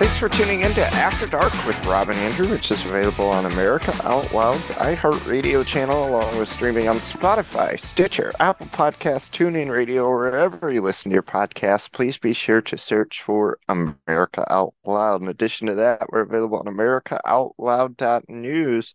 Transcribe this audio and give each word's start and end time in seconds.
Thanks 0.00 0.16
for 0.16 0.30
tuning 0.30 0.62
in 0.62 0.72
to 0.72 0.86
After 0.94 1.26
Dark 1.26 1.52
with 1.66 1.84
Rob 1.84 2.08
and 2.08 2.16
Andrew, 2.20 2.48
which 2.48 2.70
is 2.70 2.82
available 2.86 3.28
on 3.28 3.44
America 3.44 3.94
Out 4.02 4.32
Loud's 4.32 4.70
iHeartRadio 4.70 5.66
channel, 5.66 6.08
along 6.08 6.38
with 6.38 6.48
streaming 6.48 6.88
on 6.88 6.96
Spotify, 6.96 7.78
Stitcher, 7.78 8.32
Apple 8.40 8.68
Podcasts, 8.68 9.28
TuneIn 9.28 9.70
Radio, 9.70 10.06
or 10.06 10.16
wherever 10.16 10.72
you 10.72 10.80
listen 10.80 11.10
to 11.10 11.14
your 11.14 11.22
podcasts. 11.22 11.92
Please 11.92 12.16
be 12.16 12.32
sure 12.32 12.62
to 12.62 12.78
search 12.78 13.20
for 13.20 13.58
America 13.68 14.50
Out 14.50 14.72
Loud. 14.86 15.20
In 15.20 15.28
addition 15.28 15.66
to 15.66 15.74
that, 15.74 16.06
we're 16.10 16.20
available 16.20 16.60
on 16.60 16.64
AmericaOutloud.news, 16.64 18.94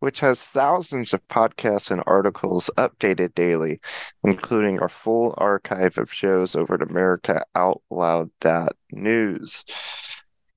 which 0.00 0.18
has 0.18 0.42
thousands 0.42 1.14
of 1.14 1.24
podcasts 1.28 1.92
and 1.92 2.02
articles 2.04 2.68
updated 2.76 3.36
daily, 3.36 3.78
including 4.24 4.80
our 4.80 4.88
full 4.88 5.34
archive 5.38 5.98
of 5.98 6.12
shows 6.12 6.56
over 6.56 6.74
at 6.74 6.80
AmericaOutloud.news. 6.80 9.64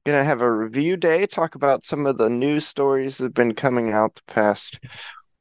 Gonna 0.06 0.24
have 0.24 0.44
a 0.44 0.52
review 0.52 0.98
day, 0.98 1.26
talk 1.26 1.56
about 1.56 1.84
some 1.84 2.06
of 2.06 2.20
the 2.20 2.30
news 2.30 2.68
stories 2.68 3.18
that 3.18 3.24
have 3.24 3.34
been 3.34 3.56
coming 3.56 3.92
out 3.92 4.14
the 4.14 4.32
past 4.32 4.80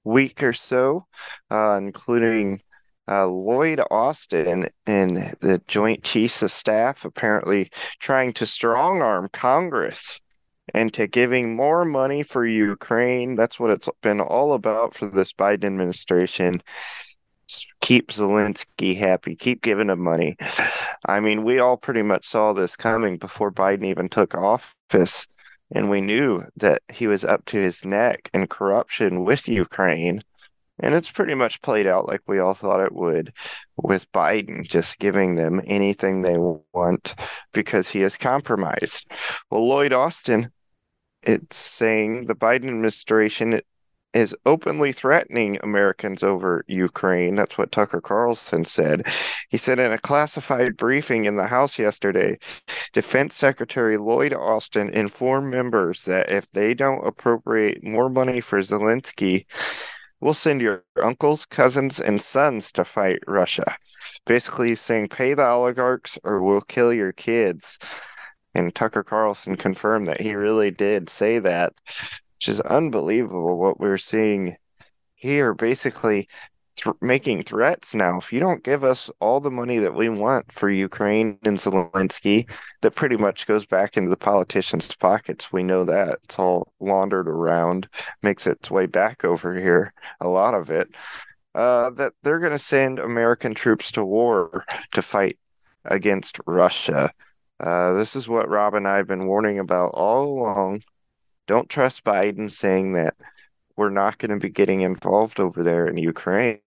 week 0.05 0.43
or 0.43 0.55
so, 0.55 1.05
uh, 1.51 1.77
including 1.77 2.63
uh, 3.07 3.27
Lloyd 3.27 3.83
Austin 3.91 4.71
and 4.87 5.35
the 5.43 5.61
Joint 5.67 6.03
Chiefs 6.03 6.43
of 6.43 6.51
Staff 6.51 7.05
apparently 7.05 7.71
trying 7.99 8.33
to 8.33 8.47
strong 8.47 9.03
arm 9.03 9.29
Congress 9.31 10.23
into 10.73 11.07
giving 11.09 11.55
more 11.55 11.85
money 11.85 12.23
for 12.23 12.47
Ukraine. 12.47 13.35
That's 13.37 13.61
what 13.61 13.71
it's 13.71 13.91
been 14.01 14.23
all 14.23 14.55
about 14.55 14.95
for 14.95 15.11
this 15.11 15.35
Biden 15.35 15.65
administration 15.65 16.63
keep 17.81 18.11
Zelensky 18.11 18.97
happy, 18.97 19.37
keep 19.37 19.63
giving 19.63 19.91
him 19.91 20.01
money. 20.01 20.37
I 21.07 21.21
mean, 21.21 21.45
we 21.45 21.59
all 21.59 21.77
pretty 21.77 22.03
much 22.03 22.27
saw 22.27 22.53
this 22.53 22.77
coming 22.77 23.19
before 23.19 23.53
Biden 23.53 23.85
even 23.85 24.09
took 24.09 24.35
office, 24.35 25.27
and 25.75 25.91
we 25.91 26.01
knew 26.01 26.45
that 26.57 26.83
he 26.93 27.07
was 27.07 27.25
up 27.25 27.45
to 27.47 27.57
his 27.57 27.85
neck 27.85 28.31
in 28.33 28.47
corruption 28.47 29.25
with 29.25 29.49
Ukraine. 29.49 30.21
And 30.81 30.95
it's 30.95 31.11
pretty 31.11 31.35
much 31.35 31.63
played 31.63 31.87
out 31.87 32.09
like 32.09 32.23
we 32.27 32.41
all 32.41 32.55
thought 32.55 32.85
it 32.85 32.93
would, 32.93 33.33
with 33.77 34.11
Biden 34.11 34.67
just 34.67 34.99
giving 34.99 35.37
them 35.37 35.63
anything 35.67 36.23
they 36.23 36.37
want 36.37 37.15
because 37.53 37.91
he 37.91 38.03
is 38.03 38.17
compromised. 38.17 39.07
Well, 39.51 39.69
Lloyd 39.69 39.93
Austin, 39.93 40.51
it's 41.23 41.57
saying 41.57 42.27
the 42.27 42.35
Biden 42.35 42.69
administration 42.69 43.61
is 44.15 44.35
openly 44.47 44.93
threatening 44.93 45.59
Americans 45.63 46.23
over 46.23 46.65
Ukraine. 46.69 47.35
That's 47.35 47.59
what 47.59 47.73
Tucker 47.73 48.01
Carlson 48.01 48.65
said. 48.65 49.07
He 49.51 49.57
said 49.57 49.81
in 49.81 49.93
a 49.93 49.99
classified 49.99 50.77
briefing 50.77 51.25
in 51.25 51.37
the 51.37 51.49
House 51.49 51.79
yesterday, 51.79 52.39
Defense 52.93 53.35
Secretary 53.35 53.99
Lloyd 53.99 54.33
Austin 54.33 54.89
informed 54.91 55.51
members 55.51 56.05
that 56.05 56.31
if 56.31 56.51
they 56.53 56.75
don't 56.75 57.07
appropriate 57.07 57.83
more 57.83 58.09
money 58.09 58.41
for 58.41 58.61
Zelensky, 58.61 59.47
we'll 60.21 60.33
send 60.33 60.61
your 60.63 60.85
uncles, 61.03 61.45
cousins, 61.45 61.99
and 61.99 62.23
sons 62.23 62.71
to 62.73 62.85
fight 62.85 63.19
Russia. 63.27 63.77
Basically, 64.27 64.77
saying 64.77 65.09
pay 65.09 65.35
the 65.35 65.45
oligarchs 65.45 66.19
or 66.23 66.41
we'll 66.43 66.61
kill 66.61 66.93
your 66.93 67.13
kids. 67.13 67.79
And 68.55 68.73
Tucker 68.73 69.03
Carlson 69.03 69.57
confirmed 69.57 70.07
that 70.07 70.21
he 70.21 70.37
really 70.37 70.71
did 70.71 71.11
say 71.11 71.41
that 71.41 71.73
which 72.45 72.51
is 72.51 72.61
unbelievable 72.61 73.57
what 73.57 73.81
we're 73.81 73.97
seeing 73.97 74.57
here. 75.15 75.55
Basically, 75.55 76.29
th- 76.77 76.95
making 77.01 77.43
threats 77.43 77.95
now. 77.95 78.19
If 78.19 78.35
you 78.35 78.41
don't 78.41 78.63
give 78.63 78.85
us 78.85 79.11
all 79.19 79.41
the 79.41 79.51
money 79.51 79.79
that 79.79 79.95
we 79.95 80.11
want 80.11 80.53
for 80.53 80.69
Ukraine 80.69 81.39
and 81.43 81.57
Zelensky, 81.57 82.47
that 82.83 82.95
pretty 82.95 83.17
much 83.17 83.47
goes 83.47 83.65
back 83.65 83.97
into 83.97 84.11
the 84.11 84.19
politicians' 84.19 84.95
pockets. 84.95 85.55
We 85.55 85.63
know 85.63 85.87
that 85.87 86.19
it's 86.25 86.39
all 86.39 86.71
laundered 86.81 87.29
around, 87.29 87.89
makes 88.23 88.47
its 88.47 88.71
way 88.71 88.85
back 88.85 89.25
over 89.25 89.59
here. 89.59 89.95
A 90.21 90.29
lot 90.29 90.53
of 90.53 90.71
it. 90.71 90.89
Uh, 91.55 91.89
that 91.91 92.13
they're 92.23 92.41
going 92.41 92.53
to 92.53 92.59
send 92.59 92.99
American 92.99 93.55
troops 93.55 93.91
to 93.93 94.05
war 94.05 94.67
to 94.93 95.01
fight 95.01 95.39
against 95.87 96.41
Russia. 96.45 97.11
Uh, 97.59 97.95
this 97.95 98.15
is 98.15 98.29
what 98.29 98.51
Rob 98.51 98.75
and 98.75 98.87
I 98.87 98.99
have 98.99 99.07
been 99.07 99.27
warning 99.27 99.59
about 99.59 99.93
all 99.95 100.25
along. 100.25 100.83
Don't 101.47 101.69
trust 101.69 102.05
Biden 102.05 102.51
saying 102.51 102.95
that 102.95 103.15
we're 103.77 103.91
not 103.91 104.19
going 104.19 104.31
to 104.31 104.39
be 104.39 104.51
getting 104.51 104.81
involved 104.81 105.41
over 105.41 105.63
there 105.63 105.87
in 105.87 105.99
Ukraine. 105.99 106.61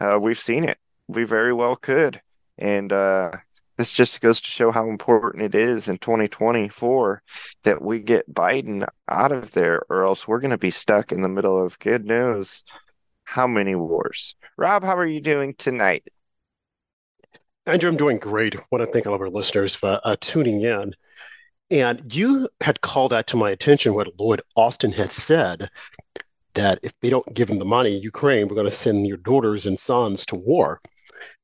Uh, 0.00 0.18
we've 0.20 0.38
seen 0.38 0.64
it. 0.64 0.78
We 1.08 1.24
very 1.24 1.52
well 1.52 1.76
could. 1.76 2.20
And 2.56 2.92
uh, 2.92 3.32
this 3.76 3.92
just 3.92 4.20
goes 4.20 4.40
to 4.40 4.50
show 4.50 4.70
how 4.70 4.88
important 4.88 5.42
it 5.42 5.54
is 5.54 5.88
in 5.88 5.98
2024 5.98 7.22
that 7.64 7.82
we 7.82 7.98
get 7.98 8.32
Biden 8.32 8.86
out 9.08 9.32
of 9.32 9.52
there, 9.52 9.82
or 9.88 10.04
else 10.04 10.28
we're 10.28 10.40
going 10.40 10.50
to 10.50 10.58
be 10.58 10.70
stuck 10.70 11.12
in 11.12 11.22
the 11.22 11.28
middle 11.28 11.64
of 11.64 11.78
good 11.78 12.04
news. 12.04 12.62
How 13.24 13.46
many 13.46 13.74
wars? 13.74 14.36
Rob, 14.56 14.84
how 14.84 14.96
are 14.96 15.06
you 15.06 15.20
doing 15.20 15.54
tonight? 15.54 16.06
Andrew, 17.66 17.88
I'm 17.88 17.96
doing 17.96 18.18
great. 18.18 18.56
I 18.56 18.62
want 18.70 18.84
to 18.84 18.90
thank 18.92 19.06
all 19.06 19.14
of 19.14 19.20
our 19.20 19.30
listeners 19.30 19.74
for 19.74 20.00
uh, 20.04 20.16
tuning 20.20 20.62
in. 20.62 20.94
And 21.70 22.12
you 22.12 22.48
had 22.60 22.80
called 22.80 23.12
that 23.12 23.28
to 23.28 23.36
my 23.36 23.50
attention 23.50 23.94
what 23.94 24.18
Lloyd 24.18 24.42
Austin 24.56 24.90
had 24.90 25.12
said 25.12 25.70
that 26.54 26.80
if 26.82 26.92
they 27.00 27.10
don't 27.10 27.32
give 27.32 27.48
him 27.48 27.60
the 27.60 27.64
money, 27.64 27.96
Ukraine, 27.96 28.48
we're 28.48 28.56
going 28.56 28.68
to 28.68 28.74
send 28.74 29.06
your 29.06 29.18
daughters 29.18 29.66
and 29.66 29.78
sons 29.78 30.26
to 30.26 30.34
war. 30.34 30.80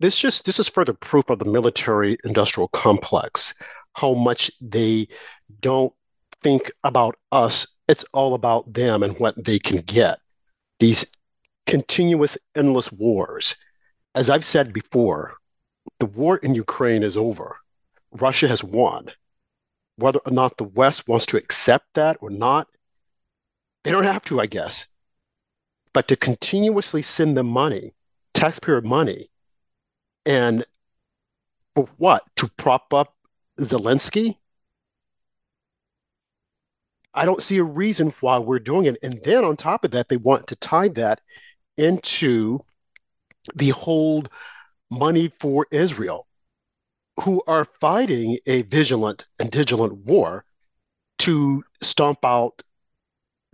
This 0.01 0.19
just 0.19 0.45
this 0.45 0.59
is 0.59 0.69
further 0.69 0.95
proof 0.95 1.31
of 1.31 1.39
the 1.39 1.45
military 1.45 2.17
industrial 2.25 2.67
complex, 2.69 3.55
how 3.93 4.15
much 4.15 4.51
they 4.61 5.07
don't 5.61 5.93
think 6.43 6.73
about 6.83 7.15
us. 7.31 7.77
It's 7.87 8.05
all 8.13 8.35
about 8.35 8.73
them 8.73 9.05
and 9.05 9.17
what 9.21 9.43
they 9.45 9.61
can 9.61 9.79
get. 9.79 10.19
These 10.81 11.07
continuous, 11.67 12.37
endless 12.57 12.91
wars. 12.91 13.55
As 14.17 14.29
I've 14.29 14.45
said 14.45 14.73
before, 14.73 15.35
the 16.01 16.07
war 16.07 16.39
in 16.39 16.55
Ukraine 16.55 17.05
is 17.05 17.17
over. 17.17 17.59
Russia 18.11 18.49
has 18.49 18.65
won 18.65 19.13
whether 19.97 20.21
or 20.21 20.33
not 20.33 20.57
the 20.57 20.65
West 20.65 21.09
wants 21.09 21.27
to 21.27 21.37
accept 21.37 21.87
that 21.95 22.19
or 22.21 22.31
not, 22.31 22.69
they 23.85 23.91
don't 23.91 24.05
have 24.05 24.25
to, 24.25 24.41
I 24.41 24.47
guess. 24.47 24.87
But 25.93 26.09
to 26.09 26.17
continuously 26.17 27.03
send 27.03 27.37
them 27.37 27.47
money, 27.47 27.95
taxpayer 28.35 28.83
money, 28.83 29.31
and 30.27 30.65
for 31.75 31.89
what? 31.97 32.25
To 32.37 32.51
prop 32.57 32.93
up 32.93 33.15
Zelensky? 33.61 34.37
I 37.15 37.25
don't 37.25 37.43
see 37.43 37.59
a 37.59 37.65
reason 37.65 38.13
why 38.21 38.39
we're 38.39 38.59
doing 38.59 38.87
it. 38.87 38.99
And 39.03 39.21
then 39.25 39.45
on 39.45 39.57
top 39.57 39.85
of 39.85 39.93
that, 39.93 40.09
they 40.09 40.19
want 40.19 40.49
to 40.49 40.57
tie 40.57 40.89
that 40.89 41.21
into 41.79 42.61
the 43.55 43.71
whole 43.71 44.25
money 44.91 45.33
for 45.41 45.67
Israel 45.71 46.27
who 47.21 47.43
are 47.47 47.67
fighting 47.81 48.39
a 48.47 48.63
vigilant 48.63 49.27
and 49.39 49.53
vigilant 49.53 49.95
war 49.95 50.45
to 51.19 51.65
stomp 51.83 52.25
out 52.25 52.63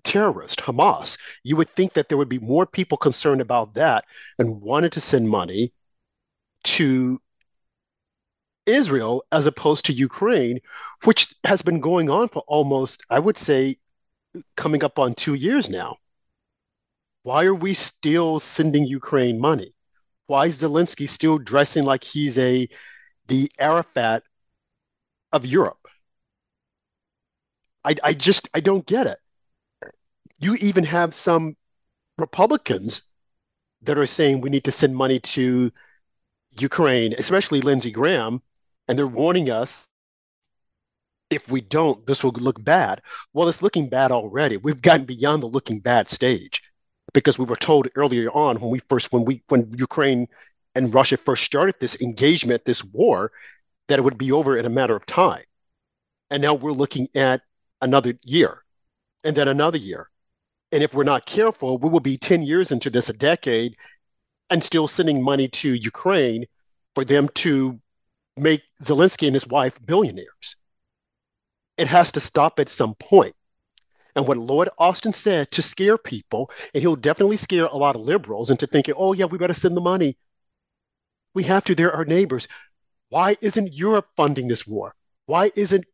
terrorists, 0.02 0.60
Hamas. 0.60 1.16
You 1.42 1.56
would 1.56 1.70
think 1.70 1.92
that 1.94 2.08
there 2.08 2.18
would 2.18 2.28
be 2.28 2.38
more 2.38 2.66
people 2.66 2.98
concerned 2.98 3.40
about 3.40 3.74
that 3.74 4.04
and 4.38 4.60
wanted 4.60 4.92
to 4.92 5.00
send 5.00 5.28
money 5.28 5.72
to 6.64 7.20
Israel 8.66 9.24
as 9.32 9.46
opposed 9.46 9.86
to 9.86 9.92
Ukraine, 9.92 10.60
which 11.04 11.34
has 11.44 11.62
been 11.62 11.80
going 11.80 12.10
on 12.10 12.28
for 12.28 12.42
almost, 12.46 13.02
I 13.10 13.18
would 13.18 13.38
say, 13.38 13.78
coming 14.56 14.84
up 14.84 14.98
on 14.98 15.14
two 15.14 15.34
years 15.34 15.68
now. 15.68 15.98
Why 17.22 17.44
are 17.44 17.54
we 17.54 17.74
still 17.74 18.40
sending 18.40 18.86
Ukraine 18.86 19.40
money? 19.40 19.74
Why 20.26 20.46
is 20.46 20.62
Zelensky 20.62 21.08
still 21.08 21.38
dressing 21.38 21.84
like 21.84 22.04
he's 22.04 22.38
a 22.38 22.68
the 23.32 23.50
Arafat 23.58 24.24
of 25.32 25.46
Europe. 25.46 25.88
I, 27.82 27.96
I 28.04 28.12
just 28.12 28.46
I 28.52 28.60
don't 28.60 28.84
get 28.84 29.06
it. 29.06 29.18
You 30.38 30.54
even 30.56 30.84
have 30.84 31.14
some 31.14 31.56
Republicans 32.18 33.00
that 33.84 33.96
are 33.96 34.04
saying 34.04 34.42
we 34.42 34.50
need 34.50 34.64
to 34.64 34.70
send 34.72 34.94
money 34.94 35.18
to 35.18 35.72
Ukraine, 36.58 37.14
especially 37.16 37.62
Lindsey 37.62 37.90
Graham, 37.90 38.42
and 38.86 38.98
they're 38.98 39.06
warning 39.06 39.48
us 39.50 39.88
if 41.30 41.48
we 41.48 41.62
don't, 41.62 42.04
this 42.06 42.22
will 42.22 42.32
look 42.32 42.62
bad. 42.62 43.00
Well, 43.32 43.48
it's 43.48 43.62
looking 43.62 43.88
bad 43.88 44.12
already. 44.12 44.58
We've 44.58 44.82
gotten 44.82 45.06
beyond 45.06 45.42
the 45.42 45.46
looking 45.46 45.80
bad 45.80 46.10
stage 46.10 46.62
because 47.14 47.38
we 47.38 47.46
were 47.46 47.56
told 47.56 47.88
earlier 47.96 48.30
on 48.30 48.60
when 48.60 48.70
we 48.70 48.80
first 48.90 49.10
when 49.10 49.24
we 49.24 49.42
when 49.48 49.72
Ukraine 49.78 50.28
and 50.74 50.94
Russia 50.94 51.16
first 51.16 51.44
started 51.44 51.74
this 51.80 52.00
engagement, 52.00 52.64
this 52.64 52.84
war, 52.84 53.32
that 53.88 53.98
it 53.98 54.02
would 54.02 54.18
be 54.18 54.32
over 54.32 54.56
in 54.56 54.64
a 54.66 54.70
matter 54.70 54.96
of 54.96 55.06
time. 55.06 55.44
And 56.30 56.42
now 56.42 56.54
we're 56.54 56.72
looking 56.72 57.08
at 57.14 57.42
another 57.80 58.14
year 58.22 58.62
and 59.24 59.36
then 59.36 59.48
another 59.48 59.78
year. 59.78 60.08
And 60.72 60.82
if 60.82 60.94
we're 60.94 61.04
not 61.04 61.26
careful, 61.26 61.78
we 61.78 61.90
will 61.90 62.00
be 62.00 62.16
10 62.16 62.42
years 62.42 62.72
into 62.72 62.90
this, 62.90 63.08
a 63.10 63.12
decade, 63.12 63.76
and 64.50 64.64
still 64.64 64.88
sending 64.88 65.22
money 65.22 65.48
to 65.48 65.74
Ukraine 65.74 66.46
for 66.94 67.04
them 67.04 67.28
to 67.36 67.80
make 68.36 68.62
Zelensky 68.82 69.26
and 69.26 69.34
his 69.34 69.46
wife 69.46 69.78
billionaires. 69.84 70.56
it 71.78 71.88
has 71.88 72.12
to 72.12 72.20
stop 72.20 72.60
at 72.60 72.68
some 72.68 72.94
point. 72.94 73.34
And 74.14 74.26
what 74.26 74.36
Lloyd 74.36 74.68
Austin 74.78 75.12
said 75.12 75.50
to 75.52 75.62
scare 75.62 75.96
people, 75.98 76.50
and 76.74 76.82
he'll 76.82 76.96
definitely 76.96 77.38
scare 77.38 77.66
a 77.66 77.76
lot 77.76 77.96
of 77.96 78.02
liberals 78.02 78.50
into 78.50 78.66
thinking, 78.66 78.94
oh, 78.96 79.12
yeah, 79.14 79.24
we 79.24 79.38
better 79.38 79.54
send 79.54 79.76
the 79.76 79.80
money. 79.80 80.16
We 81.34 81.44
have 81.44 81.64
to. 81.64 81.74
They're 81.74 81.94
our 81.94 82.04
neighbors. 82.04 82.48
Why 83.08 83.36
isn't 83.40 83.74
Europe 83.74 84.08
funding 84.16 84.48
this 84.48 84.66
war? 84.66 84.94
Why 85.26 85.50
isn't 85.54 85.84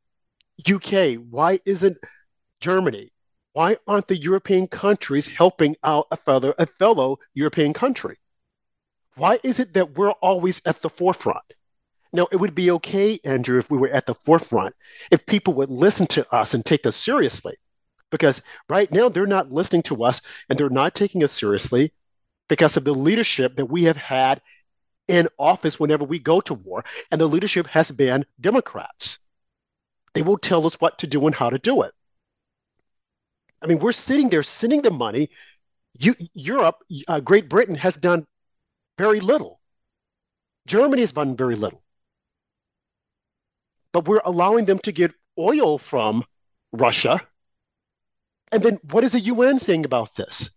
UK? 0.69 1.15
Why 1.31 1.61
isn't 1.65 1.99
Germany? 2.61 3.13
Why 3.53 3.77
aren't 3.87 4.09
the 4.09 4.17
European 4.17 4.69
countries 4.69 5.27
helping 5.27 5.77
out 5.83 6.07
a 6.11 6.17
fellow, 6.17 6.55
a 6.59 6.67
fellow 6.67 7.19
European 7.35 7.73
country? 7.73 8.17
Why 9.17 9.41
is 9.43 9.59
it 9.59 9.73
that 9.75 9.97
we're 9.97 10.13
always 10.13 10.61
at 10.65 10.81
the 10.81 10.91
forefront? 10.91 11.45
Now, 12.13 12.29
it 12.31 12.37
would 12.37 12.55
be 12.55 12.71
okay, 12.71 13.19
Andrew, 13.25 13.59
if 13.59 13.71
we 13.71 13.79
were 13.79 13.89
at 13.89 14.07
the 14.07 14.15
forefront, 14.15 14.75
if 15.11 15.27
people 15.27 15.55
would 15.55 15.71
listen 15.71 16.07
to 16.09 16.35
us 16.35 16.55
and 16.55 16.65
take 16.65 16.87
us 16.87 16.97
seriously. 16.97 17.57
Because 18.11 18.41
right 18.69 18.91
now, 18.91 19.09
they're 19.09 19.27
not 19.27 19.53
listening 19.53 19.83
to 19.85 20.05
us 20.05 20.23
and 20.49 20.59
they're 20.59 20.71
not 20.71 20.95
taking 20.95 21.23
us 21.25 21.33
seriously 21.33 21.93
because 22.49 22.77
of 22.77 22.85
the 22.85 22.95
leadership 22.95 23.57
that 23.57 23.67
we 23.67 23.85
have 23.85 23.97
had 23.97 24.41
in 25.09 25.29
office 25.39 25.81
whenever 25.81 26.05
we 26.05 26.19
go 26.19 26.41
to 26.43 26.55
war. 26.55 26.85
And 27.11 27.21
the 27.21 27.27
leadership 27.27 27.67
has 27.69 27.91
been 27.91 28.25
Democrats. 28.41 29.19
They 30.15 30.23
will 30.23 30.39
tell 30.39 30.67
us 30.67 30.81
what 30.81 30.99
to 30.99 31.07
do 31.07 31.27
and 31.27 31.35
how 31.35 31.51
to 31.51 31.59
do 31.59 31.83
it. 31.83 31.93
I 33.61 33.67
mean, 33.67 33.79
we're 33.79 33.93
sitting 33.93 34.29
there 34.29 34.43
sending 34.43 34.83
the 34.83 34.91
money. 34.91 35.31
You, 35.99 36.15
Europe, 36.33 36.77
uh, 37.09 37.21
Great 37.21 37.49
Britain 37.49 37.75
has 37.75 37.97
done 37.97 38.27
very 38.99 39.21
little. 39.21 39.61
Germany 40.67 41.03
has 41.03 41.13
done 41.13 41.37
very 41.37 41.57
little. 41.57 41.83
But 43.93 44.07
we're 44.07 44.21
allowing 44.25 44.67
them 44.67 44.79
to 44.81 44.93
get 44.93 45.13
oil 45.39 45.79
from 45.79 46.25
Russia. 46.73 47.21
And 48.53 48.63
then 48.63 48.79
what 48.91 49.05
is 49.05 49.13
the 49.13 49.21
UN 49.21 49.59
saying 49.59 49.85
about 49.85 50.15
this? 50.15 50.51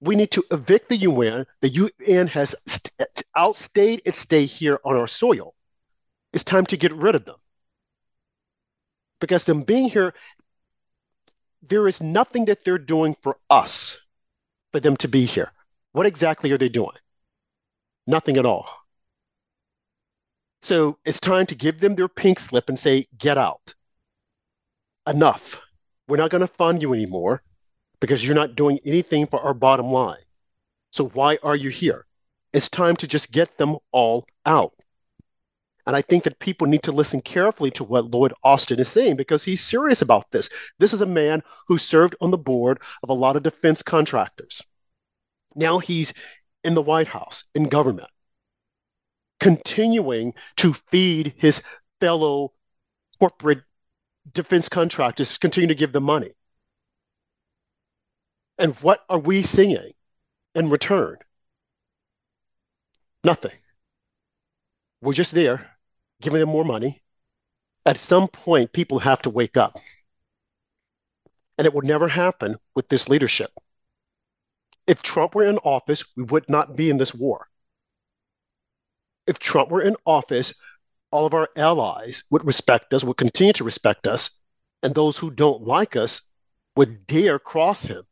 We 0.00 0.16
need 0.16 0.30
to 0.32 0.44
evict 0.50 0.88
the 0.88 0.96
UN. 0.96 1.46
The 1.60 1.68
UN 2.06 2.26
has 2.28 2.54
st- 2.66 3.24
outstayed 3.34 4.02
its 4.04 4.18
stay 4.18 4.44
here 4.44 4.78
on 4.84 4.96
our 4.96 5.08
soil. 5.08 5.54
It's 6.32 6.44
time 6.44 6.66
to 6.66 6.76
get 6.76 6.92
rid 6.92 7.14
of 7.14 7.24
them. 7.24 7.36
Because 9.20 9.44
them 9.44 9.62
being 9.62 9.88
here, 9.88 10.12
there 11.62 11.88
is 11.88 12.02
nothing 12.02 12.44
that 12.46 12.64
they're 12.64 12.78
doing 12.78 13.16
for 13.22 13.38
us 13.48 13.98
for 14.72 14.80
them 14.80 14.96
to 14.98 15.08
be 15.08 15.24
here. 15.24 15.50
What 15.92 16.06
exactly 16.06 16.52
are 16.52 16.58
they 16.58 16.68
doing? 16.68 16.96
Nothing 18.06 18.36
at 18.36 18.46
all. 18.46 18.68
So 20.62 20.98
it's 21.04 21.20
time 21.20 21.46
to 21.46 21.54
give 21.54 21.80
them 21.80 21.94
their 21.94 22.08
pink 22.08 22.38
slip 22.40 22.68
and 22.68 22.78
say, 22.78 23.06
get 23.16 23.38
out. 23.38 23.74
Enough. 25.06 25.60
We're 26.06 26.16
not 26.18 26.30
going 26.30 26.42
to 26.42 26.46
fund 26.46 26.82
you 26.82 26.92
anymore 26.92 27.42
because 28.00 28.24
you're 28.24 28.34
not 28.34 28.56
doing 28.56 28.78
anything 28.84 29.26
for 29.26 29.40
our 29.40 29.54
bottom 29.54 29.86
line. 29.86 30.22
So 30.90 31.08
why 31.08 31.38
are 31.42 31.56
you 31.56 31.70
here? 31.70 32.06
It's 32.52 32.68
time 32.68 32.96
to 32.96 33.06
just 33.06 33.32
get 33.32 33.58
them 33.58 33.76
all 33.92 34.26
out. 34.44 34.72
And 35.86 35.94
I 35.94 36.02
think 36.02 36.24
that 36.24 36.40
people 36.40 36.66
need 36.66 36.82
to 36.84 36.92
listen 36.92 37.20
carefully 37.20 37.70
to 37.72 37.84
what 37.84 38.10
Lloyd 38.10 38.32
Austin 38.42 38.80
is 38.80 38.88
saying 38.88 39.16
because 39.16 39.44
he's 39.44 39.62
serious 39.62 40.02
about 40.02 40.30
this. 40.32 40.48
This 40.78 40.92
is 40.92 41.00
a 41.00 41.06
man 41.06 41.42
who 41.68 41.78
served 41.78 42.16
on 42.20 42.32
the 42.32 42.38
board 42.38 42.80
of 43.02 43.08
a 43.08 43.14
lot 43.14 43.36
of 43.36 43.44
defense 43.44 43.82
contractors. 43.82 44.62
Now 45.54 45.78
he's 45.78 46.12
in 46.64 46.74
the 46.74 46.82
White 46.82 47.06
House, 47.06 47.44
in 47.54 47.64
government, 47.64 48.08
continuing 49.38 50.34
to 50.56 50.74
feed 50.90 51.34
his 51.36 51.62
fellow 52.00 52.52
corporate 53.20 53.62
defense 54.32 54.68
contractors, 54.68 55.38
continue 55.38 55.68
to 55.68 55.74
give 55.74 55.92
them 55.92 56.02
money. 56.02 56.32
And 58.58 58.74
what 58.76 59.04
are 59.08 59.18
we 59.18 59.42
seeing 59.42 59.92
in 60.54 60.70
return? 60.70 61.18
Nothing. 63.22 63.52
We're 65.02 65.12
just 65.12 65.32
there 65.32 65.70
giving 66.20 66.40
them 66.40 66.48
more 66.48 66.64
money. 66.64 67.02
At 67.84 68.00
some 68.00 68.28
point, 68.28 68.72
people 68.72 68.98
have 69.00 69.22
to 69.22 69.30
wake 69.30 69.56
up. 69.56 69.76
And 71.58 71.66
it 71.66 71.74
will 71.74 71.82
never 71.82 72.08
happen 72.08 72.56
with 72.74 72.88
this 72.88 73.08
leadership. 73.08 73.50
If 74.86 75.02
Trump 75.02 75.34
were 75.34 75.44
in 75.44 75.58
office, 75.58 76.04
we 76.16 76.22
would 76.24 76.48
not 76.48 76.76
be 76.76 76.90
in 76.90 76.96
this 76.96 77.14
war. 77.14 77.48
If 79.26 79.38
Trump 79.38 79.70
were 79.70 79.82
in 79.82 79.96
office, 80.04 80.54
all 81.10 81.26
of 81.26 81.34
our 81.34 81.48
allies 81.56 82.24
would 82.30 82.46
respect 82.46 82.94
us, 82.94 83.04
would 83.04 83.16
continue 83.16 83.52
to 83.54 83.64
respect 83.64 84.06
us, 84.06 84.30
and 84.82 84.94
those 84.94 85.16
who 85.16 85.30
don't 85.30 85.62
like 85.62 85.96
us 85.96 86.22
would 86.76 87.06
dare 87.06 87.38
cross 87.38 87.82
him. 87.82 88.04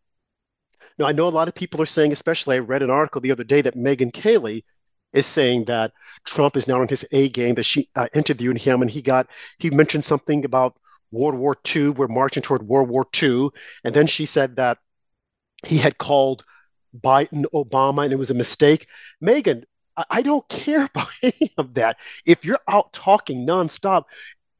Now, 0.98 1.06
I 1.06 1.12
know 1.12 1.26
a 1.26 1.30
lot 1.30 1.48
of 1.48 1.54
people 1.54 1.82
are 1.82 1.86
saying, 1.86 2.12
especially 2.12 2.56
I 2.56 2.60
read 2.60 2.82
an 2.82 2.90
article 2.90 3.20
the 3.20 3.32
other 3.32 3.44
day 3.44 3.62
that 3.62 3.76
Megyn 3.76 4.12
Kelly 4.12 4.64
is 5.12 5.26
saying 5.26 5.64
that 5.66 5.92
Trump 6.24 6.56
is 6.56 6.68
now 6.68 6.80
on 6.80 6.88
his 6.88 7.04
A 7.12 7.28
game, 7.28 7.54
that 7.56 7.64
she 7.64 7.88
uh, 7.94 8.08
interviewed 8.14 8.58
him 8.58 8.82
and 8.82 8.90
he 8.90 9.02
got, 9.02 9.28
he 9.58 9.70
mentioned 9.70 10.04
something 10.04 10.44
about 10.44 10.76
World 11.10 11.36
War 11.36 11.56
II, 11.74 11.90
we're 11.90 12.08
marching 12.08 12.42
toward 12.42 12.62
World 12.66 12.88
War 12.88 13.06
II. 13.22 13.50
And 13.84 13.94
then 13.94 14.06
she 14.06 14.26
said 14.26 14.56
that 14.56 14.78
he 15.64 15.78
had 15.78 15.98
called 15.98 16.44
Biden 16.96 17.44
Obama 17.54 18.04
and 18.04 18.12
it 18.12 18.16
was 18.16 18.30
a 18.30 18.34
mistake. 18.34 18.86
Megyn, 19.22 19.64
I, 19.96 20.04
I 20.10 20.22
don't 20.22 20.48
care 20.48 20.84
about 20.94 21.08
any 21.22 21.52
of 21.56 21.74
that. 21.74 21.98
If 22.26 22.44
you're 22.44 22.60
out 22.68 22.92
talking 22.92 23.46
nonstop, 23.46 24.04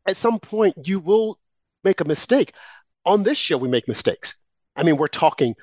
at 0.07 0.17
some 0.17 0.39
point 0.41 0.87
you 0.87 1.01
will 1.01 1.39
make 1.83 2.01
a 2.01 2.05
mistake. 2.05 2.53
On 3.05 3.23
this 3.23 3.37
show, 3.37 3.59
we 3.59 3.69
make 3.69 3.87
mistakes. 3.87 4.35
I 4.77 4.83
mean, 4.83 4.97
we're 4.97 5.09
talking 5.09 5.55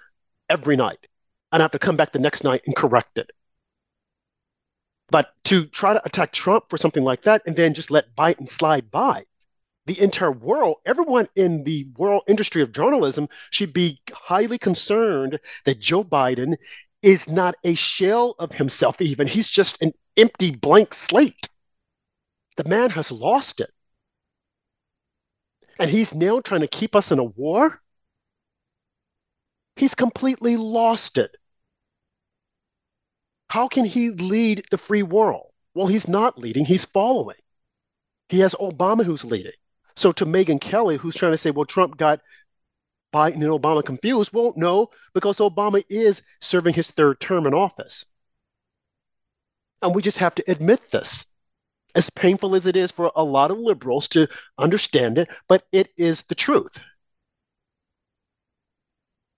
every 0.51 0.75
night 0.75 1.07
and 1.51 1.62
I 1.62 1.63
have 1.63 1.71
to 1.71 1.80
come 1.80 1.98
back 1.98 2.12
the 2.12 2.19
next 2.19 2.44
night 2.44 2.62
and 2.65 2.75
correct 2.75 3.18
it. 3.18 3.31
But 5.09 5.33
to 5.45 5.65
try 5.65 5.94
to 5.94 6.06
attack 6.06 6.31
Trump 6.31 6.65
for 6.69 6.77
something 6.77 7.03
like 7.03 7.24
that 7.24 7.42
and 7.45 7.56
then 7.56 7.74
just 7.74 7.92
let 7.92 8.15
Biden 8.15 8.48
slide 8.48 8.92
by, 8.92 9.25
the 9.86 10.00
entire 10.00 10.31
world, 10.31 10.77
everyone 10.86 11.27
in 11.36 11.63
the 11.63 11.88
world 11.98 12.24
industry 12.27 12.62
of 12.62 12.71
journalism 12.71 13.27
should 13.50 13.74
be 13.74 14.00
highly 14.12 14.57
concerned 14.57 15.39
that 15.65 15.80
Joe 15.80 16.03
Biden 16.03 16.56
is 17.01 17.27
not 17.27 17.56
a 17.63 17.74
shell 17.75 18.36
of 18.39 18.51
himself, 18.54 19.01
even. 19.01 19.27
He's 19.27 19.50
just 19.50 19.81
an 19.81 19.94
empty 20.15 20.51
blank 20.51 20.94
slate. 20.94 21.50
The 22.57 22.63
man 22.63 22.92
has 22.92 23.12
lost 23.12 23.59
it. 23.59 23.71
And 25.80 25.90
he's 25.90 26.14
now 26.14 26.42
trying 26.42 26.61
to 26.61 26.68
keep 26.68 26.95
us 26.95 27.11
in 27.11 27.19
a 27.19 27.23
war. 27.23 27.81
He's 29.75 29.95
completely 29.95 30.57
lost 30.57 31.18
it. 31.18 31.35
How 33.49 33.68
can 33.68 33.85
he 33.85 34.11
lead 34.11 34.66
the 34.71 34.78
free 34.78 35.04
world? 35.04 35.51
Well, 35.73 35.87
he's 35.87 36.07
not 36.07 36.37
leading, 36.37 36.66
he's 36.66 36.85
following. 36.85 37.37
He 38.30 38.40
has 38.40 38.56
Obama 38.56 39.04
who's 39.04 39.25
leading. 39.25 39.51
So 39.95 40.11
to 40.13 40.25
Megyn 40.25 40.61
Kelly, 40.61 40.97
who's 40.97 41.16
trying 41.16 41.33
to 41.33 41.37
say, 41.37 41.51
well, 41.51 41.66
Trump 41.66 41.97
got 41.97 42.21
Biden 43.13 43.35
and 43.35 43.44
Obama 43.44 43.83
confused, 43.83 44.31
well, 44.31 44.54
no, 44.56 44.90
because 45.13 45.37
Obama 45.37 45.83
is 45.90 46.21
serving 46.40 46.73
his 46.73 46.90
third 46.92 47.19
term 47.19 47.45
in 47.45 47.54
office. 47.54 48.06
And 49.81 49.94
we 49.94 50.01
just 50.01 50.18
have 50.18 50.35
to 50.35 50.51
admit 50.51 50.92
this. 50.92 51.25
As 51.94 52.09
painful 52.09 52.56
as 52.56 52.66
it 52.66 52.78
is 52.78 52.90
for 52.90 53.11
a 53.16 53.23
lot 53.23 53.51
of 53.51 53.57
liberals 53.57 54.07
to 54.09 54.30
understand 54.57 55.18
it, 55.18 55.28
but 55.49 55.68
it 55.73 55.90
is 55.97 56.21
the 56.23 56.35
truth. 56.35 56.80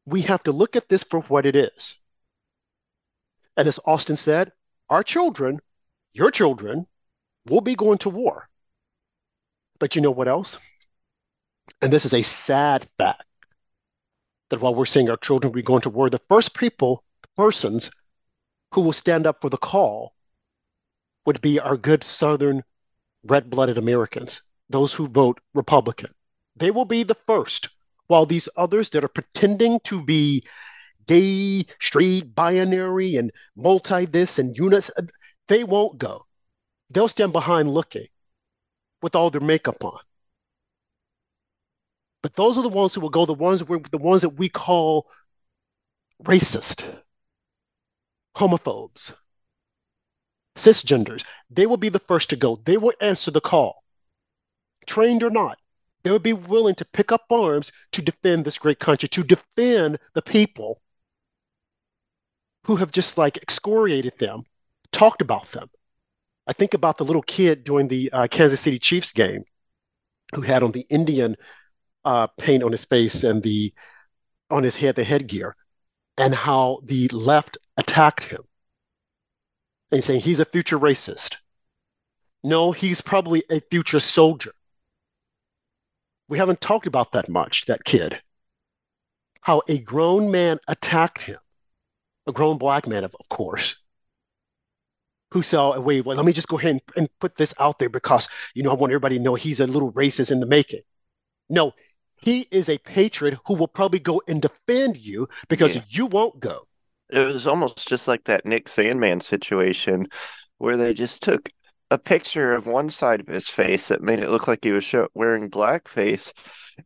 We 0.06 0.22
have 0.22 0.44
to 0.44 0.52
look 0.52 0.76
at 0.76 0.90
this 0.90 1.04
for 1.04 1.22
what 1.22 1.46
it 1.46 1.56
is. 1.56 1.96
And 3.56 3.68
as 3.68 3.80
Austin 3.86 4.18
said, 4.18 4.52
our 4.90 5.04
children, 5.04 5.60
your 6.14 6.32
children, 6.32 6.88
will 7.46 7.62
be 7.62 7.76
going 7.76 8.00
to 8.00 8.10
war. 8.10 8.50
But 9.80 9.96
you 9.96 10.02
know 10.02 10.12
what 10.12 10.28
else? 10.28 10.58
And 11.82 11.92
this 11.92 12.06
is 12.06 12.14
a 12.14 12.22
sad 12.22 12.88
fact 12.98 13.24
that 14.50 14.60
while 14.60 14.76
we're 14.76 14.86
seeing 14.86 15.10
our 15.10 15.18
children 15.18 15.54
be 15.54 15.62
going 15.62 15.82
to 15.82 15.90
war, 15.90 16.10
the 16.10 16.22
first 16.30 16.56
people, 16.56 17.04
persons 17.36 17.92
who 18.74 18.82
will 18.82 18.94
stand 18.94 19.26
up 19.26 19.42
for 19.42 19.50
the 19.50 19.58
call 19.58 20.14
would 21.26 21.42
be 21.42 21.60
our 21.60 21.78
good 21.78 22.04
Southern 22.04 22.64
red 23.24 23.50
blooded 23.50 23.78
Americans, 23.78 24.42
those 24.70 24.94
who 24.94 25.08
vote 25.08 25.40
Republican. 25.54 26.14
They 26.56 26.72
will 26.72 26.86
be 26.86 27.04
the 27.04 27.18
first, 27.28 27.70
while 28.08 28.26
these 28.26 28.50
others 28.56 28.90
that 28.92 29.04
are 29.04 29.10
pretending 29.10 29.80
to 29.82 30.04
be 30.04 30.44
gay, 31.08 31.66
straight, 31.80 32.34
binary, 32.36 33.16
and 33.16 33.32
multi 33.56 34.06
this 34.06 34.40
and 34.40 34.58
units, 34.58 34.92
uh, 34.98 35.04
they 35.48 35.64
won't 35.64 35.98
go. 35.98 36.26
They'll 36.90 37.08
stand 37.08 37.34
behind 37.34 37.74
looking 37.74 38.08
with 39.02 39.16
all 39.16 39.30
their 39.30 39.42
makeup 39.42 39.84
on. 39.84 40.00
But 42.22 42.36
those 42.36 42.58
are 42.58 42.64
the 42.64 42.70
ones 42.70 42.96
who 42.96 43.02
will 43.02 43.10
go, 43.10 43.26
the 43.26 43.34
ones 43.34 43.62
the 43.62 43.98
ones 43.98 44.22
that 44.22 44.30
we 44.30 44.48
call 44.48 45.10
racist, 46.24 46.86
homophobes, 48.36 49.14
cisgenders. 50.56 51.26
They 51.50 51.66
will 51.66 51.78
be 51.78 51.90
the 51.90 52.00
first 52.00 52.30
to 52.30 52.36
go. 52.38 52.62
They 52.64 52.78
will 52.78 52.94
answer 53.02 53.32
the 53.32 53.42
call, 53.42 53.84
trained 54.86 55.24
or 55.24 55.30
not. 55.30 55.58
They 56.04 56.12
would 56.12 56.24
be 56.24 56.34
willing 56.34 56.76
to 56.76 56.86
pick 56.86 57.12
up 57.12 57.26
arms 57.30 57.72
to 57.94 58.02
defend 58.02 58.46
this 58.46 58.58
great 58.58 58.80
country, 58.80 59.10
to 59.10 59.24
defend 59.24 60.00
the 60.14 60.22
people 60.22 60.82
who 62.66 62.76
have 62.78 62.92
just 62.92 63.18
like 63.18 63.38
excoriated 63.38 64.18
them, 64.20 64.44
talked 64.92 65.22
about 65.22 65.52
them. 65.52 65.70
I 66.48 66.54
think 66.54 66.74
about 66.74 66.98
the 66.98 67.06
little 67.06 67.22
kid 67.22 67.64
during 67.64 67.88
the 67.88 68.12
uh, 68.12 68.28
Kansas 68.28 68.62
City 68.62 68.80
Chiefs 68.80 69.12
game 69.12 69.44
who 70.36 70.42
had 70.42 70.64
on 70.64 70.72
the 70.72 70.86
Indian 70.90 71.36
uh, 72.06 72.28
paint 72.28 72.64
on 72.64 72.72
his 72.72 72.86
face 72.86 73.24
and 73.24 73.42
the 73.42 73.74
on 74.50 74.64
his 74.64 74.76
head 74.76 74.96
the 74.96 75.04
headgear, 75.04 75.56
and 76.18 76.36
how 76.36 76.80
the 76.84 77.08
left 77.10 77.58
attacked 77.78 78.26
him 78.26 78.42
and 79.92 80.04
saying 80.04 80.20
he's 80.20 80.40
a 80.40 80.46
future 80.46 80.78
racist. 80.78 81.38
No, 82.44 82.72
he's 82.72 83.02
probably 83.02 83.44
a 83.50 83.62
future 83.72 84.00
soldier. 84.00 84.52
We 86.30 86.38
haven't 86.38 86.62
talked 86.62 86.88
about 86.88 87.12
that 87.12 87.30
much, 87.30 87.66
that 87.66 87.84
kid. 87.84 88.20
How 89.42 89.62
a 89.68 89.78
grown 89.78 90.32
man 90.32 90.60
attacked 90.68 91.22
him, 91.22 91.40
a 92.28 92.32
grown 92.32 92.58
black 92.58 92.88
man, 92.88 93.04
of, 93.04 93.16
of 93.20 93.28
course, 93.30 93.76
who 95.32 95.44
saw, 95.44 95.78
wait, 95.80 96.06
well, 96.06 96.16
let 96.16 96.26
me 96.26 96.32
just 96.32 96.48
go 96.48 96.58
ahead 96.58 96.72
and, 96.72 96.82
and 96.96 97.10
put 97.20 97.36
this 97.36 97.54
out 97.60 97.80
there 97.80 97.90
because, 97.90 98.30
you 98.54 98.64
know, 98.64 98.72
I 98.72 98.76
want 98.76 98.92
everybody 98.92 99.18
to 99.18 99.24
know 99.24 99.36
he's 99.36 99.60
a 99.60 99.68
little 99.68 99.92
racist 99.92 100.32
in 100.32 100.40
the 100.40 100.46
making. 100.46 100.82
No, 101.50 101.74
he 102.22 102.48
is 102.52 102.70
a 102.70 102.78
patriot 102.78 103.38
who 103.46 103.56
will 103.56 103.68
probably 103.68 104.00
go 104.00 104.22
and 104.28 104.42
defend 104.42 104.98
you 104.98 105.28
because 105.50 105.76
yeah. 105.76 105.82
you 105.90 106.06
won't 106.06 106.40
go. 106.40 106.62
It 107.10 107.20
was 107.20 107.46
almost 107.46 107.88
just 107.88 108.08
like 108.08 108.24
that 108.26 108.46
Nick 108.46 108.66
Sandmann 108.66 109.22
situation 109.22 110.08
where 110.58 110.78
they 110.78 110.94
just 110.94 111.22
took 111.22 111.50
a 111.92 111.98
picture 111.98 112.54
of 112.54 112.66
one 112.66 112.90
side 112.90 113.20
of 113.20 113.28
his 113.28 113.50
face 113.50 113.88
that 113.88 114.02
made 114.02 114.20
it 114.20 114.30
look 114.30 114.48
like 114.48 114.64
he 114.64 114.72
was 114.72 114.84
show- 114.84 115.10
wearing 115.14 115.50
blackface 115.50 116.32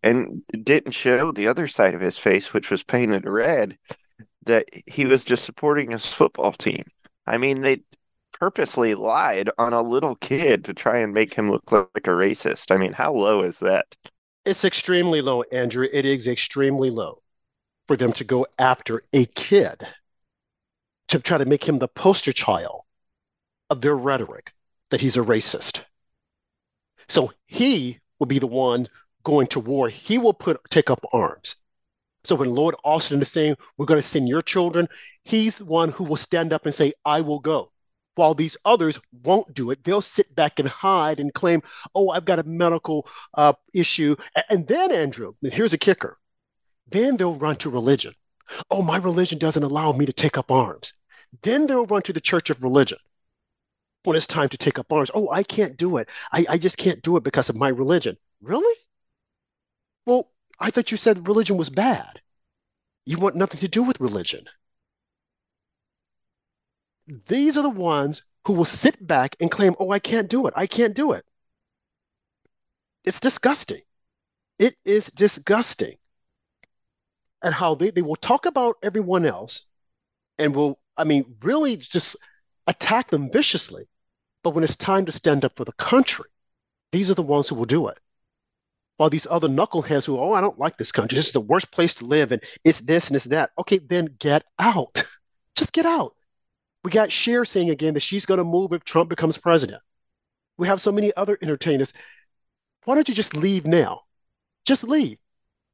and 0.04 0.42
didn't 0.64 0.92
show 0.92 1.32
the 1.32 1.48
other 1.48 1.68
side 1.68 1.94
of 1.94 2.02
his 2.02 2.18
face, 2.18 2.54
which 2.54 2.70
was 2.70 2.84
painted 2.84 3.26
red, 3.26 3.78
that 4.44 4.66
he 4.86 5.06
was 5.06 5.24
just 5.24 5.46
supporting 5.46 5.92
his 5.92 6.06
football 6.06 6.52
team. 6.52 6.84
I 7.26 7.38
mean, 7.38 7.62
they 7.62 7.82
purposely 8.40 8.96
lied 8.96 9.50
on 9.58 9.74
a 9.74 9.82
little 9.82 10.16
kid 10.16 10.66
to 10.66 10.74
try 10.74 11.00
and 11.00 11.14
make 11.14 11.34
him 11.34 11.50
look 11.50 11.72
like 11.72 12.08
a 12.08 12.12
racist. 12.12 12.72
I 12.72 12.78
mean, 12.78 12.94
how 12.94 13.14
low 13.14 13.42
is 13.42 13.60
that? 13.60 13.96
It's 14.46 14.64
extremely 14.64 15.22
low, 15.22 15.44
Andrew. 15.44 15.88
It 15.92 16.06
is 16.06 16.28
extremely 16.28 16.90
low 16.90 17.22
for 17.88 17.98
them 17.98 18.14
to 18.14 18.24
go 18.24 18.46
after 18.60 19.04
a 19.14 19.26
kid 19.26 19.86
to 21.10 21.20
try 21.20 21.38
to 21.38 21.46
make 21.46 21.64
him 21.64 21.80
the 21.80 21.88
poster 21.88 22.34
child 22.34 22.82
of 23.70 23.82
their 23.82 23.96
rhetoric 23.96 24.54
that 24.90 25.02
he's 25.02 25.18
a 25.18 25.22
racist. 25.22 25.84
So 27.08 27.32
he 27.46 28.00
will 28.20 28.28
be 28.28 28.40
the 28.40 28.48
one 28.48 28.88
going 29.24 29.48
to 29.48 29.60
war. 29.60 29.90
He 29.90 30.18
will 30.18 30.34
put 30.34 30.60
take 30.70 30.90
up 30.90 31.04
arms. 31.14 31.56
So 32.24 32.36
when 32.36 32.54
Lloyd 32.54 32.76
Austin 32.84 33.22
is 33.22 33.32
saying 33.32 33.56
we're 33.78 33.86
going 33.86 34.02
to 34.02 34.08
send 34.08 34.28
your 34.28 34.42
children, 34.42 34.88
he's 35.24 35.58
the 35.58 35.66
one 35.66 35.92
who 35.92 36.04
will 36.04 36.18
stand 36.18 36.52
up 36.52 36.66
and 36.66 36.76
say, 36.76 36.94
I 37.06 37.22
will 37.22 37.40
go. 37.40 37.72
While 38.16 38.34
these 38.34 38.58
others 38.66 39.00
won't 39.24 39.54
do 39.54 39.72
it, 39.72 39.84
they'll 39.84 40.02
sit 40.02 40.34
back 40.36 40.60
and 40.60 40.68
hide 40.68 41.20
and 41.20 41.34
claim, 41.34 41.62
oh, 41.94 42.10
I've 42.10 42.26
got 42.26 42.40
a 42.40 42.44
medical 42.44 43.08
uh, 43.34 43.54
issue. 43.74 44.16
And 44.50 44.68
then, 44.68 44.92
Andrew, 44.92 45.34
here's 45.42 45.74
a 45.74 45.78
kicker. 45.78 46.18
Then 46.90 47.16
they'll 47.16 47.36
run 47.36 47.58
to 47.58 47.70
religion. 47.70 48.14
Oh, 48.72 48.82
my 48.82 48.98
religion 48.98 49.38
doesn't 49.38 49.64
allow 49.64 49.92
me 49.92 50.06
to 50.08 50.14
take 50.14 50.38
up 50.38 50.52
arms. 50.52 50.94
Then 51.44 51.68
they'll 51.68 51.86
run 51.86 52.02
to 52.04 52.14
the 52.14 52.22
church 52.22 52.50
of 52.50 52.64
religion 52.64 52.98
when 54.08 54.16
it's 54.16 54.26
time 54.26 54.48
to 54.48 54.58
take 54.58 54.80
up 54.80 54.92
arms. 54.92 55.12
Oh, 55.14 55.30
I 55.30 55.44
can't 55.44 55.76
do 55.76 55.98
it. 55.98 56.08
I, 56.32 56.46
I 56.48 56.58
just 56.58 56.78
can't 56.78 57.02
do 57.02 57.18
it 57.18 57.24
because 57.24 57.50
of 57.50 57.58
my 57.58 57.68
religion. 57.68 58.18
Really? 58.42 58.76
Well, 60.06 60.32
I 60.58 60.72
thought 60.72 60.92
you 60.92 60.98
said 60.98 61.28
religion 61.28 61.58
was 61.58 61.70
bad. 61.70 62.22
You 63.06 63.18
want 63.18 63.36
nothing 63.36 63.60
to 63.60 63.68
do 63.68 63.84
with 63.84 64.00
religion. 64.00 64.46
These 67.28 67.58
are 67.58 67.64
the 67.64 67.70
ones 67.70 68.24
who 68.46 68.54
will 68.54 68.64
sit 68.64 69.06
back 69.06 69.36
and 69.42 69.52
claim, 69.52 69.76
oh, 69.78 69.92
I 69.92 70.00
can't 70.00 70.30
do 70.30 70.48
it. 70.48 70.54
I 70.56 70.68
can't 70.68 70.94
do 70.94 71.12
it. 71.12 71.26
It's 73.04 73.20
disgusting. 73.20 73.82
It 74.58 74.78
is 74.86 75.08
disgusting. 75.08 75.98
And 77.44 77.54
how 77.54 77.76
they, 77.76 77.92
they 77.92 78.02
will 78.02 78.16
talk 78.16 78.46
about 78.46 78.78
everyone 78.82 79.26
else 79.26 79.64
and 80.38 80.56
will, 80.56 80.80
I 80.96 81.04
mean, 81.04 81.36
really 81.42 81.76
just 81.76 82.16
attack 82.68 83.10
them 83.10 83.30
viciously. 83.30 83.90
But 84.48 84.56
when 84.56 84.64
it's 84.64 84.78
time 84.78 85.06
to 85.08 85.12
stand 85.12 85.44
up 85.44 85.58
for 85.58 85.66
the 85.66 85.74
country, 85.74 86.30
these 86.94 87.12
are 87.12 87.16
the 87.16 87.22
ones 87.22 87.50
who 87.50 87.56
will 87.56 87.66
do 87.66 87.90
it. 87.90 87.98
While 88.96 89.10
these 89.10 89.28
other 89.30 89.50
knuckleheads 89.50 90.06
who, 90.06 90.18
oh, 90.18 90.32
I 90.32 90.40
don't 90.40 90.58
like 90.58 90.78
this 90.78 90.94
country. 90.94 91.18
This 91.18 91.26
is 91.26 91.34
the 91.34 91.42
worst 91.42 91.70
place 91.70 91.96
to 91.96 92.06
live, 92.06 92.32
and 92.32 92.42
it's 92.64 92.80
this 92.80 93.08
and 93.08 93.18
it's 93.18 93.26
that. 93.26 93.52
Okay, 93.60 93.80
then 93.80 94.16
get 94.20 94.46
out. 94.58 95.04
Just 95.58 95.74
get 95.74 95.86
out. 95.86 96.16
We 96.86 96.92
got 96.92 97.12
Cher 97.12 97.44
saying 97.44 97.72
again 97.72 97.96
that 97.96 98.00
she's 98.00 98.26
going 98.26 98.38
to 98.38 98.46
move 98.46 98.72
if 98.72 98.86
Trump 98.86 99.10
becomes 99.10 99.38
president. 99.38 99.82
We 100.58 100.68
have 100.68 100.80
so 100.80 100.94
many 100.94 101.14
other 101.18 101.38
entertainers. 101.42 101.92
Why 102.86 102.96
don't 102.96 103.10
you 103.10 103.16
just 103.16 103.36
leave 103.36 103.68
now? 103.68 104.04
Just 104.66 104.86
leave. 104.86 105.18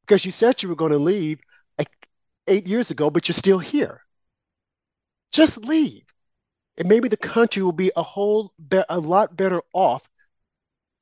Because 0.02 0.26
you 0.26 0.32
said 0.32 0.64
you 0.64 0.70
were 0.70 0.76
going 0.76 0.94
to 0.94 0.98
leave 0.98 1.42
like 1.78 1.92
eight 2.48 2.66
years 2.66 2.90
ago, 2.90 3.12
but 3.12 3.28
you're 3.28 3.36
still 3.36 3.60
here. 3.60 4.02
Just 5.32 5.64
leave 5.64 6.06
and 6.78 6.88
maybe 6.88 7.08
the 7.08 7.18
country 7.18 7.62
will 7.62 7.72
be 7.72 7.92
a 7.96 8.04
whole 8.04 8.52
be- 8.70 8.84
a 8.90 9.00
lot 9.00 9.36
better 9.36 9.62
off 9.74 10.04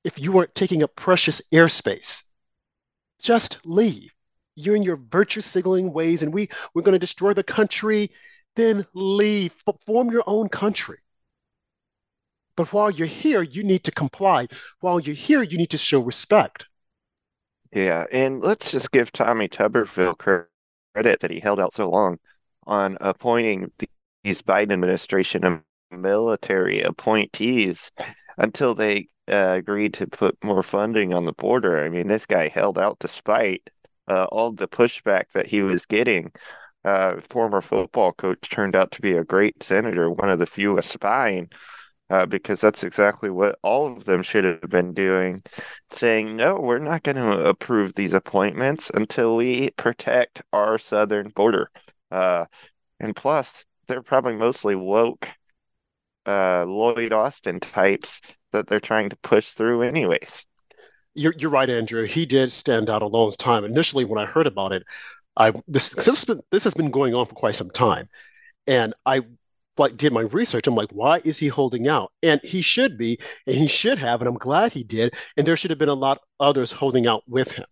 if 0.03 0.19
you 0.19 0.31
weren't 0.31 0.55
taking 0.55 0.83
up 0.83 0.95
precious 0.95 1.41
airspace. 1.53 2.23
Just 3.19 3.59
leave. 3.63 4.11
You're 4.55 4.75
in 4.75 4.83
your 4.83 4.97
virtue 4.97 5.41
signaling 5.41 5.93
ways, 5.93 6.21
and 6.21 6.33
we 6.33 6.49
we're 6.73 6.81
going 6.81 6.93
to 6.93 6.99
destroy 6.99 7.33
the 7.33 7.43
country. 7.43 8.11
Then 8.55 8.85
leave. 8.93 9.53
Form 9.85 10.11
your 10.11 10.23
own 10.27 10.49
country. 10.49 10.97
But 12.57 12.73
while 12.73 12.91
you're 12.91 13.07
here, 13.07 13.41
you 13.41 13.63
need 13.63 13.85
to 13.85 13.91
comply. 13.91 14.47
While 14.81 14.99
you're 14.99 15.15
here, 15.15 15.41
you 15.41 15.57
need 15.57 15.69
to 15.69 15.77
show 15.77 16.01
respect. 16.01 16.65
Yeah, 17.71 18.05
and 18.11 18.41
let's 18.41 18.71
just 18.71 18.91
give 18.91 19.13
Tommy 19.13 19.47
Tuberville 19.47 20.17
credit 20.17 21.21
that 21.21 21.31
he 21.31 21.39
held 21.39 21.59
out 21.59 21.73
so 21.73 21.89
long 21.89 22.19
on 22.67 22.97
appointing 22.99 23.71
the 23.77 23.89
these 24.23 24.41
Biden 24.41 24.71
administration 24.73 25.63
military 25.91 26.81
appointees 26.81 27.91
until 28.37 28.73
they 28.73 29.07
uh, 29.31 29.53
agreed 29.57 29.93
to 29.95 30.07
put 30.07 30.37
more 30.43 30.63
funding 30.63 31.13
on 31.13 31.25
the 31.25 31.33
border. 31.33 31.83
I 31.83 31.89
mean, 31.89 32.07
this 32.07 32.25
guy 32.25 32.47
held 32.47 32.77
out 32.77 32.99
despite 32.99 33.69
uh, 34.07 34.25
all 34.25 34.51
the 34.51 34.67
pushback 34.67 35.25
that 35.33 35.47
he 35.47 35.61
was 35.61 35.85
getting. 35.85 36.31
Uh, 36.83 37.21
former 37.29 37.61
football 37.61 38.11
coach 38.11 38.49
turned 38.49 38.75
out 38.75 38.91
to 38.91 39.01
be 39.01 39.13
a 39.13 39.23
great 39.23 39.61
senator, 39.61 40.09
one 40.09 40.29
of 40.29 40.39
the 40.39 40.47
few 40.47 40.77
aspiring, 40.77 41.47
uh, 42.09 42.25
because 42.25 42.59
that's 42.59 42.83
exactly 42.83 43.29
what 43.29 43.57
all 43.61 43.95
of 43.95 44.05
them 44.05 44.23
should 44.23 44.43
have 44.43 44.69
been 44.69 44.93
doing, 44.93 45.39
saying, 45.91 46.35
no, 46.35 46.59
we're 46.59 46.79
not 46.79 47.03
going 47.03 47.15
to 47.17 47.45
approve 47.45 47.93
these 47.93 48.13
appointments 48.13 48.89
until 48.93 49.35
we 49.35 49.69
protect 49.77 50.41
our 50.51 50.79
southern 50.79 51.29
border. 51.29 51.69
Uh, 52.09 52.45
and 52.99 53.15
plus, 53.15 53.63
they're 53.91 54.01
probably 54.01 54.36
mostly 54.36 54.74
woke 54.74 55.27
uh, 56.25 56.63
Lloyd 56.65 57.12
Austin 57.12 57.60
types 57.60 58.21
that 58.53 58.67
they're 58.67 58.79
trying 58.79 59.10
to 59.10 59.17
push 59.17 59.51
through, 59.51 59.81
anyways. 59.81 60.45
You're 61.13 61.33
you're 61.38 61.51
right, 61.51 61.69
Andrew. 61.69 62.05
He 62.05 62.25
did 62.25 62.53
stand 62.53 62.89
out 62.89 63.01
a 63.01 63.07
long 63.07 63.33
time. 63.38 63.65
Initially, 63.65 64.05
when 64.05 64.17
I 64.17 64.25
heard 64.25 64.48
about 64.48 64.71
it, 64.71 64.83
I 65.36 65.51
this 65.67 65.89
this 65.89 66.05
has 66.05 66.24
been 66.24 66.39
this 66.51 66.63
has 66.63 66.74
been 66.74 66.89
going 66.89 67.13
on 67.13 67.25
for 67.25 67.36
quite 67.36 67.57
some 67.57 67.69
time, 67.69 68.07
and 68.65 68.93
I 69.05 69.21
like 69.77 69.98
did 69.98 70.13
my 70.13 70.21
research. 70.21 70.67
I'm 70.67 70.75
like, 70.75 70.91
why 70.91 71.21
is 71.25 71.38
he 71.38 71.50
holding 71.50 71.89
out? 71.89 72.13
And 72.24 72.39
he 72.41 72.62
should 72.62 72.98
be, 72.98 73.19
and 73.45 73.57
he 73.57 73.67
should 73.67 73.98
have, 73.98 74.21
and 74.21 74.27
I'm 74.29 74.38
glad 74.38 74.71
he 74.71 74.83
did. 74.86 75.13
And 75.36 75.45
there 75.45 75.57
should 75.57 75.71
have 75.71 75.79
been 75.79 75.89
a 75.89 75.93
lot 75.93 76.21
others 76.39 76.71
holding 76.71 77.07
out 77.07 77.24
with 77.27 77.51
him, 77.51 77.65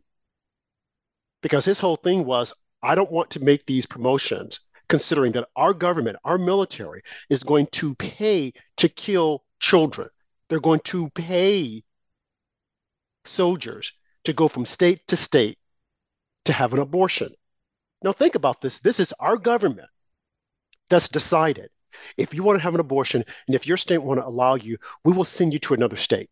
because 1.42 1.64
his 1.64 1.80
whole 1.80 1.98
thing 1.98 2.26
was, 2.26 2.54
I 2.84 2.96
don't 2.96 3.12
want 3.12 3.30
to 3.32 3.44
make 3.44 3.66
these 3.66 3.86
promotions 3.86 4.60
considering 4.90 5.32
that 5.34 5.48
our 5.56 5.74
government, 5.74 6.18
our 6.26 6.38
military, 6.38 7.04
is 7.30 7.44
going 7.44 7.68
to 7.68 7.96
pay 7.96 8.54
to 8.78 8.90
kill 8.90 9.44
children. 9.60 10.10
They're 10.50 10.60
going 10.60 10.82
to 10.86 11.10
pay 11.12 11.84
soldiers 13.26 13.94
to 14.26 14.34
go 14.34 14.48
from 14.48 14.66
state 14.66 15.08
to 15.08 15.16
state 15.16 15.58
to 16.46 16.54
have 16.54 16.74
an 16.74 16.80
abortion. 16.80 17.34
Now, 18.04 18.12
think 18.12 18.36
about 18.36 18.62
this. 18.62 18.80
This 18.80 19.00
is 19.00 19.14
our 19.20 19.38
government 19.38 19.90
that's 20.90 21.08
decided 21.08 21.70
if 22.18 22.34
you 22.34 22.44
want 22.44 22.58
to 22.58 22.64
have 22.64 22.74
an 22.74 22.80
abortion 22.80 23.24
and 23.48 23.56
if 23.56 23.68
your 23.68 23.78
state 23.78 24.02
want 24.02 24.20
to 24.20 24.26
allow 24.26 24.56
you, 24.56 24.78
we 25.04 25.14
will 25.14 25.26
send 25.26 25.54
you 25.54 25.60
to 25.60 25.74
another 25.74 25.98
state. 25.98 26.30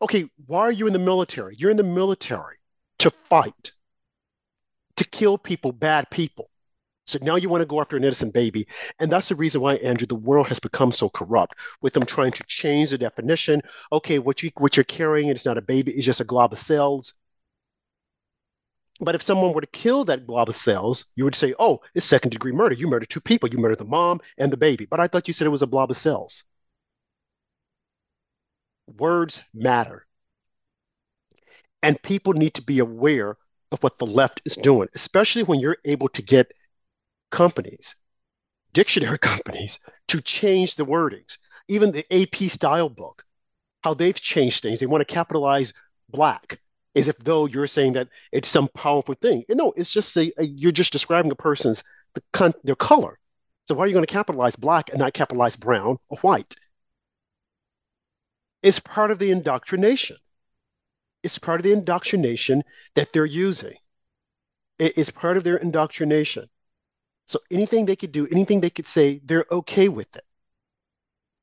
Okay, 0.00 0.28
why 0.46 0.60
are 0.60 0.72
you 0.72 0.86
in 0.86 0.92
the 0.92 0.98
military? 0.98 1.54
You're 1.56 1.70
in 1.70 1.76
the 1.76 1.82
military 1.82 2.56
to 2.98 3.10
fight, 3.10 3.72
to 4.96 5.04
kill 5.04 5.38
people, 5.38 5.72
bad 5.72 6.10
people. 6.10 6.50
So 7.06 7.18
now 7.20 7.36
you 7.36 7.48
want 7.48 7.62
to 7.62 7.66
go 7.66 7.80
after 7.80 7.96
an 7.96 8.04
innocent 8.04 8.32
baby. 8.32 8.66
And 8.98 9.10
that's 9.10 9.28
the 9.28 9.34
reason 9.34 9.60
why, 9.60 9.74
Andrew, 9.76 10.06
the 10.06 10.14
world 10.14 10.48
has 10.48 10.60
become 10.60 10.92
so 10.92 11.08
corrupt 11.08 11.54
with 11.80 11.94
them 11.94 12.06
trying 12.06 12.32
to 12.32 12.44
change 12.44 12.90
the 12.90 12.98
definition. 12.98 13.60
Okay, 13.90 14.18
what 14.18 14.42
you 14.42 14.50
what 14.56 14.76
you're 14.76 14.84
carrying 14.84 15.28
it's 15.28 15.44
not 15.44 15.58
a 15.58 15.62
baby, 15.62 15.92
it's 15.92 16.06
just 16.06 16.20
a 16.20 16.24
glob 16.24 16.52
of 16.52 16.60
cells. 16.60 17.14
But 19.00 19.16
if 19.16 19.22
someone 19.22 19.52
were 19.52 19.62
to 19.62 19.66
kill 19.66 20.04
that 20.04 20.26
glob 20.26 20.48
of 20.48 20.56
cells, 20.56 21.06
you 21.16 21.24
would 21.24 21.34
say, 21.34 21.54
oh, 21.58 21.80
it's 21.94 22.06
second 22.06 22.30
degree 22.30 22.52
murder. 22.52 22.74
You 22.74 22.86
murdered 22.86 23.10
two 23.10 23.20
people. 23.20 23.48
You 23.48 23.58
murdered 23.58 23.78
the 23.78 23.84
mom 23.84 24.20
and 24.38 24.52
the 24.52 24.56
baby. 24.56 24.86
But 24.86 25.00
I 25.00 25.08
thought 25.08 25.26
you 25.26 25.34
said 25.34 25.46
it 25.46 25.50
was 25.50 25.62
a 25.62 25.66
blob 25.66 25.90
of 25.90 25.96
cells. 25.96 26.44
Words 28.86 29.42
matter. 29.52 30.06
And 31.82 32.00
people 32.00 32.32
need 32.34 32.54
to 32.54 32.62
be 32.62 32.78
aware 32.78 33.36
of 33.72 33.82
what 33.82 33.98
the 33.98 34.06
left 34.06 34.40
is 34.44 34.54
doing, 34.54 34.88
especially 34.94 35.42
when 35.42 35.58
you're 35.58 35.78
able 35.84 36.08
to 36.10 36.22
get 36.22 36.52
companies, 37.32 37.96
dictionary 38.72 39.18
companies, 39.32 39.80
to 40.08 40.20
change 40.20 40.76
the 40.76 40.86
wordings. 40.86 41.38
Even 41.66 41.90
the 41.90 42.06
AP 42.12 42.50
style 42.50 42.88
book, 42.88 43.24
how 43.82 43.94
they've 43.94 44.14
changed 44.14 44.62
things. 44.62 44.78
They 44.78 44.86
want 44.86 45.00
to 45.06 45.14
capitalize 45.14 45.72
black 46.08 46.60
as 46.94 47.08
if 47.08 47.16
though 47.18 47.46
you're 47.46 47.66
saying 47.66 47.94
that 47.94 48.08
it's 48.30 48.48
some 48.48 48.68
powerful 48.68 49.14
thing. 49.14 49.44
And 49.48 49.58
no, 49.58 49.72
it's 49.76 49.90
just 49.90 50.16
a, 50.16 50.32
a, 50.38 50.44
you're 50.44 50.72
just 50.72 50.92
describing 50.92 51.30
a 51.30 51.36
person's 51.36 51.82
the 52.14 52.22
con- 52.32 52.54
their 52.64 52.76
color. 52.76 53.18
So 53.66 53.74
why 53.74 53.84
are 53.84 53.86
you 53.86 53.94
going 53.94 54.04
to 54.04 54.12
capitalize 54.12 54.56
black 54.56 54.90
and 54.90 54.98
not 54.98 55.14
capitalize 55.14 55.56
brown 55.56 55.98
or 56.08 56.18
white? 56.18 56.54
It's 58.62 58.78
part 58.78 59.10
of 59.10 59.18
the 59.18 59.30
indoctrination. 59.30 60.16
It's 61.22 61.38
part 61.38 61.60
of 61.60 61.64
the 61.64 61.72
indoctrination 61.72 62.64
that 62.94 63.12
they're 63.12 63.24
using. 63.24 63.76
It 64.78 64.98
is 64.98 65.10
part 65.10 65.36
of 65.36 65.44
their 65.44 65.56
indoctrination. 65.56 66.48
So 67.26 67.40
anything 67.50 67.86
they 67.86 67.96
could 67.96 68.12
do, 68.12 68.26
anything 68.28 68.60
they 68.60 68.70
could 68.70 68.86
say, 68.88 69.20
they're 69.24 69.46
okay 69.50 69.88
with 69.88 70.14
it. 70.16 70.24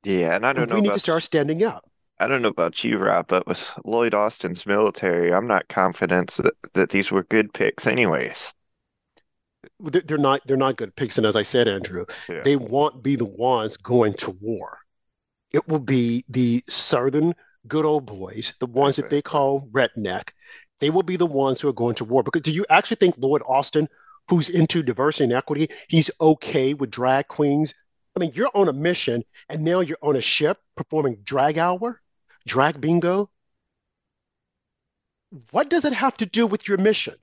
Yeah, 0.03 0.35
and 0.35 0.45
I 0.45 0.51
don't 0.53 0.67
And 0.67 0.69
know 0.69 0.75
we 0.75 0.81
need 0.81 0.93
to 0.93 0.99
start 0.99 1.23
standing 1.23 1.63
up. 1.63 1.89
I 2.19 2.27
don't 2.27 2.41
know 2.43 2.49
about 2.49 2.83
you, 2.83 2.97
Rob, 2.99 3.27
but 3.27 3.47
with 3.47 3.67
Lloyd 3.85 4.13
Austin's 4.13 4.65
military, 4.65 5.33
I'm 5.33 5.47
not 5.47 5.67
confident 5.69 6.31
that, 6.33 6.53
that 6.73 6.89
these 6.91 7.11
were 7.11 7.23
good 7.23 7.51
picks 7.53 7.87
anyways. 7.87 8.53
They're 9.79 10.01
they're 10.01 10.17
not 10.17 10.41
they're 10.45 10.57
not 10.57 10.77
good 10.77 10.95
picks. 10.95 11.17
And 11.17 11.25
as 11.27 11.35
I 11.35 11.43
said, 11.43 11.67
Andrew, 11.67 12.05
Yeah. 12.27 12.43
they 12.43 12.55
won't 12.55 13.03
be 13.03 13.15
the 13.15 13.25
ones 13.25 13.77
going 13.77 14.13
to 14.15 14.31
war. 14.31 14.79
It 15.51 15.67
will 15.67 15.79
be 15.79 16.25
the 16.29 16.63
southern 16.69 17.35
good 17.67 17.85
old 17.85 18.05
boys, 18.07 18.53
the 18.59 18.67
ones 18.67 18.97
that 18.97 19.09
they 19.09 19.21
call 19.21 19.67
redneck. 19.71 20.29
They 20.79 20.89
will 20.91 21.03
be 21.03 21.17
the 21.17 21.25
ones 21.27 21.61
who 21.61 21.69
are 21.69 21.73
going 21.73 21.95
to 21.95 22.05
war. 22.05 22.23
Because 22.23 22.43
do 22.43 22.53
you 22.53 22.65
actually 22.69 22.97
think 22.97 23.15
Lloyd 23.17 23.43
Austin, 23.47 23.89
who's 24.29 24.49
into 24.49 24.83
diversity 24.83 25.25
and 25.25 25.33
equity, 25.33 25.69
he's 25.87 26.11
okay 26.21 26.73
with 26.73 26.91
drag 26.91 27.27
queens? 27.27 27.73
I 28.15 28.19
mean, 28.19 28.31
you're 28.33 28.51
on 28.53 28.69
a 28.69 28.73
mission 28.73 29.23
and 29.49 29.63
now 29.63 29.79
you're 29.79 29.97
on 30.01 30.15
a 30.15 30.21
ship 30.21 30.59
performing 30.75 31.17
drag 31.23 31.57
hour, 31.57 32.01
drag 32.45 32.79
bingo. 32.79 33.29
What 35.51 35.69
does 35.69 35.85
it 35.85 35.93
have 35.93 36.15
to 36.17 36.25
do 36.25 36.47
with 36.47 36.67
your 36.67 36.77
mission? 36.77 37.15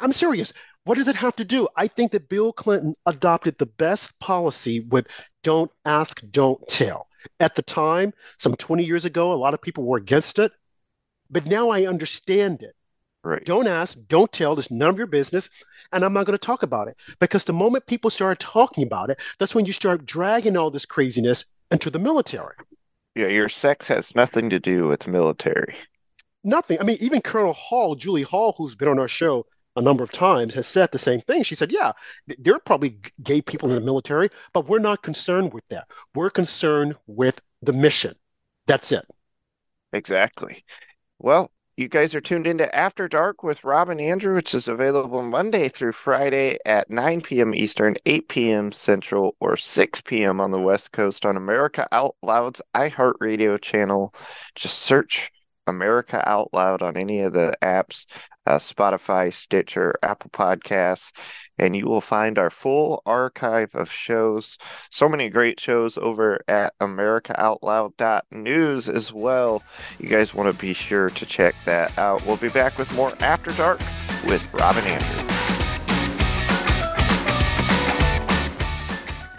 I'm 0.00 0.12
serious. 0.12 0.52
What 0.84 0.96
does 0.96 1.08
it 1.08 1.16
have 1.16 1.36
to 1.36 1.44
do? 1.44 1.68
I 1.76 1.88
think 1.88 2.12
that 2.12 2.28
Bill 2.28 2.52
Clinton 2.52 2.94
adopted 3.06 3.56
the 3.58 3.66
best 3.66 4.16
policy 4.18 4.80
with 4.80 5.06
don't 5.42 5.70
ask, 5.84 6.20
don't 6.30 6.66
tell. 6.68 7.08
At 7.40 7.54
the 7.54 7.62
time, 7.62 8.12
some 8.38 8.54
20 8.56 8.84
years 8.84 9.04
ago, 9.04 9.32
a 9.32 9.34
lot 9.34 9.54
of 9.54 9.62
people 9.62 9.84
were 9.84 9.96
against 9.96 10.38
it, 10.38 10.52
but 11.30 11.46
now 11.46 11.70
I 11.70 11.86
understand 11.86 12.62
it. 12.62 12.74
Right. 13.24 13.42
Don't 13.42 13.66
ask, 13.66 13.96
don't 14.06 14.30
tell, 14.30 14.58
it's 14.58 14.70
none 14.70 14.90
of 14.90 14.98
your 14.98 15.06
business, 15.06 15.48
and 15.92 16.04
I'm 16.04 16.12
not 16.12 16.26
going 16.26 16.36
to 16.36 16.46
talk 16.46 16.62
about 16.62 16.88
it. 16.88 16.96
Because 17.20 17.44
the 17.44 17.54
moment 17.54 17.86
people 17.86 18.10
start 18.10 18.38
talking 18.38 18.84
about 18.84 19.08
it, 19.08 19.18
that's 19.38 19.54
when 19.54 19.64
you 19.64 19.72
start 19.72 20.04
dragging 20.04 20.58
all 20.58 20.70
this 20.70 20.84
craziness 20.84 21.46
into 21.70 21.88
the 21.88 21.98
military. 21.98 22.54
Yeah, 23.14 23.28
your 23.28 23.48
sex 23.48 23.88
has 23.88 24.14
nothing 24.14 24.50
to 24.50 24.60
do 24.60 24.86
with 24.86 25.06
military. 25.06 25.74
Nothing. 26.42 26.78
I 26.78 26.82
mean, 26.82 26.98
even 27.00 27.22
Colonel 27.22 27.54
Hall, 27.54 27.94
Julie 27.94 28.22
Hall, 28.22 28.54
who's 28.58 28.74
been 28.74 28.88
on 28.88 28.98
our 28.98 29.08
show 29.08 29.46
a 29.76 29.80
number 29.80 30.04
of 30.04 30.12
times, 30.12 30.52
has 30.52 30.66
said 30.66 30.90
the 30.92 30.98
same 30.98 31.22
thing. 31.22 31.44
She 31.44 31.54
said, 31.54 31.72
Yeah, 31.72 31.92
th- 32.28 32.38
there 32.42 32.54
are 32.54 32.60
probably 32.60 33.00
gay 33.22 33.40
people 33.40 33.70
in 33.70 33.74
the 33.74 33.80
military, 33.80 34.28
but 34.52 34.68
we're 34.68 34.80
not 34.80 35.02
concerned 35.02 35.54
with 35.54 35.64
that. 35.70 35.86
We're 36.14 36.28
concerned 36.28 36.96
with 37.06 37.40
the 37.62 37.72
mission. 37.72 38.14
That's 38.66 38.92
it. 38.92 39.06
Exactly. 39.94 40.64
Well, 41.18 41.50
you 41.76 41.88
guys 41.88 42.14
are 42.14 42.20
tuned 42.20 42.46
into 42.46 42.72
After 42.74 43.08
Dark 43.08 43.42
with 43.42 43.64
Rob 43.64 43.88
and 43.88 44.00
Andrew, 44.00 44.34
which 44.34 44.54
is 44.54 44.68
available 44.68 45.22
Monday 45.22 45.68
through 45.68 45.92
Friday 45.92 46.56
at 46.64 46.88
9 46.88 47.20
p.m. 47.20 47.52
Eastern, 47.52 47.96
8 48.06 48.28
p.m. 48.28 48.70
Central, 48.70 49.34
or 49.40 49.56
6 49.56 50.00
p.m. 50.02 50.40
on 50.40 50.52
the 50.52 50.60
West 50.60 50.92
Coast 50.92 51.26
on 51.26 51.36
America 51.36 51.88
Out 51.90 52.14
Loud's 52.22 52.62
iHeartRadio 52.76 53.60
channel. 53.60 54.14
Just 54.54 54.78
search 54.80 55.32
America 55.66 56.22
Out 56.28 56.50
Loud 56.52 56.80
on 56.80 56.96
any 56.96 57.20
of 57.20 57.32
the 57.32 57.56
apps, 57.60 58.06
uh, 58.46 58.58
Spotify, 58.58 59.32
Stitcher, 59.32 59.94
Apple 60.02 60.30
Podcasts, 60.30 61.12
and 61.58 61.76
you 61.76 61.86
will 61.86 62.00
find 62.00 62.38
our 62.38 62.50
full 62.50 63.02
archive 63.06 63.74
of 63.74 63.90
shows. 63.90 64.58
So 64.90 65.08
many 65.08 65.30
great 65.30 65.60
shows 65.60 65.96
over 65.98 66.40
at 66.48 66.78
AmericaOutloud.news 66.80 68.88
as 68.88 69.12
well. 69.12 69.62
You 69.98 70.08
guys 70.08 70.34
want 70.34 70.52
to 70.52 70.60
be 70.60 70.72
sure 70.72 71.10
to 71.10 71.26
check 71.26 71.54
that 71.64 71.96
out. 71.98 72.24
We'll 72.26 72.36
be 72.36 72.48
back 72.48 72.78
with 72.78 72.92
more 72.94 73.12
After 73.20 73.52
Dark 73.52 73.80
with 74.26 74.44
Robin 74.52 74.84
and 74.84 75.02
Andrew. 75.02 75.34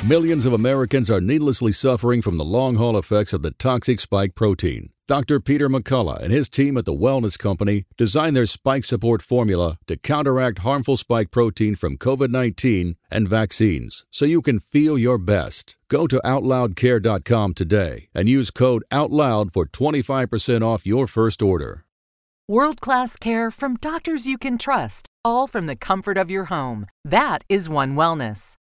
Millions 0.07 0.45
of 0.45 0.53
Americans 0.53 1.09
are 1.09 1.19
needlessly 1.19 1.71
suffering 1.71 2.21
from 2.21 2.37
the 2.37 2.45
long 2.45 2.75
haul 2.75 2.95
effects 2.95 3.33
of 3.33 3.41
the 3.41 3.49
toxic 3.49 3.99
spike 3.99 4.35
protein. 4.35 4.91
Dr. 5.07 5.39
Peter 5.39 5.69
McCullough 5.69 6.19
and 6.19 6.31
his 6.31 6.49
team 6.49 6.77
at 6.77 6.85
the 6.85 6.93
Wellness 6.93 7.37
Company 7.37 7.85
designed 7.95 8.35
their 8.35 8.47
spike 8.47 8.83
support 8.83 9.21
formula 9.21 9.77
to 9.85 9.97
counteract 9.97 10.59
harmful 10.59 10.97
spike 10.97 11.29
protein 11.29 11.75
from 11.75 11.95
COVID 11.97 12.31
19 12.31 12.95
and 13.11 13.27
vaccines 13.29 14.07
so 14.09 14.25
you 14.25 14.41
can 14.41 14.59
feel 14.59 14.97
your 14.97 15.19
best. 15.19 15.77
Go 15.89 16.07
to 16.07 16.19
OutLoudCare.com 16.25 17.53
today 17.53 18.07
and 18.15 18.27
use 18.27 18.49
code 18.49 18.83
OUTLOUD 18.91 19.51
for 19.51 19.67
25% 19.67 20.63
off 20.63 20.87
your 20.87 21.05
first 21.05 21.43
order. 21.43 21.85
World 22.47 22.81
class 22.81 23.15
care 23.15 23.51
from 23.51 23.75
doctors 23.75 24.25
you 24.25 24.39
can 24.39 24.57
trust, 24.57 25.07
all 25.23 25.45
from 25.45 25.67
the 25.67 25.75
comfort 25.75 26.17
of 26.17 26.31
your 26.31 26.45
home. 26.45 26.87
That 27.03 27.43
is 27.47 27.69
One 27.69 27.95
Wellness. 27.95 28.55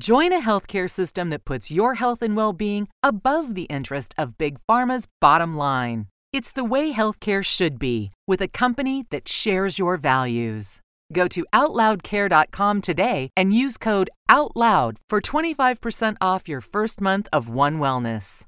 Join 0.00 0.32
a 0.32 0.40
healthcare 0.40 0.90
system 0.90 1.28
that 1.30 1.44
puts 1.44 1.70
your 1.70 1.96
health 1.96 2.22
and 2.22 2.34
well 2.34 2.54
being 2.54 2.88
above 3.02 3.54
the 3.54 3.64
interest 3.64 4.14
of 4.16 4.38
Big 4.38 4.58
Pharma's 4.66 5.06
bottom 5.20 5.54
line. 5.54 6.06
It's 6.32 6.50
the 6.50 6.64
way 6.64 6.94
healthcare 6.94 7.44
should 7.44 7.78
be, 7.78 8.10
with 8.26 8.40
a 8.40 8.48
company 8.48 9.04
that 9.10 9.28
shares 9.28 9.78
your 9.78 9.98
values. 9.98 10.80
Go 11.12 11.28
to 11.28 11.44
OutLoudCare.com 11.52 12.80
today 12.80 13.28
and 13.36 13.54
use 13.54 13.76
code 13.76 14.08
OUTLOUD 14.30 14.96
for 15.10 15.20
25% 15.20 16.16
off 16.22 16.48
your 16.48 16.62
first 16.62 17.02
month 17.02 17.28
of 17.30 17.50
One 17.50 17.78
Wellness. 17.78 18.46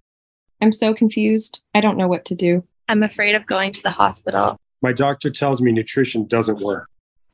I'm 0.63 0.73
so 0.73 0.95
confused. 0.95 1.61
I 1.75 1.83
don't 1.83 1.99
know 1.99 2.09
what 2.09 2.25
to 2.27 2.35
do. 2.35 2.65
I'm 2.89 3.03
afraid 3.03 3.35
of 3.35 3.47
going 3.47 3.75
to 3.75 3.83
the 3.83 3.91
hospital. 3.91 4.57
My 4.81 4.95
doctor 4.95 5.29
tells 5.29 5.61
me 5.61 5.73
nutrition 5.73 6.25
doesn't 6.25 6.61
work. 6.61 6.89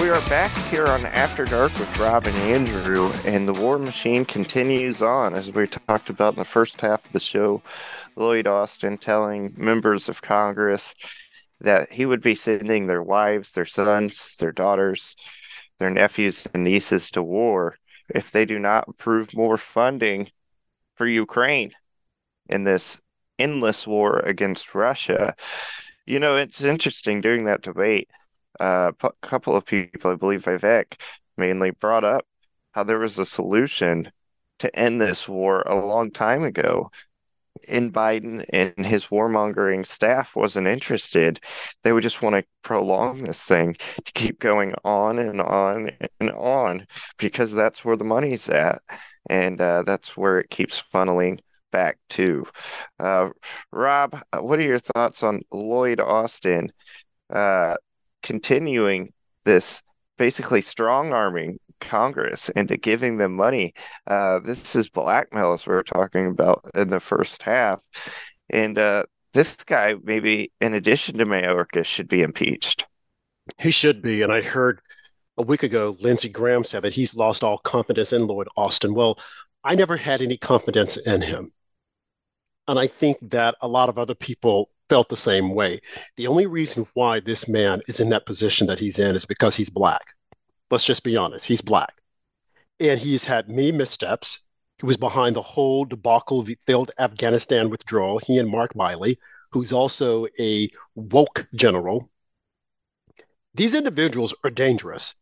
we 0.00 0.08
are 0.08 0.26
back 0.30 0.50
here 0.70 0.86
on 0.86 1.04
After 1.04 1.44
Dark 1.44 1.78
with 1.78 1.98
Rob 1.98 2.26
and 2.26 2.36
Andrew, 2.38 3.12
and 3.26 3.46
the 3.46 3.52
war 3.52 3.78
machine 3.78 4.24
continues 4.24 5.02
on. 5.02 5.34
As 5.34 5.52
we 5.52 5.66
talked 5.66 6.08
about 6.08 6.32
in 6.32 6.38
the 6.38 6.44
first 6.46 6.80
half 6.80 7.04
of 7.04 7.12
the 7.12 7.20
show, 7.20 7.60
Lloyd 8.16 8.46
Austin 8.46 8.96
telling 8.96 9.52
members 9.58 10.08
of 10.08 10.22
Congress 10.22 10.94
that 11.60 11.92
he 11.92 12.06
would 12.06 12.22
be 12.22 12.34
sending 12.34 12.86
their 12.86 13.02
wives, 13.02 13.52
their 13.52 13.66
sons, 13.66 14.36
their 14.38 14.52
daughters, 14.52 15.16
their 15.78 15.90
nephews 15.90 16.48
and 16.54 16.64
nieces 16.64 17.10
to 17.10 17.22
war 17.22 17.76
if 18.08 18.30
they 18.30 18.46
do 18.46 18.58
not 18.58 18.88
approve 18.88 19.36
more 19.36 19.58
funding 19.58 20.30
for 20.94 21.06
Ukraine 21.06 21.72
in 22.48 22.64
this 22.64 23.02
endless 23.38 23.86
war 23.86 24.20
against 24.20 24.74
Russia. 24.74 25.34
You 26.06 26.20
know, 26.20 26.36
it's 26.36 26.62
interesting 26.62 27.20
during 27.20 27.44
that 27.44 27.60
debate 27.60 28.08
a 28.60 28.94
couple 29.22 29.56
of 29.56 29.64
people, 29.64 30.10
I 30.10 30.14
believe 30.14 30.44
Vivek 30.44 31.00
mainly, 31.36 31.70
brought 31.70 32.04
up 32.04 32.26
how 32.72 32.84
there 32.84 32.98
was 32.98 33.18
a 33.18 33.26
solution 33.26 34.12
to 34.60 34.74
end 34.78 35.00
this 35.00 35.28
war 35.28 35.62
a 35.62 35.74
long 35.74 36.10
time 36.10 36.44
ago. 36.44 36.90
And 37.68 37.92
Biden 37.92 38.44
and 38.52 38.86
his 38.86 39.06
warmongering 39.06 39.86
staff 39.86 40.36
wasn't 40.36 40.68
interested. 40.68 41.40
They 41.82 41.92
would 41.92 42.02
just 42.02 42.22
want 42.22 42.36
to 42.36 42.44
prolong 42.62 43.22
this 43.22 43.42
thing 43.42 43.74
to 44.04 44.12
keep 44.12 44.38
going 44.38 44.74
on 44.84 45.18
and 45.18 45.40
on 45.40 45.90
and 46.20 46.30
on 46.30 46.86
because 47.18 47.52
that's 47.52 47.84
where 47.84 47.96
the 47.96 48.04
money's 48.04 48.48
at. 48.48 48.82
And 49.28 49.60
uh, 49.60 49.82
that's 49.82 50.16
where 50.16 50.38
it 50.38 50.50
keeps 50.50 50.80
funneling 50.80 51.40
back 51.72 51.98
to. 52.10 52.46
Uh, 52.98 53.30
Rob, 53.72 54.22
what 54.38 54.58
are 54.58 54.62
your 54.62 54.78
thoughts 54.78 55.22
on 55.22 55.42
Lloyd 55.52 56.00
Austin 56.00 56.72
uh, 57.32 57.74
continuing 58.22 59.12
this 59.44 59.82
basically 60.18 60.60
strong 60.60 61.12
arming 61.12 61.58
Congress 61.80 62.50
into 62.50 62.76
giving 62.76 63.16
them 63.16 63.34
money. 63.34 63.72
Uh, 64.06 64.38
this 64.40 64.76
is 64.76 64.90
blackmail, 64.90 65.54
as 65.54 65.66
we 65.66 65.74
are 65.74 65.82
talking 65.82 66.26
about 66.26 66.70
in 66.74 66.90
the 66.90 67.00
first 67.00 67.42
half. 67.42 67.80
And 68.50 68.78
uh, 68.78 69.04
this 69.32 69.56
guy, 69.64 69.96
maybe 70.02 70.52
in 70.60 70.74
addition 70.74 71.18
to 71.18 71.26
Mayorkas, 71.26 71.86
should 71.86 72.08
be 72.08 72.22
impeached. 72.22 72.84
He 73.58 73.70
should 73.70 74.02
be. 74.02 74.22
And 74.22 74.32
I 74.32 74.42
heard 74.42 74.80
a 75.38 75.42
week 75.42 75.62
ago, 75.62 75.96
Lindsey 76.00 76.28
Graham 76.28 76.64
said 76.64 76.82
that 76.82 76.92
he's 76.92 77.14
lost 77.14 77.42
all 77.42 77.58
confidence 77.58 78.12
in 78.12 78.26
Lloyd 78.26 78.48
Austin. 78.56 78.94
Well, 78.94 79.18
I 79.64 79.74
never 79.74 79.96
had 79.96 80.20
any 80.20 80.36
confidence 80.36 80.96
in 80.96 81.22
him. 81.22 81.52
And 82.68 82.78
I 82.78 82.86
think 82.86 83.18
that 83.30 83.56
a 83.62 83.68
lot 83.68 83.88
of 83.88 83.98
other 83.98 84.14
people 84.14 84.70
felt 84.90 85.08
the 85.08 85.16
same 85.16 85.54
way. 85.54 85.80
The 86.16 86.26
only 86.26 86.46
reason 86.46 86.86
why 86.94 87.20
this 87.20 87.46
man 87.48 87.80
is 87.86 88.00
in 88.00 88.10
that 88.10 88.26
position 88.26 88.66
that 88.66 88.80
he's 88.80 88.98
in 88.98 89.14
is 89.14 89.24
because 89.24 89.54
he's 89.54 89.70
black. 89.70 90.02
Let's 90.70 90.84
just 90.84 91.04
be 91.04 91.16
honest, 91.16 91.46
he's 91.46 91.62
black. 91.62 91.94
And 92.80 93.00
he's 93.00 93.24
had 93.24 93.48
many 93.48 93.70
missteps. 93.70 94.40
He 94.80 94.86
was 94.86 94.96
behind 94.96 95.36
the 95.36 95.42
whole 95.42 95.84
debacle 95.84 96.44
failed 96.66 96.90
Afghanistan 96.98 97.70
withdrawal, 97.70 98.18
he 98.18 98.38
and 98.38 98.50
Mark 98.50 98.74
Milley, 98.74 99.18
who's 99.52 99.72
also 99.72 100.26
a 100.40 100.68
woke 100.96 101.46
general. 101.54 102.10
These 103.54 103.74
individuals 103.74 104.34
are 104.42 104.50
dangerous. 104.50 105.14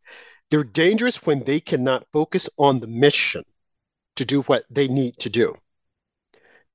They're 0.51 0.65
dangerous 0.65 1.27
when 1.27 1.45
they 1.45 1.61
cannot 1.61 2.07
focus 2.13 2.49
on 2.57 2.81
the 2.81 2.87
mission 2.87 3.45
to 4.17 4.25
do 4.25 4.43
what 4.43 4.65
they 4.71 4.89
need 4.89 5.19
to 5.19 5.29
do. 5.29 5.55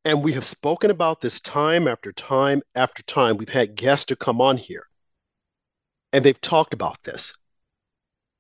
And 0.06 0.24
we 0.24 0.34
have 0.34 0.46
spoken 0.46 0.92
about 0.92 1.22
this 1.22 1.40
time 1.40 1.88
after 1.88 2.12
time 2.12 2.62
after 2.76 3.04
time. 3.04 3.38
We've 3.38 3.48
had 3.48 3.76
guests 3.76 4.06
to 4.08 4.16
come 4.16 4.42
on 4.42 4.58
here, 4.58 4.86
and 6.12 6.26
they've 6.26 6.40
talked 6.42 6.74
about 6.74 7.02
this. 7.04 7.34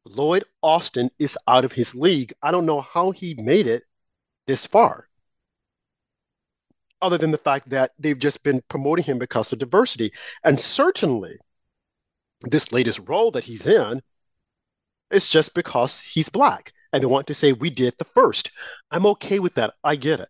Lloyd 0.06 0.43
Austin 0.62 1.10
is 1.19 1.38
out 1.47 1.63
of 1.63 1.71
his 1.71 1.95
league. 1.95 2.34
I 2.41 2.52
don't 2.52 2.65
know 2.65 2.82
how 2.82 3.12
he 3.12 3.36
made 3.36 3.67
it 3.67 3.84
this 4.45 4.65
far, 4.65 5.08
other 7.02 7.17
than 7.17 7.32
the 7.32 7.38
fact 7.38 7.69
that 7.69 7.91
they've 7.97 8.19
just 8.19 8.43
been 8.43 8.62
promoting 8.67 9.06
him 9.06 9.17
because 9.17 9.54
of 9.54 9.60
diversity. 9.60 10.12
And 10.43 10.60
certainly, 10.60 11.38
this 12.41 12.73
latest 12.73 12.99
role 13.08 13.32
that 13.32 13.45
he's 13.45 13.65
in 13.65 14.02
is 15.12 15.30
just 15.30 15.54
because 15.54 15.99
he's 15.99 16.28
black. 16.28 16.73
And 16.91 17.02
they 17.02 17.08
want 17.08 17.28
to 17.28 17.34
say, 17.34 17.54
we 17.54 17.69
did 17.69 17.93
the 17.97 18.06
first. 18.06 18.52
I'm 18.91 19.06
okay 19.06 19.39
with 19.39 19.54
that. 19.56 19.73
I 19.84 19.95
get 19.95 20.19
it. 20.19 20.30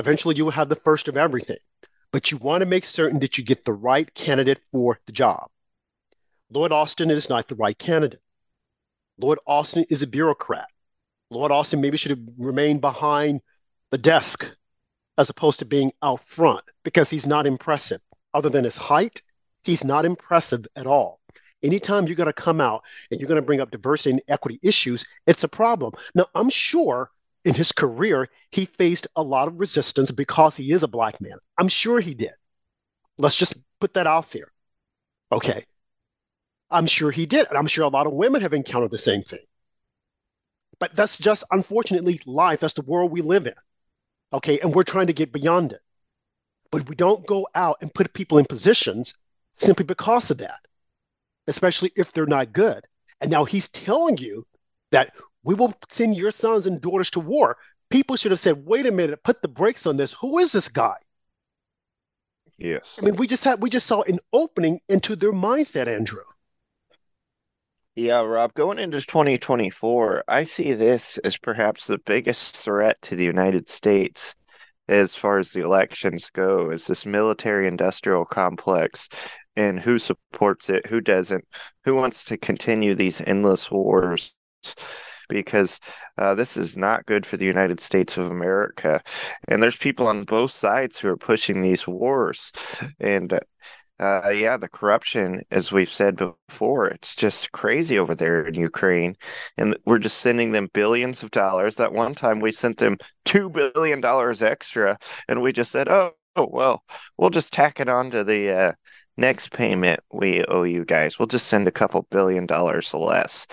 Eventually, 0.00 0.34
you 0.34 0.46
will 0.46 0.52
have 0.52 0.70
the 0.70 0.76
first 0.76 1.08
of 1.08 1.18
everything, 1.18 1.58
but 2.10 2.30
you 2.30 2.38
want 2.38 2.62
to 2.62 2.66
make 2.66 2.86
certain 2.86 3.18
that 3.18 3.36
you 3.36 3.44
get 3.44 3.66
the 3.66 3.72
right 3.74 4.12
candidate 4.14 4.58
for 4.72 4.98
the 5.04 5.12
job. 5.12 5.50
Lloyd 6.50 6.72
Austin 6.72 7.10
is 7.10 7.28
not 7.28 7.48
the 7.48 7.54
right 7.54 7.78
candidate. 7.78 8.22
Lloyd 9.18 9.38
Austin 9.46 9.84
is 9.90 10.00
a 10.00 10.06
bureaucrat. 10.06 10.68
Lloyd 11.28 11.50
Austin 11.50 11.82
maybe 11.82 11.98
should 11.98 12.12
have 12.12 12.26
remained 12.38 12.80
behind 12.80 13.42
the 13.90 13.98
desk 13.98 14.48
as 15.18 15.28
opposed 15.28 15.58
to 15.58 15.66
being 15.66 15.92
out 16.02 16.24
front 16.24 16.64
because 16.82 17.10
he's 17.10 17.26
not 17.26 17.46
impressive. 17.46 18.00
Other 18.32 18.48
than 18.48 18.64
his 18.64 18.78
height, 18.78 19.20
he's 19.64 19.84
not 19.84 20.06
impressive 20.06 20.66
at 20.76 20.86
all. 20.86 21.20
Anytime 21.62 22.06
you're 22.06 22.16
going 22.16 22.26
to 22.26 22.32
come 22.32 22.62
out 22.62 22.84
and 23.10 23.20
you're 23.20 23.28
going 23.28 23.36
to 23.36 23.46
bring 23.46 23.60
up 23.60 23.70
diversity 23.70 24.12
and 24.12 24.22
equity 24.28 24.58
issues, 24.62 25.04
it's 25.26 25.44
a 25.44 25.48
problem. 25.48 25.92
Now, 26.14 26.26
I'm 26.34 26.48
sure 26.48 27.10
in 27.44 27.54
his 27.54 27.72
career, 27.72 28.28
he 28.50 28.66
faced 28.66 29.06
a 29.16 29.22
lot 29.22 29.48
of 29.48 29.60
resistance 29.60 30.10
because 30.10 30.56
he 30.56 30.72
is 30.72 30.82
a 30.82 30.88
black 30.88 31.20
man. 31.20 31.38
I'm 31.56 31.68
sure 31.68 32.00
he 32.00 32.14
did. 32.14 32.34
Let's 33.18 33.36
just 33.36 33.54
put 33.80 33.94
that 33.94 34.06
out 34.06 34.30
there. 34.30 34.52
Okay. 35.32 35.64
I'm 36.70 36.86
sure 36.86 37.10
he 37.10 37.26
did. 37.26 37.48
And 37.48 37.56
I'm 37.56 37.66
sure 37.66 37.84
a 37.84 37.88
lot 37.88 38.06
of 38.06 38.12
women 38.12 38.42
have 38.42 38.52
encountered 38.52 38.90
the 38.90 38.98
same 38.98 39.22
thing. 39.22 39.44
But 40.78 40.94
that's 40.94 41.18
just 41.18 41.44
unfortunately 41.50 42.20
life. 42.26 42.60
That's 42.60 42.74
the 42.74 42.82
world 42.82 43.10
we 43.10 43.22
live 43.22 43.46
in. 43.46 43.54
Okay. 44.32 44.60
And 44.60 44.74
we're 44.74 44.82
trying 44.82 45.08
to 45.08 45.12
get 45.12 45.32
beyond 45.32 45.72
it. 45.72 45.80
But 46.70 46.88
we 46.88 46.94
don't 46.94 47.26
go 47.26 47.48
out 47.54 47.78
and 47.80 47.92
put 47.92 48.14
people 48.14 48.38
in 48.38 48.44
positions 48.44 49.14
simply 49.54 49.84
because 49.84 50.30
of 50.30 50.38
that, 50.38 50.60
especially 51.48 51.92
if 51.96 52.12
they're 52.12 52.26
not 52.26 52.52
good. 52.52 52.84
And 53.20 53.30
now 53.30 53.44
he's 53.44 53.68
telling 53.68 54.16
you 54.18 54.46
that 54.92 55.12
we 55.42 55.54
will 55.54 55.74
send 55.88 56.16
your 56.16 56.30
sons 56.30 56.66
and 56.66 56.80
daughters 56.80 57.10
to 57.10 57.20
war. 57.20 57.56
People 57.88 58.16
should 58.16 58.30
have 58.30 58.40
said, 58.40 58.64
wait 58.64 58.86
a 58.86 58.92
minute, 58.92 59.22
put 59.24 59.42
the 59.42 59.48
brakes 59.48 59.86
on 59.86 59.96
this. 59.96 60.12
Who 60.14 60.38
is 60.38 60.52
this 60.52 60.68
guy? 60.68 60.96
Yes. 62.56 62.98
I 63.00 63.04
mean, 63.04 63.16
we 63.16 63.26
just 63.26 63.42
had 63.42 63.62
we 63.62 63.70
just 63.70 63.86
saw 63.86 64.02
an 64.02 64.18
opening 64.32 64.80
into 64.88 65.16
their 65.16 65.32
mindset, 65.32 65.86
Andrew. 65.86 66.22
Yeah, 67.96 68.20
Rob, 68.20 68.54
going 68.54 68.78
into 68.78 69.00
2024, 69.00 70.24
I 70.28 70.44
see 70.44 70.74
this 70.74 71.18
as 71.18 71.36
perhaps 71.36 71.86
the 71.86 71.98
biggest 71.98 72.56
threat 72.56 73.00
to 73.02 73.16
the 73.16 73.24
United 73.24 73.68
States 73.68 74.34
as 74.88 75.14
far 75.14 75.38
as 75.38 75.52
the 75.52 75.62
elections 75.62 76.30
go, 76.30 76.70
is 76.70 76.86
this 76.86 77.06
military 77.06 77.66
industrial 77.66 78.24
complex 78.24 79.08
and 79.56 79.80
who 79.80 79.98
supports 79.98 80.68
it, 80.68 80.86
who 80.86 81.00
doesn't, 81.00 81.44
who 81.84 81.94
wants 81.94 82.24
to 82.24 82.36
continue 82.36 82.94
these 82.94 83.20
endless 83.20 83.70
wars 83.70 84.34
because 85.30 85.80
uh, 86.18 86.34
this 86.34 86.56
is 86.56 86.76
not 86.76 87.06
good 87.06 87.24
for 87.24 87.36
the 87.36 87.46
United 87.46 87.80
States 87.80 88.18
of 88.18 88.30
America. 88.30 89.02
And 89.48 89.62
there's 89.62 89.76
people 89.76 90.06
on 90.06 90.24
both 90.24 90.50
sides 90.50 90.98
who 90.98 91.08
are 91.08 91.16
pushing 91.16 91.62
these 91.62 91.86
wars. 91.86 92.52
And 92.98 93.38
uh, 93.98 94.30
yeah, 94.30 94.56
the 94.56 94.68
corruption, 94.68 95.42
as 95.50 95.70
we've 95.70 95.92
said 95.92 96.16
before, 96.16 96.88
it's 96.88 97.14
just 97.14 97.52
crazy 97.52 97.98
over 97.98 98.14
there 98.14 98.46
in 98.46 98.54
Ukraine. 98.54 99.16
And 99.56 99.76
we're 99.84 99.98
just 99.98 100.18
sending 100.18 100.52
them 100.52 100.70
billions 100.72 101.22
of 101.22 101.30
dollars. 101.30 101.76
That 101.76 101.92
one 101.92 102.14
time 102.14 102.40
we 102.40 102.52
sent 102.52 102.78
them 102.78 102.96
$2 103.26 103.52
billion 103.52 104.04
extra. 104.42 104.98
And 105.28 105.42
we 105.42 105.52
just 105.52 105.70
said, 105.70 105.88
oh, 105.88 106.12
oh 106.36 106.48
well, 106.50 106.82
we'll 107.18 107.30
just 107.30 107.52
tack 107.52 107.80
it 107.80 107.88
on 107.88 108.10
to 108.10 108.24
the. 108.24 108.50
Uh, 108.50 108.72
next 109.20 109.52
payment 109.52 110.00
we 110.10 110.42
owe 110.46 110.62
you 110.62 110.84
guys. 110.84 111.18
We'll 111.18 111.26
just 111.26 111.46
send 111.46 111.68
a 111.68 111.72
couple 111.72 112.06
billion 112.10 112.46
dollars 112.46 112.92
less. 112.94 113.46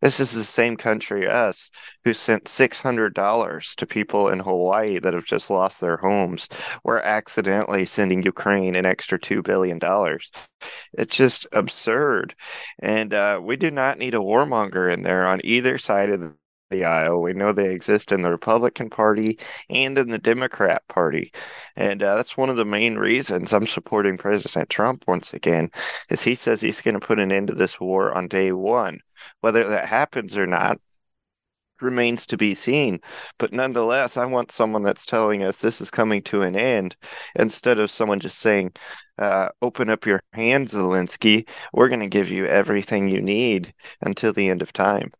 This 0.00 0.20
is 0.20 0.32
the 0.32 0.44
same 0.44 0.76
country, 0.76 1.28
us, 1.28 1.70
who 2.04 2.12
sent 2.12 2.48
$600 2.48 3.74
to 3.76 3.86
people 3.86 4.28
in 4.28 4.40
Hawaii 4.40 4.98
that 4.98 5.14
have 5.14 5.24
just 5.24 5.50
lost 5.50 5.80
their 5.80 5.98
homes. 5.98 6.48
We're 6.82 6.98
accidentally 6.98 7.84
sending 7.84 8.22
Ukraine 8.22 8.74
an 8.76 8.86
extra 8.86 9.18
$2 9.18 9.42
billion. 9.42 9.78
It's 10.92 11.16
just 11.16 11.46
absurd. 11.52 12.34
And 12.78 13.12
uh, 13.12 13.40
we 13.42 13.56
do 13.56 13.70
not 13.70 13.98
need 13.98 14.14
a 14.14 14.18
warmonger 14.18 14.92
in 14.92 15.02
there 15.02 15.26
on 15.26 15.40
either 15.44 15.78
side 15.78 16.10
of 16.10 16.20
the 16.70 16.84
aisle. 16.84 17.20
We 17.20 17.32
know 17.32 17.52
they 17.52 17.70
exist 17.72 18.12
in 18.12 18.22
the 18.22 18.30
Republican 18.30 18.90
Party 18.90 19.38
and 19.70 19.96
in 19.98 20.08
the 20.08 20.18
Democrat 20.18 20.82
Party. 20.88 21.32
And 21.76 22.02
uh, 22.02 22.16
that's 22.16 22.36
one 22.36 22.50
of 22.50 22.56
the 22.56 22.64
main 22.64 22.96
reasons 22.96 23.52
I'm 23.52 23.66
supporting 23.66 24.16
President 24.16 24.70
Trump 24.70 25.04
once 25.06 25.32
again, 25.32 25.70
is 26.10 26.22
he 26.22 26.34
says 26.34 26.60
he's 26.60 26.80
going 26.80 26.98
to 26.98 27.06
put 27.06 27.18
an 27.18 27.32
end 27.32 27.48
to 27.48 27.54
this 27.54 27.80
war 27.80 28.12
on 28.12 28.28
day 28.28 28.52
one. 28.52 29.00
Whether 29.40 29.68
that 29.68 29.86
happens 29.86 30.36
or 30.36 30.46
not, 30.46 30.80
remains 31.80 32.26
to 32.26 32.36
be 32.36 32.54
seen. 32.54 33.00
But 33.38 33.52
nonetheless, 33.52 34.16
I 34.16 34.24
want 34.24 34.52
someone 34.52 34.82
that's 34.82 35.04
telling 35.04 35.44
us 35.44 35.60
this 35.60 35.80
is 35.80 35.90
coming 35.90 36.22
to 36.22 36.42
an 36.42 36.56
end 36.56 36.96
instead 37.34 37.78
of 37.78 37.90
someone 37.90 38.20
just 38.20 38.38
saying, 38.38 38.72
uh, 39.18 39.48
open 39.60 39.90
up 39.90 40.06
your 40.06 40.22
hands, 40.32 40.72
Zelensky. 40.72 41.48
We're 41.72 41.88
going 41.88 42.00
to 42.00 42.08
give 42.08 42.30
you 42.30 42.46
everything 42.46 43.08
you 43.08 43.20
need 43.20 43.74
until 44.00 44.32
the 44.32 44.48
end 44.48 44.62
of 44.62 44.72
time. 44.72 45.12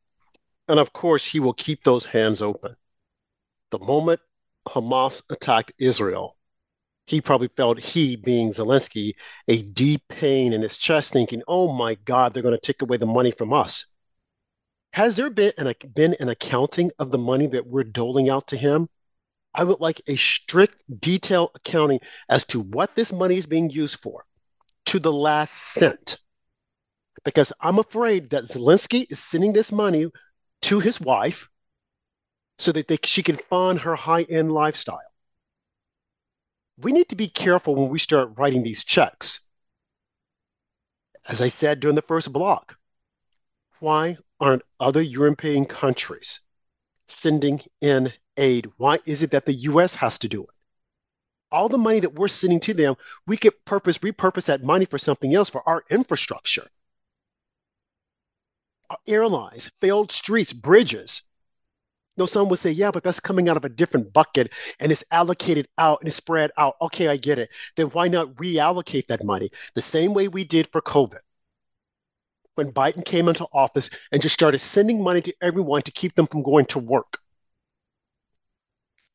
And 0.68 0.80
of 0.80 0.92
course, 0.92 1.24
he 1.24 1.40
will 1.40 1.52
keep 1.52 1.84
those 1.84 2.06
hands 2.06 2.40
open. 2.40 2.76
The 3.70 3.78
moment 3.78 4.20
Hamas 4.66 5.22
attacked 5.30 5.72
Israel, 5.78 6.36
he 7.06 7.20
probably 7.20 7.48
felt 7.48 7.78
he, 7.78 8.16
being 8.16 8.52
Zelensky, 8.52 9.12
a 9.46 9.60
deep 9.60 10.02
pain 10.08 10.54
in 10.54 10.62
his 10.62 10.78
chest, 10.78 11.12
thinking, 11.12 11.42
oh 11.46 11.70
my 11.70 11.96
God, 11.96 12.32
they're 12.32 12.42
going 12.42 12.58
to 12.58 12.60
take 12.60 12.80
away 12.80 12.96
the 12.96 13.04
money 13.04 13.30
from 13.30 13.52
us. 13.52 13.86
Has 14.92 15.16
there 15.16 15.28
been 15.28 15.52
an, 15.58 15.74
been 15.92 16.14
an 16.20 16.28
accounting 16.28 16.92
of 16.98 17.10
the 17.10 17.18
money 17.18 17.46
that 17.48 17.66
we're 17.66 17.84
doling 17.84 18.30
out 18.30 18.46
to 18.48 18.56
him? 18.56 18.88
I 19.52 19.64
would 19.64 19.80
like 19.80 20.00
a 20.06 20.16
strict, 20.16 20.76
detailed 21.00 21.50
accounting 21.54 22.00
as 22.28 22.44
to 22.46 22.60
what 22.60 22.94
this 22.94 23.12
money 23.12 23.36
is 23.36 23.46
being 23.46 23.70
used 23.70 24.00
for, 24.00 24.24
to 24.86 24.98
the 24.98 25.12
last 25.12 25.52
cent. 25.52 26.18
Because 27.24 27.52
I'm 27.60 27.78
afraid 27.78 28.30
that 28.30 28.44
Zelensky 28.44 29.06
is 29.10 29.18
sending 29.18 29.52
this 29.52 29.72
money 29.72 30.06
to 30.64 30.80
his 30.80 30.98
wife 30.98 31.48
so 32.58 32.72
that 32.72 32.88
they, 32.88 32.98
she 33.04 33.22
can 33.22 33.36
fund 33.50 33.80
her 33.80 33.94
high 33.94 34.22
end 34.22 34.50
lifestyle. 34.50 35.12
We 36.78 36.92
need 36.92 37.10
to 37.10 37.16
be 37.16 37.28
careful 37.28 37.74
when 37.74 37.90
we 37.90 37.98
start 37.98 38.32
writing 38.36 38.62
these 38.62 38.82
checks. 38.82 39.40
As 41.28 41.42
I 41.42 41.48
said 41.48 41.80
during 41.80 41.96
the 41.96 42.02
first 42.02 42.32
block, 42.32 42.76
why 43.80 44.16
aren't 44.40 44.62
other 44.80 45.02
European 45.02 45.66
countries 45.66 46.40
sending 47.08 47.60
in 47.82 48.12
aid? 48.38 48.70
Why 48.78 49.00
is 49.04 49.22
it 49.22 49.32
that 49.32 49.44
the 49.44 49.54
US 49.70 49.94
has 49.96 50.18
to 50.20 50.28
do 50.28 50.44
it? 50.44 50.54
All 51.52 51.68
the 51.68 51.78
money 51.78 52.00
that 52.00 52.14
we're 52.14 52.28
sending 52.28 52.60
to 52.60 52.74
them, 52.74 52.96
we 53.26 53.36
could 53.36 53.64
purpose 53.66 53.98
repurpose 53.98 54.46
that 54.46 54.62
money 54.62 54.86
for 54.86 54.98
something 54.98 55.34
else 55.34 55.50
for 55.50 55.66
our 55.68 55.84
infrastructure. 55.90 56.66
Airlines, 59.06 59.70
failed 59.80 60.12
streets, 60.12 60.52
bridges. 60.52 61.22
No, 62.16 62.26
some 62.26 62.48
would 62.48 62.58
say, 62.60 62.70
yeah, 62.70 62.90
but 62.90 63.02
that's 63.02 63.20
coming 63.20 63.48
out 63.48 63.56
of 63.56 63.64
a 63.64 63.68
different 63.68 64.12
bucket 64.12 64.52
and 64.78 64.92
it's 64.92 65.04
allocated 65.10 65.68
out 65.78 66.00
and 66.00 66.08
it's 66.08 66.16
spread 66.16 66.52
out. 66.56 66.74
Okay, 66.80 67.08
I 67.08 67.16
get 67.16 67.38
it. 67.40 67.50
Then 67.76 67.86
why 67.88 68.08
not 68.08 68.34
reallocate 68.36 69.06
that 69.08 69.24
money 69.24 69.50
the 69.74 69.82
same 69.82 70.14
way 70.14 70.28
we 70.28 70.44
did 70.44 70.68
for 70.70 70.80
COVID? 70.80 71.18
when 72.54 72.72
Biden 72.72 73.04
came 73.04 73.28
into 73.28 73.46
office 73.52 73.90
and 74.12 74.22
just 74.22 74.34
started 74.34 74.58
sending 74.58 75.02
money 75.02 75.20
to 75.22 75.34
everyone 75.40 75.82
to 75.82 75.92
keep 75.92 76.14
them 76.14 76.26
from 76.26 76.42
going 76.42 76.66
to 76.66 76.78
work. 76.78 77.18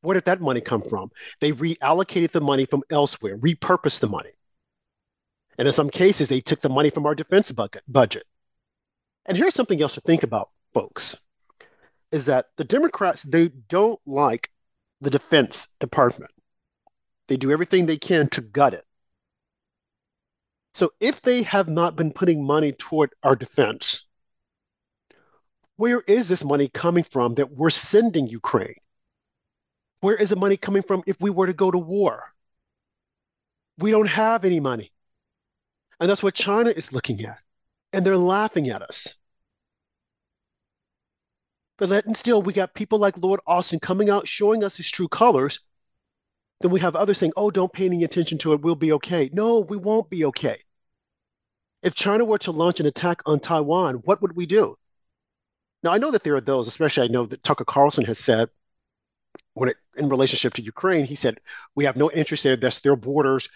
Where 0.02 0.14
did 0.14 0.26
that 0.26 0.42
money 0.42 0.62
come 0.62 0.82
from? 0.82 1.12
They 1.42 1.52
reallocated 1.52 2.32
the 2.32 2.42
money 2.42 2.66
from 2.66 2.84
elsewhere, 2.90 3.38
repurposed 3.38 4.00
the 4.00 4.08
money. 4.08 4.32
And 5.58 5.68
in 5.68 5.74
some 5.74 5.90
cases, 5.90 6.30
they 6.30 6.40
took 6.40 6.62
the 6.62 6.70
money 6.70 6.90
from 6.90 7.06
our 7.06 7.16
defense 7.16 7.52
budget. 7.52 8.24
And 9.30 9.38
here's 9.38 9.54
something 9.54 9.80
else 9.80 9.94
to 9.94 10.02
think 10.02 10.24
about, 10.24 10.50
folks, 10.74 11.16
is 12.12 12.26
that 12.26 12.48
the 12.58 12.64
Democrats, 12.64 13.22
they 13.22 13.50
don't 13.50 14.00
like 14.08 14.50
the 15.02 15.12
Defense 15.12 15.68
Department. 15.80 16.32
They 17.28 17.38
do 17.38 17.52
everything 17.52 17.86
they 17.86 18.00
can 18.00 18.28
to 18.30 18.42
gut 18.42 18.74
it. 18.74 18.84
So 20.74 20.94
if 21.00 21.22
they 21.22 21.44
have 21.44 21.70
not 21.70 21.96
been 21.96 22.12
putting 22.12 22.44
money 22.44 22.72
toward 22.72 23.12
our 23.22 23.36
defense, 23.36 24.04
where 25.76 26.02
is 26.02 26.28
this 26.28 26.44
money 26.44 26.68
coming 26.68 27.04
from 27.04 27.36
that 27.36 27.52
we're 27.52 27.70
sending 27.70 28.26
Ukraine? 28.26 28.82
Where 30.02 30.16
is 30.16 30.30
the 30.30 30.38
money 30.38 30.58
coming 30.58 30.82
from 30.82 31.04
if 31.06 31.22
we 31.22 31.30
were 31.30 31.46
to 31.46 31.54
go 31.54 31.70
to 31.70 31.78
war? 31.78 32.34
We 33.78 33.92
don't 33.92 34.08
have 34.08 34.44
any 34.44 34.60
money. 34.60 34.92
And 36.00 36.10
that's 36.10 36.24
what 36.24 36.34
China 36.34 36.72
is 36.72 36.92
looking 36.92 37.24
at. 37.26 37.38
And 37.94 38.04
they're 38.04 38.18
laughing 38.18 38.70
at 38.70 38.82
us. 38.82 39.14
But 41.80 42.06
and 42.06 42.16
still, 42.16 42.42
we 42.42 42.54
got 42.54 42.74
people 42.74 43.00
like 43.00 43.18
Lloyd 43.18 43.40
Austin 43.48 43.80
coming 43.80 44.10
out 44.10 44.28
showing 44.28 44.64
us 44.64 44.76
his 44.78 44.90
true 44.92 45.08
colors 45.08 45.60
then 46.62 46.72
we 46.72 46.80
have 46.82 46.96
others 46.96 47.18
saying, 47.18 47.34
oh, 47.38 47.52
don't 47.52 47.72
pay 47.72 47.86
any 47.86 48.04
attention 48.04 48.38
to 48.40 48.54
it. 48.54 48.62
We'll 48.62 48.76
be 48.76 48.92
okay. 48.94 49.30
No, 49.32 49.60
we 49.60 49.78
won't 49.78 50.10
be 50.10 50.26
okay. 50.26 50.58
If 51.82 51.96
China 51.96 52.26
were 52.26 52.38
to 52.40 52.52
launch 52.52 52.82
an 52.82 52.86
attack 52.86 53.22
on 53.26 53.40
Taiwan, 53.40 53.96
what 54.04 54.22
would 54.22 54.36
we 54.36 54.46
do? 54.46 54.76
Now, 55.82 55.92
I 55.92 55.98
know 55.98 56.12
that 56.12 56.24
there 56.24 56.36
are 56.36 56.42
those, 56.42 56.68
especially 56.68 57.08
I 57.08 57.12
know 57.12 57.26
that 57.26 57.44
Tucker 57.44 57.64
Carlson 57.64 58.04
has 58.06 58.20
said, 58.20 58.50
when 59.54 59.70
it, 59.70 59.78
in 59.96 60.10
relationship 60.10 60.54
to 60.56 60.62
Ukraine, 60.62 61.06
he 61.06 61.16
said, 61.16 61.40
we 61.76 61.86
have 61.86 61.96
no 61.96 62.12
interest 62.12 62.44
there. 62.44 62.58
That's 62.58 62.80
their 62.80 62.98
borders. 62.98 63.48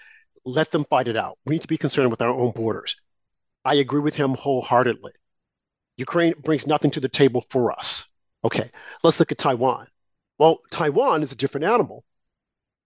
Let 0.45 0.71
them 0.71 0.85
fight 0.85 1.09
it 1.09 1.17
out. 1.17 1.37
We 1.45 1.55
need 1.55 1.63
to 1.63 1.67
be 1.67 1.77
concerned 1.77 2.11
with 2.11 2.21
our 2.21 2.29
own 2.29 2.51
borders. 2.51 2.95
I 3.65 3.75
agree 3.75 3.99
with 3.99 4.15
him 4.15 4.33
wholeheartedly. 4.35 5.11
Ukraine 5.97 6.35
brings 6.41 6.65
nothing 6.65 6.91
to 6.91 7.01
the 7.01 7.09
table 7.09 7.45
for 7.49 7.73
us. 7.73 8.05
Okay, 8.43 8.69
let's 9.03 9.19
look 9.19 9.31
at 9.31 9.37
Taiwan. 9.37 9.87
Well, 10.37 10.59
Taiwan 10.69 11.23
is 11.23 11.31
a 11.31 11.37
different 11.37 11.65
animal 11.65 12.03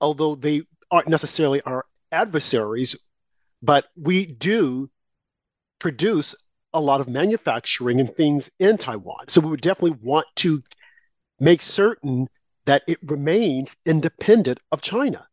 although 0.01 0.35
they 0.35 0.61
aren't 0.91 1.07
necessarily 1.07 1.61
our 1.61 1.85
adversaries, 2.11 2.95
but 3.61 3.85
we 3.95 4.25
do 4.25 4.89
produce 5.79 6.35
a 6.73 6.81
lot 6.81 7.01
of 7.01 7.07
manufacturing 7.07 7.99
and 7.99 8.13
things 8.15 8.49
in 8.59 8.77
Taiwan. 8.77 9.27
So 9.27 9.41
we 9.41 9.49
would 9.49 9.61
definitely 9.61 9.99
want 10.01 10.27
to 10.37 10.61
make 11.39 11.61
certain 11.61 12.27
that 12.65 12.83
it 12.87 12.99
remains 13.01 13.75
independent 13.85 14.59
of 14.71 14.81
China. 14.81 15.25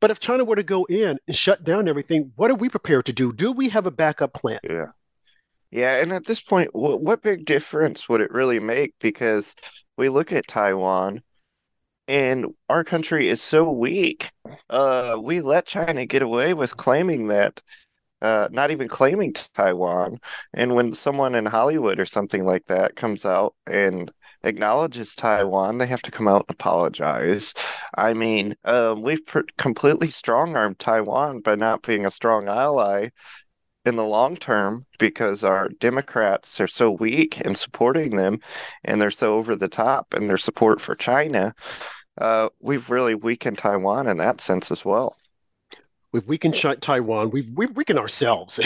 But 0.00 0.10
if 0.10 0.20
China 0.20 0.44
were 0.44 0.56
to 0.56 0.62
go 0.62 0.84
in 0.84 1.18
and 1.26 1.36
shut 1.36 1.64
down 1.64 1.88
everything, 1.88 2.32
what 2.36 2.50
are 2.50 2.54
we 2.54 2.68
prepared 2.68 3.06
to 3.06 3.12
do? 3.12 3.32
Do 3.32 3.52
we 3.52 3.68
have 3.68 3.86
a 3.86 3.90
backup 3.90 4.32
plan? 4.32 4.60
Yeah. 4.62 4.86
Yeah. 5.70 6.00
And 6.02 6.12
at 6.12 6.26
this 6.26 6.40
point, 6.40 6.74
what, 6.74 7.00
what 7.00 7.22
big 7.22 7.44
difference 7.44 8.08
would 8.08 8.20
it 8.20 8.32
really 8.32 8.60
make? 8.60 8.94
Because 9.00 9.54
we 9.96 10.08
look 10.08 10.32
at 10.32 10.48
Taiwan 10.48 11.22
and 12.08 12.46
our 12.68 12.82
country 12.82 13.28
is 13.28 13.40
so 13.40 13.70
weak. 13.70 14.30
Uh, 14.68 15.16
we 15.22 15.40
let 15.40 15.66
China 15.66 16.06
get 16.06 16.22
away 16.22 16.54
with 16.54 16.76
claiming 16.76 17.28
that, 17.28 17.60
uh, 18.20 18.48
not 18.50 18.72
even 18.72 18.88
claiming 18.88 19.32
Taiwan. 19.54 20.18
And 20.52 20.74
when 20.74 20.92
someone 20.94 21.36
in 21.36 21.46
Hollywood 21.46 22.00
or 22.00 22.06
something 22.06 22.44
like 22.44 22.66
that 22.66 22.96
comes 22.96 23.24
out 23.24 23.54
and 23.66 24.10
acknowledges 24.42 25.14
Taiwan, 25.14 25.78
they 25.78 25.86
have 25.86 26.02
to 26.02 26.10
come 26.10 26.26
out 26.26 26.46
and 26.48 26.56
apologize. 26.56 27.54
I 27.96 28.14
mean, 28.14 28.56
uh, 28.64 28.96
we've 28.98 29.24
pr- 29.24 29.40
completely 29.56 30.10
strong 30.10 30.56
armed 30.56 30.80
Taiwan 30.80 31.40
by 31.40 31.54
not 31.54 31.82
being 31.82 32.06
a 32.06 32.10
strong 32.10 32.48
ally 32.48 33.10
in 33.90 33.96
the 33.96 34.04
long 34.04 34.36
term 34.36 34.86
because 34.98 35.44
our 35.44 35.68
Democrats 35.68 36.60
are 36.60 36.66
so 36.66 36.90
weak 36.90 37.40
in 37.42 37.54
supporting 37.54 38.16
them 38.16 38.40
and 38.84 39.02
they're 39.02 39.10
so 39.10 39.34
over 39.34 39.54
the 39.54 39.68
top 39.68 40.14
in 40.14 40.28
their 40.28 40.38
support 40.38 40.80
for 40.80 40.94
China 40.94 41.54
uh, 42.20 42.48
we've 42.60 42.90
really 42.90 43.14
weakened 43.14 43.58
Taiwan 43.58 44.06
in 44.06 44.18
that 44.18 44.40
sense 44.40 44.70
as 44.70 44.84
well. 44.84 45.16
We've 46.12 46.26
weakened 46.26 46.56
Taiwan. 46.80 47.30
We've 47.30 47.48
we've 47.54 47.76
weakened 47.76 47.98
ourselves. 47.98 48.58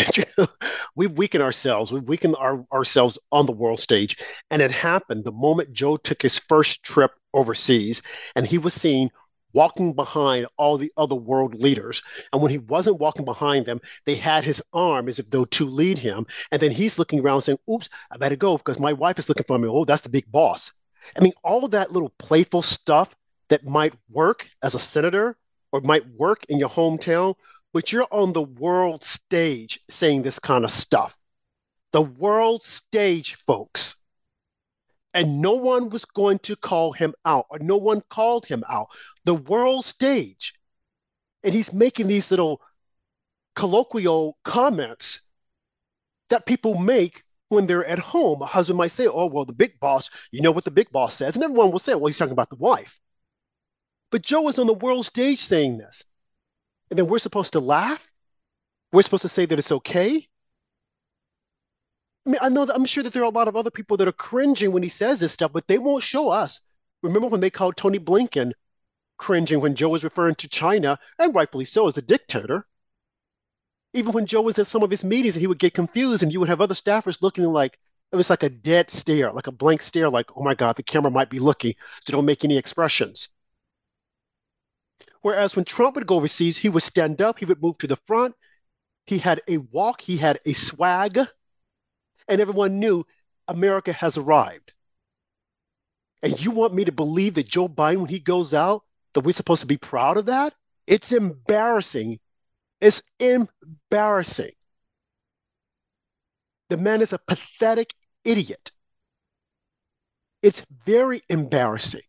we've 0.96 1.12
weakened 1.12 1.42
ourselves. 1.42 1.92
We've 1.92 2.08
weakened 2.08 2.36
our, 2.38 2.64
ourselves 2.72 3.18
on 3.32 3.44
the 3.44 3.52
world 3.52 3.80
stage. 3.80 4.16
And 4.50 4.62
it 4.62 4.70
happened 4.70 5.24
the 5.24 5.32
moment 5.32 5.72
Joe 5.72 5.98
took 5.98 6.22
his 6.22 6.38
first 6.38 6.82
trip 6.82 7.12
overseas, 7.34 8.00
and 8.34 8.46
he 8.46 8.56
was 8.56 8.72
seen 8.72 9.10
walking 9.54 9.94
behind 9.94 10.46
all 10.58 10.76
the 10.76 10.92
other 10.96 11.14
world 11.14 11.54
leaders. 11.54 12.02
And 12.32 12.42
when 12.42 12.50
he 12.50 12.58
wasn't 12.58 12.98
walking 12.98 13.24
behind 13.24 13.64
them, 13.64 13.80
they 14.04 14.16
had 14.16 14.44
his 14.44 14.62
arm 14.72 15.08
as 15.08 15.18
if 15.18 15.30
though 15.30 15.46
to 15.46 15.66
lead 15.66 15.98
him. 15.98 16.26
And 16.52 16.60
then 16.60 16.72
he's 16.72 16.98
looking 16.98 17.20
around 17.20 17.42
saying, 17.42 17.58
"Oops, 17.70 17.88
I 18.10 18.16
better 18.18 18.36
go 18.36 18.58
because 18.58 18.78
my 18.78 18.92
wife 18.92 19.18
is 19.18 19.28
looking 19.28 19.46
for 19.46 19.58
me." 19.58 19.68
Oh, 19.68 19.84
that's 19.84 20.02
the 20.02 20.08
big 20.08 20.30
boss. 20.30 20.72
I 21.16 21.20
mean, 21.20 21.32
all 21.42 21.64
of 21.64 21.70
that 21.72 21.92
little 21.92 22.12
playful 22.18 22.62
stuff 22.62 23.14
that 23.48 23.64
might 23.64 23.94
work 24.10 24.48
as 24.62 24.74
a 24.74 24.80
senator 24.80 25.36
or 25.72 25.80
might 25.80 26.06
work 26.08 26.44
in 26.48 26.58
your 26.58 26.70
hometown, 26.70 27.34
but 27.72 27.92
you're 27.92 28.08
on 28.10 28.32
the 28.32 28.42
world 28.42 29.04
stage 29.04 29.80
saying 29.90 30.22
this 30.22 30.38
kind 30.38 30.64
of 30.64 30.70
stuff. 30.70 31.16
The 31.92 32.02
world 32.02 32.64
stage, 32.64 33.36
folks. 33.46 33.96
And 35.14 35.40
no 35.40 35.52
one 35.52 35.90
was 35.90 36.04
going 36.04 36.40
to 36.40 36.56
call 36.56 36.92
him 36.92 37.14
out, 37.24 37.46
or 37.48 37.60
no 37.60 37.76
one 37.76 38.02
called 38.10 38.44
him 38.44 38.64
out. 38.68 38.88
The 39.24 39.34
world 39.34 39.84
stage. 39.84 40.52
And 41.44 41.54
he's 41.54 41.72
making 41.72 42.08
these 42.08 42.30
little 42.30 42.60
colloquial 43.54 44.36
comments 44.44 45.20
that 46.30 46.46
people 46.46 46.74
make 46.74 47.22
when 47.48 47.66
they're 47.66 47.86
at 47.86 47.98
home. 47.98 48.42
A 48.42 48.46
husband 48.46 48.78
might 48.78 48.92
say, 48.92 49.06
Oh, 49.06 49.26
well, 49.26 49.44
the 49.44 49.52
big 49.52 49.78
boss, 49.78 50.10
you 50.32 50.40
know 50.42 50.50
what 50.50 50.64
the 50.64 50.70
big 50.70 50.90
boss 50.90 51.14
says. 51.14 51.36
And 51.36 51.44
everyone 51.44 51.70
will 51.70 51.78
say, 51.78 51.94
Well, 51.94 52.06
he's 52.06 52.18
talking 52.18 52.32
about 52.32 52.50
the 52.50 52.56
wife. 52.56 52.98
But 54.10 54.22
Joe 54.22 54.48
is 54.48 54.58
on 54.58 54.66
the 54.66 54.74
world 54.74 55.06
stage 55.06 55.40
saying 55.40 55.78
this. 55.78 56.04
And 56.90 56.98
then 56.98 57.06
we're 57.06 57.18
supposed 57.18 57.52
to 57.52 57.60
laugh? 57.60 58.06
We're 58.92 59.02
supposed 59.02 59.22
to 59.22 59.28
say 59.28 59.46
that 59.46 59.58
it's 59.58 59.72
okay? 59.72 60.28
I 62.26 62.30
mean, 62.30 62.38
I 62.40 62.48
know 62.48 62.64
that 62.64 62.74
I'm 62.74 62.86
sure 62.86 63.02
that 63.02 63.12
there 63.12 63.22
are 63.22 63.26
a 63.26 63.34
lot 63.34 63.48
of 63.48 63.56
other 63.56 63.70
people 63.70 63.96
that 63.98 64.08
are 64.08 64.12
cringing 64.12 64.72
when 64.72 64.82
he 64.82 64.88
says 64.88 65.20
this 65.20 65.32
stuff, 65.32 65.52
but 65.52 65.68
they 65.68 65.78
won't 65.78 66.02
show 66.02 66.30
us. 66.30 66.60
Remember 67.02 67.28
when 67.28 67.40
they 67.40 67.50
called 67.50 67.76
Tony 67.76 67.98
Blinken 67.98 68.52
cringing 69.16 69.60
when 69.60 69.76
Joe 69.76 69.90
was 69.90 70.04
referring 70.04 70.34
to 70.36 70.48
China, 70.48 70.98
and 71.18 71.34
rightfully 71.34 71.66
so, 71.66 71.86
as 71.86 71.98
a 71.98 72.02
dictator? 72.02 72.66
Even 73.92 74.12
when 74.12 74.26
Joe 74.26 74.40
was 74.40 74.58
at 74.58 74.66
some 74.66 74.82
of 74.82 74.90
his 74.90 75.04
meetings 75.04 75.34
he 75.34 75.46
would 75.46 75.58
get 75.58 75.74
confused, 75.74 76.22
and 76.22 76.32
you 76.32 76.40
would 76.40 76.48
have 76.48 76.60
other 76.60 76.74
staffers 76.74 77.22
looking 77.22 77.44
like 77.44 77.78
it 78.10 78.16
was 78.16 78.30
like 78.30 78.42
a 78.42 78.48
dead 78.48 78.90
stare, 78.90 79.32
like 79.32 79.46
a 79.46 79.52
blank 79.52 79.82
stare, 79.82 80.08
like, 80.08 80.36
oh 80.36 80.42
my 80.42 80.54
God, 80.54 80.76
the 80.76 80.82
camera 80.82 81.10
might 81.10 81.30
be 81.30 81.38
looking, 81.38 81.74
so 82.04 82.12
don't 82.12 82.24
make 82.24 82.44
any 82.44 82.56
expressions. 82.56 83.28
Whereas 85.20 85.56
when 85.56 85.64
Trump 85.64 85.96
would 85.96 86.06
go 86.06 86.16
overseas, 86.16 86.56
he 86.56 86.68
would 86.68 86.82
stand 86.82 87.22
up, 87.22 87.38
he 87.38 87.44
would 87.44 87.62
move 87.62 87.78
to 87.78 87.86
the 87.86 87.96
front, 88.06 88.34
he 89.06 89.18
had 89.18 89.42
a 89.48 89.58
walk, 89.58 90.00
he 90.00 90.16
had 90.16 90.40
a 90.44 90.52
swag, 90.52 91.18
and 92.28 92.40
everyone 92.40 92.80
knew 92.80 93.06
America 93.48 93.92
has 93.92 94.16
arrived. 94.16 94.72
And 96.22 96.40
you 96.40 96.50
want 96.50 96.74
me 96.74 96.86
to 96.86 96.92
believe 96.92 97.34
that 97.34 97.48
Joe 97.48 97.68
Biden, 97.68 97.98
when 97.98 98.08
he 98.08 98.18
goes 98.18 98.54
out, 98.54 98.82
that 99.12 99.20
we're 99.20 99.32
supposed 99.32 99.60
to 99.60 99.66
be 99.66 99.76
proud 99.76 100.16
of 100.16 100.26
that? 100.26 100.54
It's 100.86 101.12
embarrassing. 101.12 102.18
It's 102.80 103.02
embarrassing. 103.18 104.52
The 106.70 106.76
man 106.76 107.02
is 107.02 107.12
a 107.12 107.18
pathetic 107.18 107.92
idiot. 108.24 108.72
It's 110.42 110.62
very 110.84 111.22
embarrassing. 111.28 112.02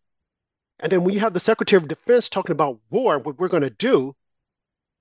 And 0.80 0.92
then 0.92 1.04
we 1.04 1.16
have 1.16 1.34
the 1.34 1.40
Secretary 1.40 1.82
of 1.82 1.88
Defense 1.88 2.30
talking 2.30 2.52
about 2.54 2.80
war, 2.90 3.20
what 3.20 3.38
we're 3.38 3.48
going 3.48 3.64
to 3.64 3.70
do, 3.70 4.16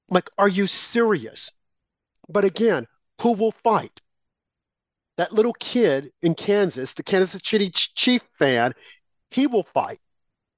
I'm 0.08 0.14
like, 0.14 0.30
are 0.36 0.48
you 0.48 0.66
serious? 0.66 1.50
But 2.28 2.44
again, 2.44 2.86
who 3.22 3.32
will 3.32 3.52
fight? 3.52 4.00
That 5.16 5.32
little 5.32 5.52
kid 5.54 6.12
in 6.22 6.34
Kansas, 6.34 6.94
the 6.94 7.02
Kansas 7.02 7.40
City 7.44 7.70
Chief 7.70 8.22
fan, 8.38 8.74
he 9.30 9.46
will 9.46 9.62
fight. 9.62 10.00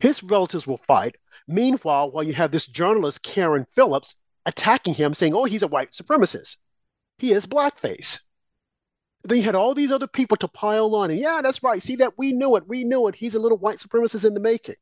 His 0.00 0.22
relatives 0.22 0.66
will 0.66 0.80
fight. 0.86 1.16
Meanwhile, 1.46 2.10
while 2.10 2.24
you 2.24 2.32
have 2.34 2.50
this 2.50 2.66
journalist, 2.66 3.22
Carron 3.22 3.66
Phillips, 3.74 4.14
attacking 4.46 4.94
him, 4.94 5.14
saying, 5.14 5.34
oh, 5.34 5.44
he's 5.44 5.62
a 5.62 5.68
white 5.68 5.92
supremacist. 5.92 6.56
He 7.18 7.32
is 7.32 7.46
blackface. 7.46 8.20
Then 9.24 9.38
you 9.38 9.44
had 9.44 9.54
all 9.54 9.74
these 9.74 9.90
other 9.90 10.06
people 10.06 10.36
to 10.38 10.48
pile 10.48 10.94
on, 10.94 11.10
and 11.10 11.18
yeah, 11.18 11.40
that's 11.42 11.62
right. 11.62 11.82
See 11.82 11.96
that? 11.96 12.12
We 12.16 12.32
knew 12.32 12.56
it. 12.56 12.68
We 12.68 12.84
knew 12.84 13.08
it. 13.08 13.14
He's 13.14 13.34
a 13.34 13.40
little 13.40 13.58
white 13.58 13.78
supremacist 13.78 14.24
in 14.24 14.34
the 14.34 14.40
making. 14.40 14.76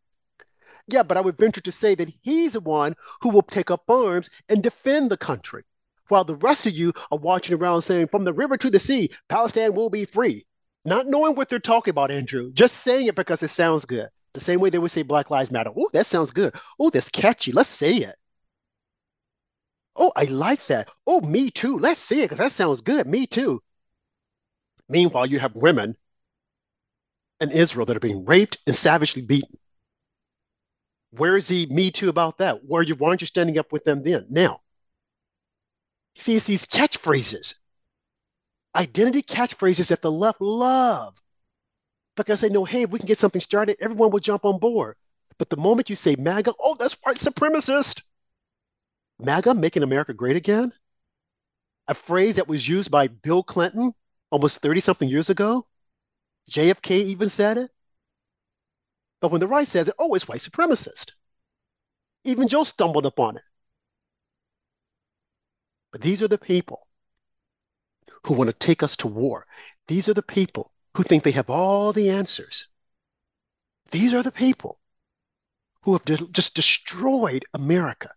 Yeah, 0.86 1.02
but 1.02 1.16
I 1.16 1.20
would 1.22 1.38
venture 1.38 1.62
to 1.62 1.72
say 1.72 1.94
that 1.94 2.12
he's 2.20 2.52
the 2.52 2.60
one 2.60 2.94
who 3.22 3.30
will 3.30 3.42
take 3.42 3.70
up 3.70 3.88
arms 3.88 4.28
and 4.48 4.62
defend 4.62 5.10
the 5.10 5.16
country 5.16 5.64
while 6.08 6.24
the 6.24 6.36
rest 6.36 6.66
of 6.66 6.72
you 6.72 6.92
are 7.10 7.18
watching 7.18 7.56
around 7.56 7.82
saying, 7.82 8.08
from 8.08 8.24
the 8.24 8.32
river 8.32 8.56
to 8.56 8.70
the 8.70 8.78
sea, 8.78 9.10
Palestine 9.28 9.74
will 9.74 9.90
be 9.90 10.04
free. 10.04 10.46
Not 10.84 11.06
knowing 11.06 11.34
what 11.34 11.48
they're 11.48 11.58
talking 11.58 11.92
about, 11.92 12.10
Andrew, 12.10 12.52
just 12.52 12.76
saying 12.76 13.06
it 13.06 13.14
because 13.14 13.42
it 13.42 13.50
sounds 13.50 13.84
good. 13.84 14.08
The 14.34 14.40
same 14.40 14.60
way 14.60 14.70
they 14.70 14.78
would 14.78 14.90
say 14.90 15.02
Black 15.02 15.30
Lives 15.30 15.50
Matter. 15.50 15.70
Oh, 15.74 15.88
that 15.92 16.06
sounds 16.06 16.32
good. 16.32 16.54
Oh, 16.78 16.90
that's 16.90 17.08
catchy. 17.08 17.52
Let's 17.52 17.70
say 17.70 17.94
it. 17.96 18.16
Oh, 19.96 20.12
I 20.14 20.24
like 20.24 20.66
that. 20.66 20.90
Oh, 21.06 21.20
me 21.20 21.50
too. 21.50 21.78
Let's 21.78 22.00
say 22.00 22.20
it 22.20 22.24
because 22.24 22.38
that 22.38 22.52
sounds 22.52 22.80
good. 22.80 23.06
Me 23.06 23.26
too. 23.26 23.62
Meanwhile, 24.88 25.26
you 25.26 25.38
have 25.38 25.54
women 25.54 25.96
in 27.40 27.50
Israel 27.50 27.86
that 27.86 27.96
are 27.96 28.00
being 28.00 28.24
raped 28.24 28.58
and 28.66 28.76
savagely 28.76 29.22
beaten. 29.22 29.56
Where's 31.12 31.46
the 31.46 31.66
me 31.66 31.92
too 31.92 32.08
about 32.08 32.38
that? 32.38 32.64
Where 32.64 32.82
you, 32.82 32.96
why 32.96 33.10
aren't 33.10 33.20
you 33.20 33.28
standing 33.28 33.58
up 33.58 33.72
with 33.72 33.84
them 33.84 34.02
then? 34.02 34.26
Now, 34.30 34.60
See, 36.18 36.36
it's 36.36 36.46
these 36.46 36.66
catchphrases, 36.66 37.54
identity 38.74 39.22
catchphrases 39.22 39.88
that 39.88 40.02
the 40.02 40.12
left 40.12 40.40
love 40.40 41.14
because 42.16 42.40
they 42.40 42.48
know, 42.48 42.64
hey, 42.64 42.82
if 42.82 42.90
we 42.90 42.98
can 42.98 43.06
get 43.06 43.18
something 43.18 43.40
started, 43.40 43.76
everyone 43.80 44.10
will 44.10 44.20
jump 44.20 44.44
on 44.44 44.58
board. 44.58 44.96
But 45.38 45.50
the 45.50 45.56
moment 45.56 45.90
you 45.90 45.96
say 45.96 46.14
MAGA, 46.16 46.54
oh, 46.60 46.76
that's 46.76 46.96
white 47.02 47.16
supremacist. 47.16 48.02
MAGA, 49.18 49.54
making 49.54 49.82
America 49.82 50.14
great 50.14 50.36
again? 50.36 50.72
A 51.88 51.94
phrase 51.94 52.36
that 52.36 52.48
was 52.48 52.66
used 52.66 52.90
by 52.90 53.08
Bill 53.08 53.42
Clinton 53.42 53.92
almost 54.30 54.58
30 54.58 54.80
something 54.80 55.08
years 55.08 55.30
ago. 55.30 55.66
JFK 56.50 56.90
even 56.90 57.28
said 57.28 57.58
it. 57.58 57.70
But 59.20 59.30
when 59.30 59.40
the 59.40 59.48
right 59.48 59.66
says 59.66 59.88
it, 59.88 59.94
oh, 59.98 60.14
it's 60.14 60.28
white 60.28 60.40
supremacist. 60.40 61.12
Even 62.24 62.48
Joe 62.48 62.64
stumbled 62.64 63.06
upon 63.06 63.36
it. 63.36 63.42
But 65.94 66.00
these 66.00 66.22
are 66.22 66.28
the 66.28 66.38
people 66.38 66.88
who 68.24 68.34
want 68.34 68.48
to 68.48 68.52
take 68.52 68.82
us 68.82 68.96
to 68.96 69.06
war. 69.06 69.46
These 69.86 70.08
are 70.08 70.14
the 70.14 70.22
people 70.22 70.72
who 70.96 71.04
think 71.04 71.22
they 71.22 71.30
have 71.30 71.48
all 71.48 71.92
the 71.92 72.10
answers. 72.10 72.66
These 73.92 74.12
are 74.12 74.24
the 74.24 74.32
people 74.32 74.80
who 75.82 75.92
have 75.92 76.04
de- 76.04 76.26
just 76.32 76.56
destroyed 76.56 77.44
America, 77.54 78.12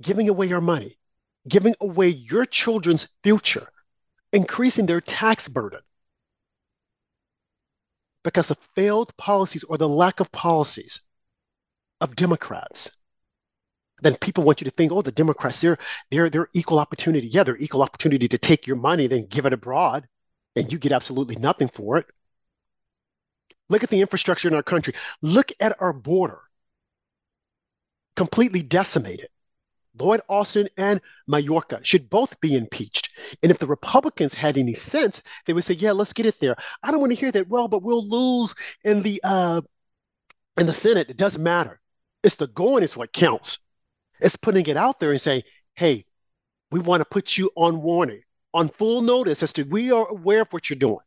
giving 0.00 0.28
away 0.28 0.52
our 0.52 0.60
money, 0.60 0.98
giving 1.46 1.76
away 1.80 2.08
your 2.08 2.44
children's 2.44 3.06
future, 3.22 3.68
increasing 4.32 4.86
their 4.86 5.00
tax 5.00 5.46
burden 5.46 5.82
because 8.24 8.50
of 8.50 8.58
failed 8.74 9.16
policies 9.16 9.62
or 9.62 9.78
the 9.78 9.88
lack 9.88 10.18
of 10.18 10.32
policies 10.32 11.02
of 12.00 12.16
Democrats 12.16 12.90
then 14.02 14.16
people 14.16 14.44
want 14.44 14.60
you 14.60 14.66
to 14.66 14.70
think, 14.70 14.92
oh, 14.92 15.02
the 15.02 15.12
Democrats, 15.12 15.60
they're 15.60 15.78
they're 16.10 16.30
they're 16.30 16.48
equal 16.52 16.78
opportunity. 16.78 17.28
Yeah, 17.28 17.44
they're 17.44 17.56
equal 17.56 17.82
opportunity 17.82 18.28
to 18.28 18.38
take 18.38 18.66
your 18.66 18.76
money, 18.76 19.06
then 19.06 19.26
give 19.26 19.46
it 19.46 19.52
abroad, 19.52 20.08
and 20.56 20.70
you 20.70 20.78
get 20.78 20.92
absolutely 20.92 21.36
nothing 21.36 21.68
for 21.68 21.98
it. 21.98 22.06
Look 23.68 23.82
at 23.82 23.90
the 23.90 24.00
infrastructure 24.00 24.48
in 24.48 24.54
our 24.54 24.62
country. 24.62 24.94
Look 25.22 25.52
at 25.60 25.80
our 25.80 25.92
border. 25.92 26.40
Completely 28.16 28.62
decimated. 28.62 29.28
Lloyd 29.98 30.22
Austin 30.28 30.68
and 30.76 31.00
Mayorkas 31.28 31.84
should 31.84 32.08
both 32.10 32.40
be 32.40 32.56
impeached. 32.56 33.10
And 33.42 33.52
if 33.52 33.58
the 33.58 33.66
Republicans 33.66 34.34
had 34.34 34.56
any 34.58 34.74
sense, 34.74 35.22
they 35.46 35.52
would 35.52 35.64
say, 35.64 35.74
"Yeah, 35.74 35.92
let's 35.92 36.12
get 36.12 36.26
it 36.26 36.40
there." 36.40 36.56
I 36.82 36.90
don't 36.90 37.00
want 37.00 37.12
to 37.12 37.18
hear 37.18 37.32
that. 37.32 37.48
Well, 37.48 37.68
but 37.68 37.82
we'll 37.82 38.06
lose 38.08 38.54
in 38.84 39.02
the 39.02 39.20
uh, 39.22 39.60
in 40.56 40.66
the 40.66 40.72
Senate. 40.72 41.10
It 41.10 41.16
doesn't 41.16 41.42
matter. 41.42 41.80
It's 42.22 42.36
the 42.36 42.46
going 42.46 42.82
is 42.82 42.96
what 42.96 43.12
counts. 43.12 43.58
It's 44.22 44.36
putting 44.36 44.66
it 44.66 44.76
out 44.76 45.00
there 45.00 45.12
and 45.12 45.20
saying, 45.20 45.42
hey, 45.74 46.06
we 46.70 46.80
want 46.80 47.00
to 47.00 47.04
put 47.04 47.36
you 47.36 47.50
on 47.54 47.82
warning, 47.82 48.22
on 48.54 48.68
full 48.68 49.02
notice 49.02 49.42
as 49.42 49.52
to 49.54 49.64
we 49.64 49.92
are 49.92 50.08
aware 50.08 50.42
of 50.42 50.48
what 50.52 50.70
you're 50.70 50.78
doing. 50.78 51.04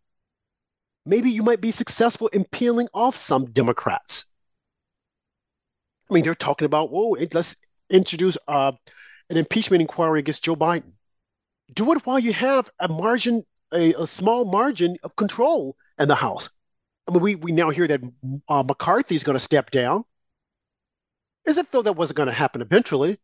Maybe 1.06 1.30
you 1.32 1.44
might 1.44 1.62
be 1.62 1.72
successful 1.72 2.28
in 2.28 2.46
peeling 2.46 2.88
off 2.94 3.16
some 3.16 3.46
Democrats. 3.46 4.26
I 6.10 6.14
mean, 6.14 6.24
they're 6.24 6.36
talking 6.36 6.66
about, 6.66 6.92
whoa, 6.92 7.16
let's 7.34 7.56
introduce 7.90 8.38
uh, 8.48 8.74
an 9.30 9.38
impeachment 9.38 9.82
inquiry 9.82 10.20
against 10.20 10.44
Joe 10.44 10.56
Biden. 10.56 10.92
Do 11.74 11.92
it 11.94 12.06
while 12.06 12.20
you 12.20 12.34
have 12.34 12.70
a 12.80 12.88
margin, 12.88 13.44
a, 13.74 13.94
a 13.94 14.08
small 14.08 14.46
margin 14.46 14.98
of 15.04 15.16
control 15.16 15.76
in 15.98 16.08
the 16.08 16.16
House. 16.16 16.50
I 17.08 17.12
mean, 17.12 17.22
we, 17.22 17.36
we 17.36 17.52
now 17.52 17.70
hear 17.70 17.88
that 17.88 18.02
uh, 18.50 18.64
McCarthy 18.64 19.16
is 19.16 19.24
going 19.24 19.36
to 19.36 19.44
step 19.44 19.72
down 19.72 20.06
as 21.48 21.58
if 21.58 21.70
though 21.72 21.82
that 21.82 21.96
wasn't 21.96 22.18
going 22.18 22.28
to 22.28 22.34
happen 22.34 22.62
eventually. 22.62 23.20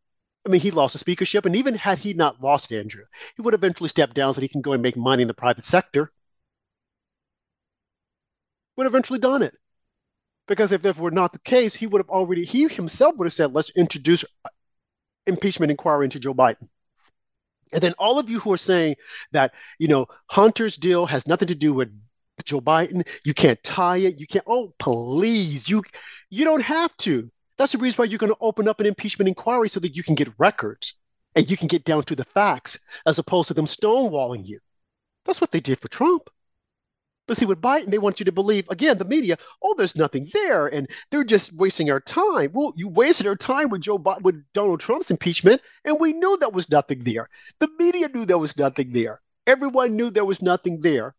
I 0.45 0.49
mean, 0.49 0.61
he 0.61 0.71
lost 0.71 0.93
the 0.93 0.99
speakership, 0.99 1.45
and 1.45 1.55
even 1.55 1.75
had 1.75 1.99
he 1.99 2.13
not 2.13 2.41
lost 2.41 2.73
Andrew, 2.73 3.03
he 3.35 3.41
would 3.43 3.53
eventually 3.53 3.89
step 3.89 4.13
down 4.13 4.33
so 4.33 4.41
he 4.41 4.47
can 4.47 4.61
go 4.61 4.73
and 4.73 4.81
make 4.81 4.97
money 4.97 5.21
in 5.21 5.27
the 5.27 5.35
private 5.35 5.65
sector. 5.65 6.11
Would 8.75 8.85
have 8.85 8.93
eventually 8.93 9.19
done 9.19 9.43
it. 9.43 9.55
Because 10.47 10.71
if 10.71 10.81
that 10.81 10.97
were 10.97 11.11
not 11.11 11.33
the 11.33 11.39
case, 11.39 11.75
he 11.75 11.85
would 11.85 11.99
have 11.99 12.09
already, 12.09 12.43
he 12.43 12.67
himself 12.67 13.15
would 13.17 13.25
have 13.25 13.33
said, 13.33 13.53
let's 13.53 13.69
introduce 13.69 14.23
uh, 14.43 14.49
impeachment 15.27 15.69
inquiry 15.69 16.05
into 16.05 16.19
Joe 16.19 16.33
Biden. 16.33 16.67
And 17.71 17.81
then 17.81 17.93
all 17.99 18.19
of 18.19 18.29
you 18.29 18.39
who 18.39 18.51
are 18.51 18.57
saying 18.57 18.95
that, 19.31 19.53
you 19.77 19.87
know, 19.87 20.07
Hunter's 20.27 20.75
deal 20.75 21.05
has 21.05 21.27
nothing 21.27 21.49
to 21.49 21.55
do 21.55 21.73
with 21.73 21.89
Joe 22.43 22.59
Biden, 22.61 23.07
you 23.23 23.33
can't 23.33 23.61
tie 23.63 23.97
it, 23.97 24.19
you 24.19 24.25
can't, 24.25 24.45
oh, 24.47 24.73
please, 24.79 25.69
you 25.69 25.83
you 26.29 26.43
don't 26.43 26.61
have 26.61 26.95
to. 26.97 27.29
That's 27.61 27.73
the 27.73 27.77
reason 27.77 27.97
why 27.97 28.05
you're 28.05 28.17
going 28.17 28.33
to 28.33 28.37
open 28.41 28.67
up 28.67 28.79
an 28.79 28.87
impeachment 28.87 29.27
inquiry 29.27 29.69
so 29.69 29.79
that 29.81 29.95
you 29.95 30.01
can 30.01 30.15
get 30.15 30.33
records 30.39 30.95
and 31.35 31.47
you 31.47 31.55
can 31.55 31.67
get 31.67 31.85
down 31.85 32.01
to 32.05 32.15
the 32.15 32.23
facts 32.23 32.79
as 33.05 33.19
opposed 33.19 33.49
to 33.49 33.53
them 33.53 33.67
stonewalling 33.67 34.47
you. 34.47 34.57
That's 35.25 35.39
what 35.39 35.51
they 35.51 35.59
did 35.59 35.77
for 35.77 35.87
Trump. 35.87 36.27
But 37.27 37.37
see, 37.37 37.45
with 37.45 37.61
Biden, 37.61 37.91
they 37.91 37.99
want 37.99 38.19
you 38.19 38.25
to 38.25 38.31
believe, 38.31 38.67
again, 38.69 38.97
the 38.97 39.05
media, 39.05 39.37
oh, 39.61 39.75
there's 39.77 39.95
nothing 39.95 40.31
there, 40.33 40.65
and 40.65 40.89
they're 41.11 41.23
just 41.23 41.53
wasting 41.53 41.91
our 41.91 41.99
time. 41.99 42.49
Well, 42.51 42.73
you 42.75 42.87
wasted 42.87 43.27
our 43.27 43.35
time 43.35 43.69
with 43.69 43.81
Joe 43.81 43.99
Biden, 43.99 44.23
with 44.23 44.43
Donald 44.53 44.79
Trump's 44.79 45.11
impeachment, 45.11 45.61
and 45.85 45.99
we 45.99 46.13
knew 46.13 46.37
there 46.37 46.49
was 46.49 46.67
nothing 46.67 47.03
there. 47.03 47.29
The 47.59 47.69
media 47.77 48.07
knew 48.07 48.25
there 48.25 48.39
was 48.39 48.57
nothing 48.57 48.91
there. 48.91 49.21
Everyone 49.45 49.95
knew 49.95 50.09
there 50.09 50.25
was 50.25 50.41
nothing 50.41 50.81
there, 50.81 51.13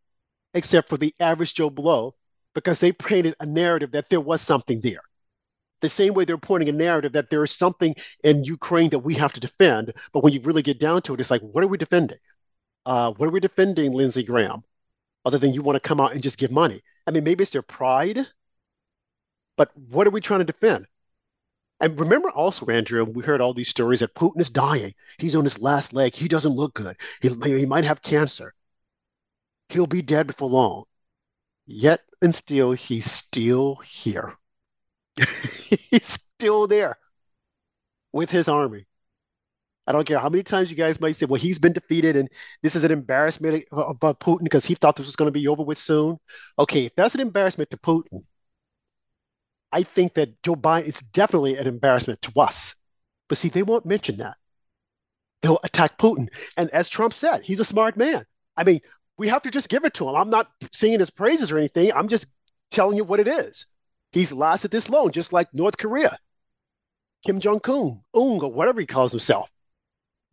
except 0.54 0.88
for 0.88 0.96
the 0.96 1.14
average 1.20 1.54
Joe 1.54 1.70
Blow, 1.70 2.16
because 2.52 2.80
they 2.80 2.90
painted 2.90 3.36
a 3.38 3.46
narrative 3.46 3.92
that 3.92 4.08
there 4.08 4.20
was 4.20 4.42
something 4.42 4.80
there 4.80 5.02
the 5.82 5.88
same 5.88 6.14
way 6.14 6.24
they're 6.24 6.38
pointing 6.38 6.68
a 6.68 6.72
narrative 6.72 7.12
that 7.12 7.28
there 7.28 7.44
is 7.44 7.52
something 7.52 7.94
in 8.24 8.44
Ukraine 8.44 8.90
that 8.90 9.00
we 9.00 9.14
have 9.14 9.32
to 9.34 9.40
defend. 9.40 9.92
But 10.12 10.22
when 10.24 10.32
you 10.32 10.40
really 10.40 10.62
get 10.62 10.80
down 10.80 11.02
to 11.02 11.14
it, 11.14 11.20
it's 11.20 11.30
like, 11.30 11.42
what 11.42 11.62
are 11.62 11.68
we 11.68 11.78
defending? 11.78 12.18
Uh, 12.86 13.12
what 13.12 13.28
are 13.28 13.32
we 13.32 13.40
defending 13.40 13.92
Lindsey 13.92 14.22
Graham? 14.22 14.64
Other 15.24 15.38
than 15.38 15.52
you 15.52 15.62
want 15.62 15.76
to 15.76 15.88
come 15.88 16.00
out 16.00 16.12
and 16.12 16.22
just 16.22 16.38
give 16.38 16.50
money. 16.50 16.82
I 17.06 17.10
mean, 17.10 17.24
maybe 17.24 17.42
it's 17.42 17.52
their 17.52 17.62
pride, 17.62 18.26
but 19.56 19.70
what 19.76 20.06
are 20.06 20.10
we 20.10 20.20
trying 20.20 20.40
to 20.40 20.44
defend? 20.44 20.86
And 21.80 21.98
remember 21.98 22.30
also, 22.30 22.66
Andrew, 22.66 23.04
we 23.04 23.24
heard 23.24 23.40
all 23.40 23.54
these 23.54 23.68
stories 23.68 24.00
that 24.00 24.14
Putin 24.14 24.40
is 24.40 24.50
dying. 24.50 24.94
He's 25.18 25.34
on 25.34 25.44
his 25.44 25.58
last 25.58 25.92
leg. 25.92 26.14
He 26.14 26.28
doesn't 26.28 26.54
look 26.54 26.74
good. 26.74 26.96
He, 27.20 27.28
he 27.28 27.66
might 27.66 27.84
have 27.84 28.02
cancer. 28.02 28.54
He'll 29.68 29.88
be 29.88 30.02
dead 30.02 30.28
before 30.28 30.48
long. 30.48 30.84
Yet 31.66 32.00
and 32.20 32.34
still, 32.34 32.72
he's 32.72 33.10
still 33.10 33.76
here. 33.84 34.36
he's 35.90 36.18
still 36.38 36.66
there 36.66 36.98
with 38.12 38.30
his 38.30 38.48
army. 38.48 38.86
I 39.86 39.92
don't 39.92 40.06
care 40.06 40.18
how 40.18 40.28
many 40.28 40.42
times 40.44 40.70
you 40.70 40.76
guys 40.76 41.00
might 41.00 41.16
say, 41.16 41.26
well, 41.26 41.40
he's 41.40 41.58
been 41.58 41.72
defeated 41.72 42.14
and 42.16 42.28
this 42.62 42.76
is 42.76 42.84
an 42.84 42.92
embarrassment 42.92 43.64
about 43.72 44.20
Putin 44.20 44.44
because 44.44 44.64
he 44.64 44.74
thought 44.76 44.96
this 44.96 45.06
was 45.06 45.16
going 45.16 45.26
to 45.26 45.32
be 45.32 45.48
over 45.48 45.62
with 45.62 45.78
soon. 45.78 46.18
Okay, 46.58 46.86
if 46.86 46.94
that's 46.94 47.14
an 47.16 47.20
embarrassment 47.20 47.70
to 47.70 47.76
Putin, 47.76 48.22
I 49.72 49.82
think 49.82 50.14
that 50.14 50.40
Joe 50.42 50.54
Biden 50.56 50.84
is 50.86 51.00
definitely 51.12 51.56
an 51.56 51.66
embarrassment 51.66 52.22
to 52.22 52.40
us. 52.40 52.74
But 53.28 53.38
see, 53.38 53.48
they 53.48 53.62
won't 53.64 53.86
mention 53.86 54.18
that. 54.18 54.36
They'll 55.42 55.58
attack 55.64 55.98
Putin. 55.98 56.28
And 56.56 56.70
as 56.70 56.88
Trump 56.88 57.14
said, 57.14 57.42
he's 57.42 57.60
a 57.60 57.64
smart 57.64 57.96
man. 57.96 58.24
I 58.56 58.64
mean, 58.64 58.80
we 59.18 59.28
have 59.28 59.42
to 59.42 59.50
just 59.50 59.68
give 59.68 59.84
it 59.84 59.94
to 59.94 60.08
him. 60.08 60.14
I'm 60.14 60.30
not 60.30 60.50
singing 60.72 61.00
his 61.00 61.10
praises 61.10 61.50
or 61.50 61.58
anything. 61.58 61.92
I'm 61.92 62.08
just 62.08 62.26
telling 62.70 62.96
you 62.96 63.04
what 63.04 63.20
it 63.20 63.28
is. 63.28 63.66
He's 64.12 64.32
lasted 64.32 64.70
this 64.70 64.90
long, 64.90 65.10
just 65.10 65.32
like 65.32 65.52
North 65.54 65.76
Korea, 65.78 66.18
Kim 67.26 67.40
Jong 67.40 67.60
Un, 67.66 68.02
Ung, 68.14 68.42
or 68.42 68.52
whatever 68.52 68.80
he 68.80 68.86
calls 68.86 69.12
himself. 69.12 69.50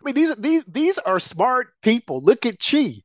I 0.02 0.06
mean, 0.06 0.16
these 0.16 0.36
these 0.38 0.66
these 0.66 0.98
are 0.98 1.20
smart 1.20 1.74
people. 1.82 2.22
Look 2.22 2.46
at 2.46 2.60
Chi. 2.60 3.02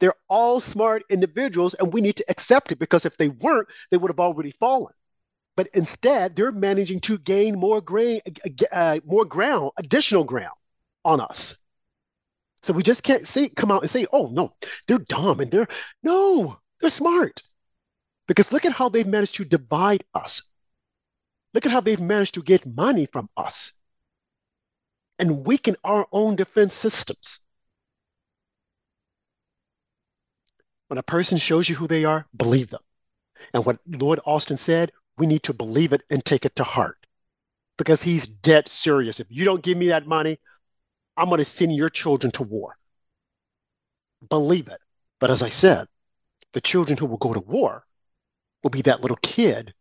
They're 0.00 0.14
all 0.28 0.60
smart 0.60 1.04
individuals, 1.08 1.74
and 1.74 1.92
we 1.92 2.00
need 2.00 2.16
to 2.16 2.24
accept 2.28 2.72
it 2.72 2.78
because 2.78 3.06
if 3.06 3.16
they 3.16 3.28
weren't, 3.28 3.68
they 3.90 3.96
would 3.96 4.10
have 4.10 4.20
already 4.20 4.50
fallen. 4.50 4.92
But 5.56 5.68
instead, 5.72 6.36
they're 6.36 6.52
managing 6.52 7.00
to 7.00 7.16
gain 7.18 7.58
more 7.58 7.80
grain, 7.80 8.20
uh, 8.70 9.00
more 9.06 9.24
ground, 9.24 9.70
additional 9.78 10.24
ground 10.24 10.54
on 11.04 11.20
us. 11.20 11.56
So 12.62 12.74
we 12.74 12.82
just 12.82 13.02
can't 13.02 13.26
say 13.26 13.48
come 13.48 13.70
out 13.70 13.82
and 13.82 13.90
say, 13.90 14.06
"Oh 14.12 14.26
no, 14.28 14.54
they're 14.86 14.98
dumb," 14.98 15.40
and 15.40 15.50
they're 15.50 15.68
no, 16.02 16.58
they're 16.80 16.90
smart. 16.90 17.42
Because 18.26 18.52
look 18.52 18.64
at 18.64 18.72
how 18.72 18.88
they've 18.88 19.06
managed 19.06 19.36
to 19.36 19.44
divide 19.44 20.04
us. 20.14 20.42
Look 21.54 21.66
at 21.66 21.72
how 21.72 21.80
they've 21.80 22.00
managed 22.00 22.34
to 22.34 22.42
get 22.42 22.66
money 22.66 23.06
from 23.06 23.30
us 23.36 23.72
and 25.18 25.46
weaken 25.46 25.76
our 25.84 26.06
own 26.12 26.36
defense 26.36 26.74
systems. 26.74 27.40
When 30.88 30.98
a 30.98 31.02
person 31.02 31.38
shows 31.38 31.68
you 31.68 31.74
who 31.74 31.88
they 31.88 32.04
are, 32.04 32.26
believe 32.36 32.70
them. 32.70 32.82
And 33.52 33.64
what 33.64 33.80
Lloyd 33.86 34.20
Austin 34.24 34.58
said, 34.58 34.92
we 35.18 35.26
need 35.26 35.44
to 35.44 35.54
believe 35.54 35.92
it 35.92 36.02
and 36.10 36.24
take 36.24 36.44
it 36.44 36.56
to 36.56 36.64
heart 36.64 36.98
because 37.78 38.02
he's 38.02 38.26
dead 38.26 38.68
serious. 38.68 39.20
If 39.20 39.28
you 39.30 39.44
don't 39.44 39.62
give 39.62 39.78
me 39.78 39.88
that 39.88 40.06
money, 40.06 40.38
I'm 41.16 41.28
going 41.28 41.38
to 41.38 41.44
send 41.44 41.74
your 41.74 41.88
children 41.88 42.32
to 42.32 42.42
war. 42.42 42.76
Believe 44.28 44.68
it. 44.68 44.80
But 45.18 45.30
as 45.30 45.42
I 45.42 45.48
said, 45.48 45.88
the 46.52 46.60
children 46.60 46.98
who 46.98 47.06
will 47.06 47.16
go 47.16 47.32
to 47.32 47.40
war 47.40 47.85
will 48.62 48.70
be 48.70 48.82
that 48.82 49.00
little 49.00 49.18
kid 49.22 49.74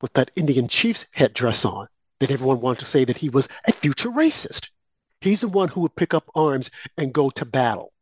with 0.00 0.12
that 0.14 0.30
Indian 0.36 0.68
chief's 0.68 1.06
headdress 1.12 1.64
on 1.64 1.88
that 2.20 2.30
everyone 2.30 2.60
wanted 2.60 2.80
to 2.80 2.84
say 2.84 3.04
that 3.04 3.16
he 3.16 3.28
was 3.28 3.48
a 3.66 3.72
future 3.72 4.10
racist. 4.10 4.68
He's 5.20 5.40
the 5.40 5.48
one 5.48 5.68
who 5.68 5.80
would 5.82 5.96
pick 5.96 6.14
up 6.14 6.30
arms 6.34 6.70
and 6.96 7.12
go 7.12 7.30
to 7.30 7.44
battle. 7.44 7.92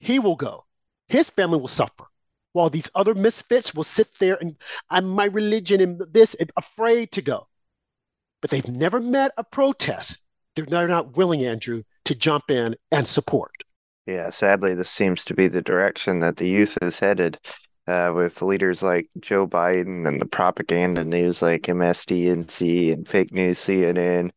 He 0.00 0.18
will 0.18 0.36
go. 0.36 0.64
His 1.08 1.30
family 1.30 1.58
will 1.58 1.68
suffer 1.68 2.04
while 2.52 2.70
these 2.70 2.90
other 2.94 3.14
misfits 3.14 3.74
will 3.74 3.84
sit 3.84 4.08
there 4.18 4.36
and 4.40 4.56
I'm 4.90 5.08
my 5.08 5.26
religion 5.26 5.80
and 5.80 6.00
this 6.10 6.34
and 6.34 6.50
afraid 6.56 7.12
to 7.12 7.22
go. 7.22 7.46
But 8.40 8.50
they've 8.50 8.68
never 8.68 9.00
met 9.00 9.32
a 9.36 9.44
protest. 9.44 10.18
They're 10.54 10.66
not, 10.66 10.88
not 10.88 11.16
willing, 11.16 11.44
Andrew, 11.44 11.82
to 12.06 12.14
jump 12.14 12.50
in 12.50 12.76
and 12.90 13.06
support. 13.06 13.52
Yeah, 14.06 14.30
sadly, 14.30 14.74
this 14.74 14.90
seems 14.90 15.24
to 15.26 15.34
be 15.34 15.48
the 15.48 15.62
direction 15.62 16.20
that 16.20 16.38
the 16.38 16.48
youth 16.48 16.78
is 16.80 17.00
headed 17.00 17.38
uh, 17.88 18.12
with 18.14 18.42
leaders 18.42 18.82
like 18.82 19.08
Joe 19.18 19.46
Biden 19.46 20.06
and 20.06 20.20
the 20.20 20.26
propaganda 20.26 21.04
news 21.04 21.40
like 21.40 21.62
MSDNC 21.62 22.92
and 22.92 23.08
fake 23.08 23.32
news 23.32 23.58
CNN. 23.58 24.30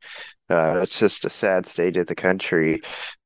Uh, 0.52 0.82
it's 0.84 1.00
just 1.00 1.24
a 1.24 1.30
sad 1.30 1.66
state 1.66 1.96
of 1.96 2.08
the 2.08 2.16
country, 2.16 2.82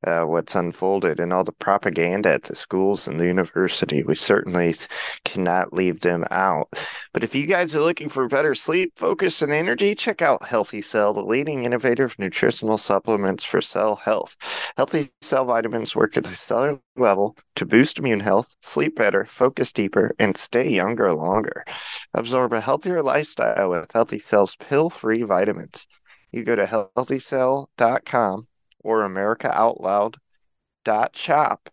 uh, 0.06 0.22
what's 0.22 0.54
unfolded, 0.54 1.20
and 1.20 1.34
all 1.34 1.44
the 1.44 1.52
propaganda 1.52 2.32
at 2.32 2.44
the 2.44 2.56
schools 2.56 3.08
and 3.08 3.20
the 3.20 3.26
university. 3.26 4.04
We 4.04 4.14
certainly 4.14 4.76
cannot 5.24 5.74
leave 5.74 6.02
them 6.02 6.24
out. 6.30 6.70
But 7.14 7.24
if 7.24 7.34
you 7.34 7.48
guys 7.48 7.76
are 7.76 7.82
looking 7.82 8.10
for 8.10 8.28
better 8.28 8.54
sleep, 8.54 8.94
focus, 8.96 9.42
and 9.42 9.52
energy, 9.52 9.96
check 9.96 10.22
out 10.22 10.46
Healthy 10.46 10.84
Cell, 10.84 11.14
the 11.14 11.24
leading 11.24 11.66
innovator 11.66 12.06
of 12.06 12.20
nutritional 12.20 12.78
supplements 12.78 13.44
for 13.44 13.60
cell 13.60 13.96
health. 13.96 14.36
Healthy 14.78 15.10
Cell 15.24 15.46
vitamins 15.46 15.96
work 15.96 16.18
at 16.18 16.26
the 16.26 16.36
cellular 16.36 16.80
level 16.96 17.36
to 17.56 17.66
boost 17.66 17.98
immune 17.98 18.20
health, 18.20 18.56
sleep 18.62 18.96
better, 18.96 19.26
focus 19.26 19.74
deeper, 19.74 20.14
and 20.20 20.38
stay 20.38 20.70
younger 20.70 21.12
longer. 21.12 21.66
Absorb 22.14 22.54
a 22.54 22.62
healthier 22.62 23.02
lifestyle 23.02 23.72
with 23.72 23.92
Healthy 23.92 24.20
Cell's 24.20 24.56
pill 24.58 24.92
free 24.92 25.24
vitamins 25.24 25.88
you 26.36 26.44
go 26.44 26.56
to 26.56 26.66
healthycell.com 26.66 28.48
or 28.84 29.08
americaoutloud.shop. 29.08 31.70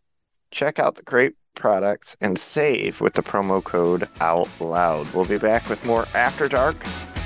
Check 0.50 0.78
out 0.78 0.94
the 0.94 1.02
great 1.02 1.34
products 1.54 2.16
and 2.20 2.38
save 2.38 3.00
with 3.00 3.14
the 3.14 3.22
promo 3.22 3.62
code 3.62 4.08
OUTLOUD. 4.20 5.14
We'll 5.14 5.24
be 5.24 5.38
back 5.38 5.68
with 5.68 5.84
more 5.84 6.06
After 6.14 6.48
Dark 6.48 6.76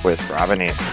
with 0.04 0.30
Rob 0.30 0.50
and 0.50 0.62
Andrew. 0.62 0.86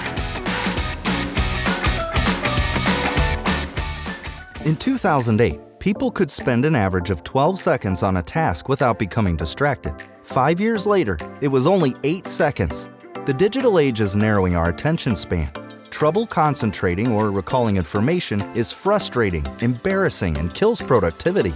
In 4.65 4.77
2008, 4.77 5.59
people 5.79 6.11
could 6.11 6.31
spend 6.31 6.63
an 6.63 6.75
average 6.75 7.09
of 7.09 7.23
12 7.23 7.57
seconds 7.57 8.03
on 8.03 8.15
a 8.17 8.23
task 8.23 8.69
without 8.69 8.97
becoming 8.97 9.35
distracted. 9.35 9.93
Five 10.23 10.61
years 10.61 10.87
later, 10.87 11.17
it 11.41 11.49
was 11.49 11.67
only 11.67 11.95
8 12.03 12.25
seconds. 12.27 12.87
The 13.25 13.33
digital 13.33 13.79
age 13.79 13.99
is 13.99 14.15
narrowing 14.15 14.55
our 14.55 14.69
attention 14.69 15.15
span 15.15 15.51
Trouble 15.93 16.25
concentrating 16.25 17.11
or 17.11 17.29
recalling 17.29 17.77
information 17.77 18.41
is 18.55 18.71
frustrating, 18.71 19.45
embarrassing, 19.61 20.35
and 20.37 20.51
kills 20.51 20.81
productivity. 20.81 21.53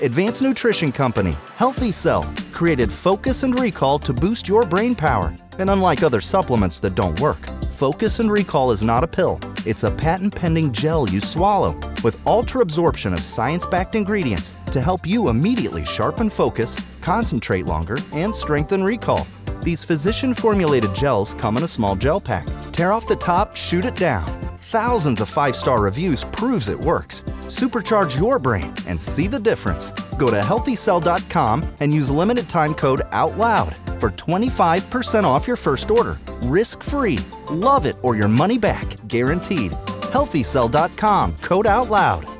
Advanced 0.00 0.42
Nutrition 0.42 0.92
Company, 0.92 1.36
Healthy 1.56 1.90
Cell, 1.90 2.22
created 2.52 2.92
Focus 2.92 3.42
and 3.42 3.58
Recall 3.58 3.98
to 3.98 4.12
boost 4.12 4.46
your 4.46 4.64
brain 4.64 4.94
power. 4.94 5.34
And 5.58 5.70
unlike 5.70 6.04
other 6.04 6.20
supplements 6.20 6.78
that 6.80 6.94
don't 6.94 7.18
work, 7.18 7.40
Focus 7.72 8.20
and 8.20 8.30
Recall 8.30 8.70
is 8.70 8.84
not 8.84 9.02
a 9.02 9.08
pill, 9.08 9.40
it's 9.66 9.82
a 9.82 9.90
patent 9.90 10.36
pending 10.36 10.72
gel 10.72 11.08
you 11.10 11.20
swallow 11.20 11.76
with 12.04 12.16
ultra 12.28 12.62
absorption 12.62 13.12
of 13.12 13.24
science 13.24 13.66
backed 13.66 13.96
ingredients 13.96 14.54
to 14.70 14.80
help 14.80 15.04
you 15.04 15.30
immediately 15.30 15.84
sharpen 15.84 16.30
focus, 16.30 16.76
concentrate 17.00 17.66
longer, 17.66 17.98
and 18.12 18.34
strengthen 18.34 18.84
recall. 18.84 19.26
These 19.62 19.84
physician 19.84 20.32
formulated 20.34 20.94
gels 20.94 21.34
come 21.34 21.56
in 21.56 21.64
a 21.64 21.68
small 21.68 21.96
gel 21.96 22.20
pack. 22.20 22.46
Tear 22.72 22.92
off 22.92 23.06
the 23.06 23.16
top, 23.16 23.56
shoot 23.56 23.84
it 23.84 23.96
down. 23.96 24.56
Thousands 24.56 25.20
of 25.20 25.28
five 25.28 25.56
star 25.56 25.80
reviews 25.80 26.24
proves 26.24 26.68
it 26.68 26.78
works. 26.78 27.22
Supercharge 27.46 28.18
your 28.18 28.38
brain 28.38 28.72
and 28.86 28.98
see 28.98 29.26
the 29.26 29.40
difference. 29.40 29.90
Go 30.16 30.30
to 30.30 30.36
healthycell.com 30.38 31.74
and 31.80 31.92
use 31.92 32.10
limited 32.10 32.48
time 32.48 32.74
code 32.74 33.02
OUTLOUD 33.10 33.74
for 34.00 34.10
25% 34.10 35.24
off 35.24 35.46
your 35.46 35.56
first 35.56 35.90
order. 35.90 36.18
Risk 36.42 36.82
free. 36.82 37.18
Love 37.50 37.84
it 37.84 37.96
or 38.02 38.16
your 38.16 38.28
money 38.28 38.58
back. 38.58 38.96
Guaranteed. 39.08 39.72
Healthycell.com 40.12 41.36
code 41.38 41.66
OUTLOUD. 41.66 42.39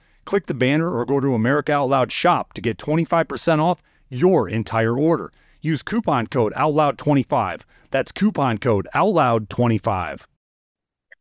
Click 0.25 0.45
the 0.45 0.53
banner 0.53 0.91
or 0.91 1.05
go 1.05 1.19
to 1.19 1.33
America 1.33 1.71
Out 1.71 1.89
Loud 1.89 2.11
shop 2.11 2.53
to 2.53 2.61
get 2.61 2.77
25% 2.77 3.59
off 3.59 3.81
your 4.09 4.47
entire 4.47 4.97
order. 4.97 5.31
Use 5.61 5.81
coupon 5.81 6.27
code 6.27 6.53
OUTLOUD25. 6.53 7.61
That's 7.91 8.11
coupon 8.11 8.57
code 8.57 8.87
OUTLOUD25. 8.95 10.25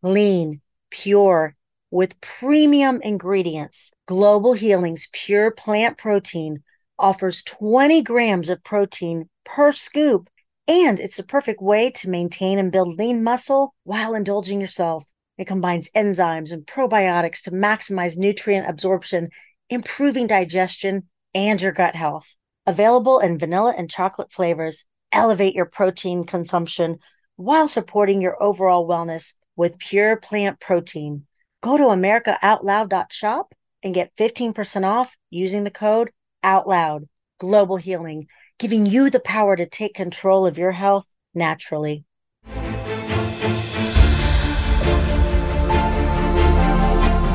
Clean, 0.03 0.61
pure, 0.91 1.57
with 1.91 2.21
premium 2.21 3.01
ingredients. 3.03 3.93
Global 4.07 4.53
Healing's 4.55 5.09
pure 5.13 5.51
plant 5.51 5.99
protein 5.99 6.63
offers 6.99 7.43
20 7.43 8.03
grams 8.03 8.49
of 8.51 8.63
protein 8.63 9.29
per 9.45 9.73
scoop, 9.73 10.31
and 10.69 11.01
it's 11.01 11.17
the 11.17 11.23
perfect 11.23 11.61
way 11.61 11.91
to 11.91 12.09
maintain 12.09 12.59
and 12.59 12.71
build 12.71 12.97
lean 12.97 13.25
muscle 13.25 13.75
while 13.85 14.15
indulging 14.15 14.61
yourself. 14.61 15.10
It 15.41 15.47
combines 15.47 15.89
enzymes 15.97 16.53
and 16.53 16.67
probiotics 16.67 17.45
to 17.45 17.51
maximize 17.51 18.19
nutrient 18.19 18.69
absorption, 18.69 19.31
improving 19.71 20.27
digestion 20.27 21.09
and 21.35 21.59
your 21.59 21.73
gut 21.73 21.95
health. 21.95 22.37
Available 22.67 23.21
in 23.21 23.39
vanilla 23.39 23.75
and 23.75 23.89
chocolate 23.89 24.31
flavors, 24.31 24.85
elevate 25.11 25.55
your 25.55 25.65
protein 25.65 26.25
consumption 26.25 26.99
while 27.37 27.67
supporting 27.67 28.21
your 28.21 28.41
overall 28.43 28.87
wellness 28.87 29.33
with 29.57 29.79
pure 29.79 30.17
plant 30.17 30.61
protein. 30.61 31.25
Go 31.63 31.79
to 31.79 31.85
americaoutloud.shop 31.85 33.55
and 33.83 33.95
get 33.95 34.15
15% 34.17 34.85
off 34.85 35.17
using 35.31 35.65
the 35.65 35.71
code 35.71 36.11
OUTLOUD. 36.45 37.09
Global 37.39 37.79
healing, 37.79 38.27
giving 38.59 38.85
you 38.85 39.09
the 39.09 39.21
power 39.21 39.57
to 39.57 39.65
take 39.65 39.95
control 39.95 40.45
of 40.45 40.59
your 40.59 40.73
health 40.73 41.07
naturally. 41.33 42.05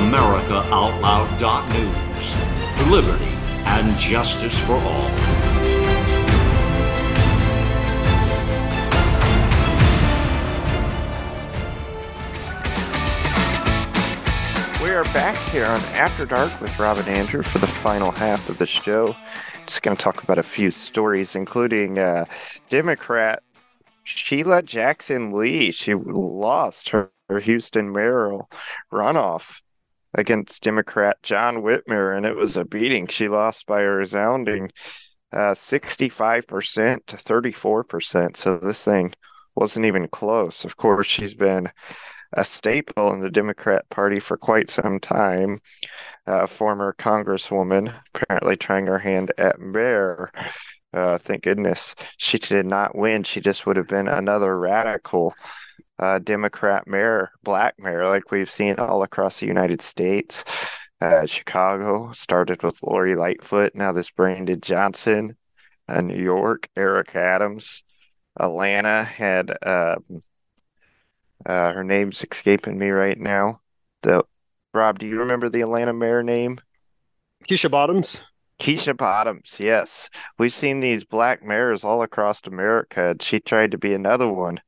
AmericaOutloud.news. 0.00 2.90
Liberty 2.90 3.36
and 3.66 3.98
justice 3.98 4.58
for 4.60 4.72
all. 4.72 5.10
We 14.82 14.88
are 14.88 15.04
back 15.12 15.36
here 15.50 15.66
on 15.66 15.78
After 15.92 16.24
Dark 16.24 16.58
with 16.62 16.78
Rob 16.78 16.96
and 16.96 17.06
Andrew 17.06 17.42
for 17.42 17.58
the 17.58 17.66
final 17.66 18.10
half 18.10 18.48
of 18.48 18.56
the 18.56 18.64
show. 18.64 19.14
Just 19.66 19.82
going 19.82 19.98
to 19.98 20.02
talk 20.02 20.22
about 20.22 20.38
a 20.38 20.42
few 20.42 20.70
stories, 20.70 21.36
including 21.36 21.98
uh, 21.98 22.24
Democrat 22.70 23.42
Sheila 24.04 24.62
Jackson 24.62 25.30
Lee. 25.30 25.70
She 25.70 25.92
lost 25.92 26.88
her, 26.88 27.12
her 27.28 27.40
Houston 27.40 27.92
mayoral 27.92 28.48
runoff 28.90 29.60
against 30.14 30.62
Democrat 30.62 31.22
John 31.22 31.56
Whitmire, 31.56 32.16
and 32.16 32.26
it 32.26 32.36
was 32.36 32.56
a 32.56 32.64
beating. 32.64 33.06
She 33.06 33.28
lost 33.28 33.66
by 33.66 33.82
a 33.82 33.88
resounding 33.88 34.70
uh, 35.32 35.54
65% 35.54 37.06
to 37.06 37.16
34%. 37.16 38.36
So 38.36 38.58
this 38.58 38.84
thing 38.84 39.12
wasn't 39.54 39.86
even 39.86 40.08
close. 40.08 40.64
Of 40.64 40.76
course, 40.76 41.06
she's 41.06 41.34
been 41.34 41.70
a 42.32 42.44
staple 42.44 43.12
in 43.12 43.20
the 43.20 43.30
Democrat 43.30 43.88
Party 43.90 44.20
for 44.20 44.36
quite 44.36 44.70
some 44.70 45.00
time. 45.00 45.60
Uh, 46.26 46.46
former 46.46 46.94
Congresswoman, 46.98 47.94
apparently 48.14 48.56
trying 48.56 48.86
her 48.86 48.98
hand 48.98 49.32
at 49.38 49.58
mayor. 49.58 50.30
Uh, 50.92 51.18
thank 51.18 51.42
goodness 51.42 51.94
she 52.16 52.38
did 52.38 52.66
not 52.66 52.96
win. 52.96 53.22
She 53.22 53.40
just 53.40 53.66
would 53.66 53.76
have 53.76 53.88
been 53.88 54.08
another 54.08 54.58
radical 54.58 55.34
uh, 56.00 56.18
Democrat 56.18 56.88
mayor, 56.88 57.30
black 57.42 57.74
mayor, 57.78 58.08
like 58.08 58.30
we've 58.32 58.50
seen 58.50 58.76
all 58.76 59.02
across 59.02 59.38
the 59.38 59.46
United 59.46 59.82
States. 59.82 60.42
Uh, 61.00 61.26
Chicago 61.26 62.10
started 62.12 62.62
with 62.62 62.82
Lori 62.82 63.14
Lightfoot. 63.14 63.74
Now 63.74 63.92
this 63.92 64.10
Brandon 64.10 64.60
Johnson. 64.60 65.36
Uh, 65.88 66.00
New 66.00 66.22
York, 66.22 66.68
Eric 66.76 67.16
Adams. 67.16 67.82
Atlanta 68.38 69.02
had 69.02 69.50
uh, 69.62 69.96
uh, 71.44 71.72
her 71.72 71.84
name's 71.84 72.24
escaping 72.30 72.78
me 72.78 72.90
right 72.90 73.18
now. 73.18 73.60
The 74.02 74.24
Rob, 74.72 74.98
do 74.98 75.06
you 75.06 75.18
remember 75.20 75.48
the 75.48 75.62
Atlanta 75.62 75.92
mayor 75.92 76.22
name? 76.22 76.58
Keisha 77.48 77.70
Bottoms. 77.70 78.18
Keisha 78.60 78.94
Bottoms, 78.94 79.56
yes. 79.58 80.10
We've 80.38 80.52
seen 80.52 80.80
these 80.80 81.02
black 81.02 81.42
mayors 81.42 81.82
all 81.82 82.02
across 82.02 82.46
America. 82.46 83.10
And 83.10 83.22
she 83.22 83.40
tried 83.40 83.70
to 83.70 83.78
be 83.78 83.94
another 83.94 84.28
one. 84.28 84.60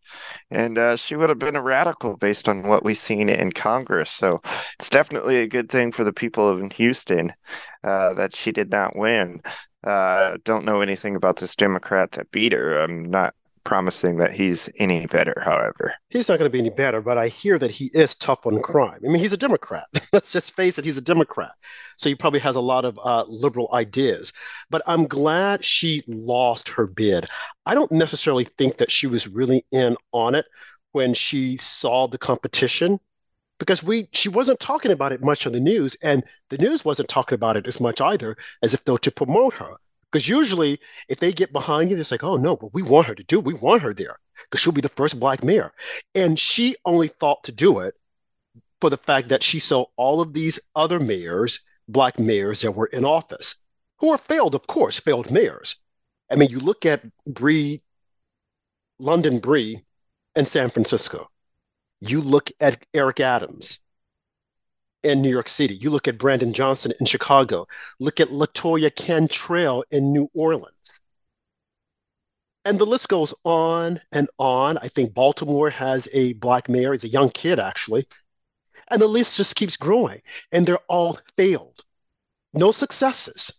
And 0.50 0.78
uh, 0.78 0.96
she 0.96 1.14
would 1.14 1.28
have 1.28 1.38
been 1.38 1.56
a 1.56 1.62
radical 1.62 2.16
based 2.16 2.48
on 2.48 2.66
what 2.66 2.84
we've 2.84 2.98
seen 2.98 3.28
in 3.28 3.52
Congress. 3.52 4.10
So 4.10 4.40
it's 4.78 4.88
definitely 4.88 5.36
a 5.36 5.46
good 5.46 5.68
thing 5.70 5.92
for 5.92 6.04
the 6.04 6.12
people 6.12 6.58
in 6.58 6.70
Houston 6.70 7.34
uh, 7.84 8.14
that 8.14 8.34
she 8.34 8.50
did 8.50 8.70
not 8.70 8.96
win. 8.96 9.42
Uh, 9.84 10.38
don't 10.44 10.64
know 10.64 10.80
anything 10.80 11.14
about 11.14 11.36
this 11.36 11.54
Democrat 11.54 12.12
that 12.12 12.30
beat 12.30 12.52
her. 12.52 12.80
I'm 12.80 13.10
not 13.10 13.34
promising 13.64 14.18
that 14.18 14.32
he's 14.32 14.68
any 14.76 15.06
better, 15.06 15.40
however. 15.44 15.94
He's 16.08 16.28
not 16.28 16.38
going 16.38 16.50
to 16.50 16.52
be 16.52 16.58
any 16.58 16.70
better, 16.70 17.00
but 17.00 17.18
I 17.18 17.28
hear 17.28 17.58
that 17.58 17.70
he 17.70 17.90
is 17.94 18.14
tough 18.14 18.46
on 18.46 18.60
crime. 18.62 19.00
I 19.04 19.08
mean, 19.08 19.20
he's 19.20 19.32
a 19.32 19.36
Democrat. 19.36 19.84
Let's 20.12 20.32
just 20.32 20.54
face 20.54 20.78
it, 20.78 20.84
he's 20.84 20.98
a 20.98 21.02
Democrat. 21.02 21.52
So 21.96 22.08
he 22.08 22.14
probably 22.14 22.40
has 22.40 22.56
a 22.56 22.60
lot 22.60 22.84
of 22.84 22.98
uh, 23.02 23.24
liberal 23.28 23.68
ideas. 23.72 24.32
But 24.70 24.82
I'm 24.86 25.06
glad 25.06 25.64
she 25.64 26.02
lost 26.06 26.68
her 26.68 26.86
bid. 26.86 27.26
I 27.66 27.74
don't 27.74 27.92
necessarily 27.92 28.44
think 28.44 28.78
that 28.78 28.90
she 28.90 29.06
was 29.06 29.28
really 29.28 29.64
in 29.70 29.96
on 30.12 30.34
it 30.34 30.46
when 30.92 31.14
she 31.14 31.56
saw 31.56 32.06
the 32.06 32.18
competition 32.18 33.00
because 33.58 33.82
we 33.82 34.08
she 34.12 34.28
wasn't 34.28 34.58
talking 34.58 34.90
about 34.90 35.12
it 35.12 35.22
much 35.22 35.46
on 35.46 35.52
the 35.52 35.60
news 35.60 35.96
and 36.02 36.24
the 36.50 36.58
news 36.58 36.84
wasn't 36.84 37.08
talking 37.08 37.36
about 37.36 37.56
it 37.56 37.66
as 37.66 37.80
much 37.80 38.00
either 38.00 38.36
as 38.62 38.74
if 38.74 38.84
though 38.84 38.96
to 38.96 39.10
promote 39.10 39.54
her 39.54 39.76
because 40.12 40.28
usually, 40.28 40.78
if 41.08 41.18
they 41.18 41.32
get 41.32 41.52
behind 41.52 41.90
you, 41.90 41.98
it's 41.98 42.10
like, 42.10 42.22
oh 42.22 42.36
no, 42.36 42.54
but 42.54 42.74
we 42.74 42.82
want 42.82 43.06
her 43.06 43.14
to 43.14 43.24
do. 43.24 43.40
We 43.40 43.54
want 43.54 43.80
her 43.80 43.94
there 43.94 44.16
because 44.44 44.60
she'll 44.60 44.72
be 44.72 44.82
the 44.82 44.90
first 44.90 45.18
black 45.18 45.42
mayor. 45.42 45.72
And 46.14 46.38
she 46.38 46.76
only 46.84 47.08
thought 47.08 47.44
to 47.44 47.52
do 47.52 47.80
it 47.80 47.94
for 48.82 48.90
the 48.90 48.98
fact 48.98 49.28
that 49.28 49.42
she 49.42 49.58
saw 49.58 49.86
all 49.96 50.20
of 50.20 50.34
these 50.34 50.60
other 50.76 51.00
mayors, 51.00 51.60
black 51.88 52.18
mayors 52.18 52.60
that 52.60 52.72
were 52.72 52.86
in 52.86 53.06
office, 53.06 53.54
who 53.98 54.10
are 54.10 54.18
failed, 54.18 54.54
of 54.54 54.66
course, 54.66 55.00
failed 55.00 55.30
mayors. 55.30 55.76
I 56.30 56.36
mean, 56.36 56.50
you 56.50 56.58
look 56.58 56.84
at 56.84 57.04
Breed, 57.26 57.80
London 58.98 59.38
Breed, 59.40 59.82
in 60.36 60.44
San 60.44 60.70
Francisco. 60.70 61.30
You 62.00 62.20
look 62.20 62.50
at 62.60 62.84
Eric 62.92 63.20
Adams 63.20 63.80
in 65.02 65.22
New 65.22 65.30
York 65.30 65.48
City. 65.48 65.74
You 65.74 65.90
look 65.90 66.08
at 66.08 66.18
Brandon 66.18 66.52
Johnson 66.52 66.92
in 67.00 67.06
Chicago. 67.06 67.66
Look 67.98 68.20
at 68.20 68.28
Latoya 68.28 68.94
Cantrell 68.94 69.84
in 69.90 70.12
New 70.12 70.30
Orleans. 70.34 71.00
And 72.64 72.78
the 72.78 72.86
list 72.86 73.08
goes 73.08 73.34
on 73.44 74.00
and 74.12 74.28
on. 74.38 74.78
I 74.78 74.88
think 74.88 75.14
Baltimore 75.14 75.70
has 75.70 76.08
a 76.12 76.34
black 76.34 76.68
mayor. 76.68 76.92
He's 76.92 77.04
a 77.04 77.08
young 77.08 77.30
kid, 77.30 77.58
actually. 77.58 78.06
And 78.88 79.02
the 79.02 79.08
list 79.08 79.36
just 79.36 79.56
keeps 79.56 79.76
growing. 79.76 80.22
And 80.52 80.66
they're 80.66 80.78
all 80.88 81.18
failed. 81.36 81.84
No 82.54 82.70
successes. 82.70 83.52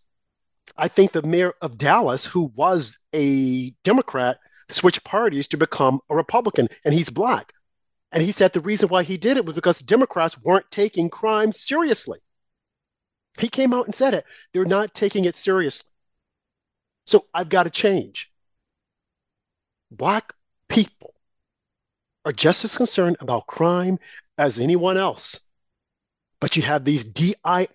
I 0.76 0.88
think 0.88 1.12
the 1.12 1.22
mayor 1.22 1.52
of 1.60 1.76
Dallas, 1.76 2.24
who 2.24 2.50
was 2.54 2.96
a 3.14 3.70
Democrat, 3.84 4.38
switched 4.70 5.04
parties 5.04 5.48
to 5.48 5.56
become 5.56 6.00
a 6.08 6.16
Republican, 6.16 6.68
and 6.84 6.94
he's 6.94 7.10
black. 7.10 7.52
And 8.14 8.22
he 8.22 8.30
said 8.30 8.52
the 8.52 8.60
reason 8.60 8.88
why 8.88 9.02
he 9.02 9.16
did 9.16 9.36
it 9.36 9.44
was 9.44 9.56
because 9.56 9.80
Democrats 9.80 10.40
weren't 10.40 10.70
taking 10.70 11.10
crime 11.10 11.50
seriously. 11.50 12.20
He 13.38 13.48
came 13.48 13.74
out 13.74 13.86
and 13.86 13.94
said 13.94 14.14
it. 14.14 14.24
They're 14.52 14.64
not 14.64 14.94
taking 14.94 15.24
it 15.24 15.34
seriously. 15.34 15.90
So 17.06 17.26
I've 17.34 17.48
got 17.48 17.64
to 17.64 17.70
change. 17.70 18.30
Black 19.90 20.32
people 20.68 21.12
are 22.24 22.32
just 22.32 22.64
as 22.64 22.76
concerned 22.76 23.16
about 23.18 23.48
crime 23.48 23.98
as 24.38 24.60
anyone 24.60 24.96
else. 24.96 25.40
But 26.38 26.56
you 26.56 26.62
have 26.62 26.84
these 26.84 27.02
DEI 27.02 27.66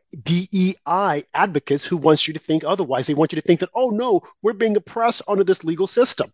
advocates 1.33 1.83
who 1.83 1.97
want 1.97 2.29
you 2.29 2.33
to 2.33 2.39
think 2.39 2.63
otherwise. 2.63 3.07
They 3.07 3.13
want 3.13 3.33
you 3.33 3.41
to 3.41 3.45
think 3.45 3.59
that, 3.59 3.71
oh 3.73 3.89
no, 3.89 4.21
we're 4.41 4.53
being 4.53 4.77
oppressed 4.77 5.23
under 5.27 5.43
this 5.43 5.65
legal 5.65 5.87
system. 5.87 6.31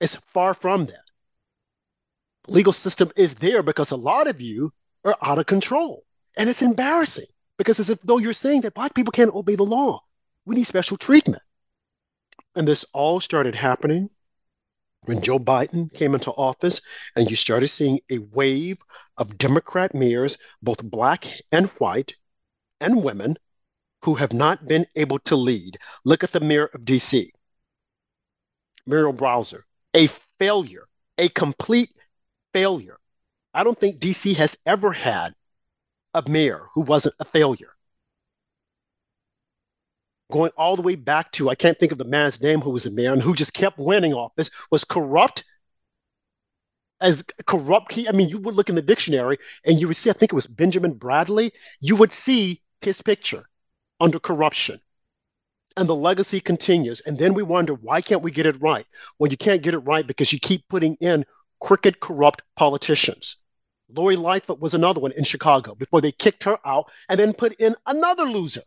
It's 0.00 0.14
far 0.32 0.54
from 0.54 0.86
that 0.86 1.05
legal 2.48 2.72
system 2.72 3.10
is 3.16 3.34
there 3.34 3.62
because 3.62 3.90
a 3.90 3.96
lot 3.96 4.26
of 4.26 4.40
you 4.40 4.72
are 5.04 5.16
out 5.22 5.38
of 5.38 5.46
control. 5.46 6.04
And 6.36 6.48
it's 6.50 6.62
embarrassing 6.62 7.26
because 7.58 7.80
as 7.80 7.90
if 7.90 8.00
though 8.02 8.18
you're 8.18 8.32
saying 8.32 8.62
that 8.62 8.74
Black 8.74 8.94
people 8.94 9.12
can't 9.12 9.34
obey 9.34 9.56
the 9.56 9.62
law. 9.62 10.02
We 10.44 10.56
need 10.56 10.64
special 10.64 10.96
treatment. 10.96 11.42
And 12.54 12.66
this 12.66 12.84
all 12.92 13.20
started 13.20 13.54
happening 13.54 14.10
when 15.02 15.22
Joe 15.22 15.38
Biden 15.38 15.92
came 15.92 16.14
into 16.14 16.32
office, 16.32 16.80
and 17.14 17.30
you 17.30 17.36
started 17.36 17.68
seeing 17.68 18.00
a 18.10 18.18
wave 18.18 18.78
of 19.16 19.38
Democrat 19.38 19.94
mayors, 19.94 20.36
both 20.62 20.82
black 20.82 21.26
and 21.52 21.66
white 21.78 22.14
and 22.80 23.02
women, 23.02 23.36
who 24.02 24.14
have 24.14 24.32
not 24.32 24.66
been 24.66 24.86
able 24.96 25.18
to 25.20 25.36
lead. 25.36 25.78
Look 26.04 26.24
at 26.24 26.32
the 26.32 26.40
mayor 26.40 26.66
of 26.66 26.82
DC, 26.82 27.30
Muriel 28.86 29.12
Bowser, 29.12 29.64
a 29.94 30.08
failure, 30.38 30.86
a 31.18 31.28
complete 31.28 31.90
failure. 32.56 32.96
I 33.52 33.64
don't 33.64 33.78
think 33.78 34.00
DC 34.00 34.34
has 34.36 34.56
ever 34.64 34.90
had 34.90 35.34
a 36.14 36.26
mayor 36.26 36.68
who 36.72 36.80
wasn't 36.80 37.14
a 37.20 37.24
failure. 37.26 37.68
Going 40.32 40.52
all 40.56 40.74
the 40.74 40.80
way 40.82 40.94
back 40.94 41.32
to, 41.32 41.50
I 41.50 41.54
can't 41.54 41.78
think 41.78 41.92
of 41.92 41.98
the 41.98 42.06
man's 42.06 42.40
name 42.40 42.62
who 42.62 42.70
was 42.70 42.86
a 42.86 42.90
mayor 42.90 43.12
and 43.12 43.20
who 43.20 43.34
just 43.34 43.52
kept 43.52 43.78
winning 43.78 44.14
office, 44.14 44.50
was 44.70 44.84
corrupt 44.84 45.44
as 46.98 47.22
corrupt. 47.44 47.92
He, 47.92 48.08
I 48.08 48.12
mean, 48.12 48.30
you 48.30 48.38
would 48.38 48.54
look 48.54 48.70
in 48.70 48.74
the 48.74 48.80
dictionary 48.80 49.36
and 49.66 49.78
you 49.78 49.86
would 49.88 49.98
see, 49.98 50.08
I 50.08 50.14
think 50.14 50.32
it 50.32 50.40
was 50.40 50.46
Benjamin 50.46 50.94
Bradley, 50.94 51.52
you 51.80 51.94
would 51.96 52.14
see 52.14 52.62
his 52.80 53.02
picture 53.02 53.44
under 54.00 54.18
corruption. 54.18 54.80
And 55.76 55.86
the 55.86 55.94
legacy 55.94 56.40
continues. 56.40 57.00
And 57.00 57.18
then 57.18 57.34
we 57.34 57.42
wonder, 57.42 57.74
why 57.74 58.00
can't 58.00 58.22
we 58.22 58.30
get 58.30 58.46
it 58.46 58.62
right? 58.62 58.86
Well, 59.18 59.30
you 59.30 59.36
can't 59.36 59.60
get 59.62 59.74
it 59.74 59.80
right 59.80 60.06
because 60.06 60.32
you 60.32 60.40
keep 60.40 60.66
putting 60.70 60.94
in 61.00 61.26
crooked, 61.60 62.00
corrupt 62.00 62.42
politicians. 62.56 63.36
Lori 63.88 64.16
Lightfoot 64.16 64.60
was 64.60 64.74
another 64.74 65.00
one 65.00 65.12
in 65.12 65.24
Chicago 65.24 65.74
before 65.74 66.00
they 66.00 66.12
kicked 66.12 66.44
her 66.44 66.58
out 66.64 66.90
and 67.08 67.20
then 67.20 67.32
put 67.32 67.54
in 67.54 67.76
another 67.86 68.24
loser. 68.24 68.62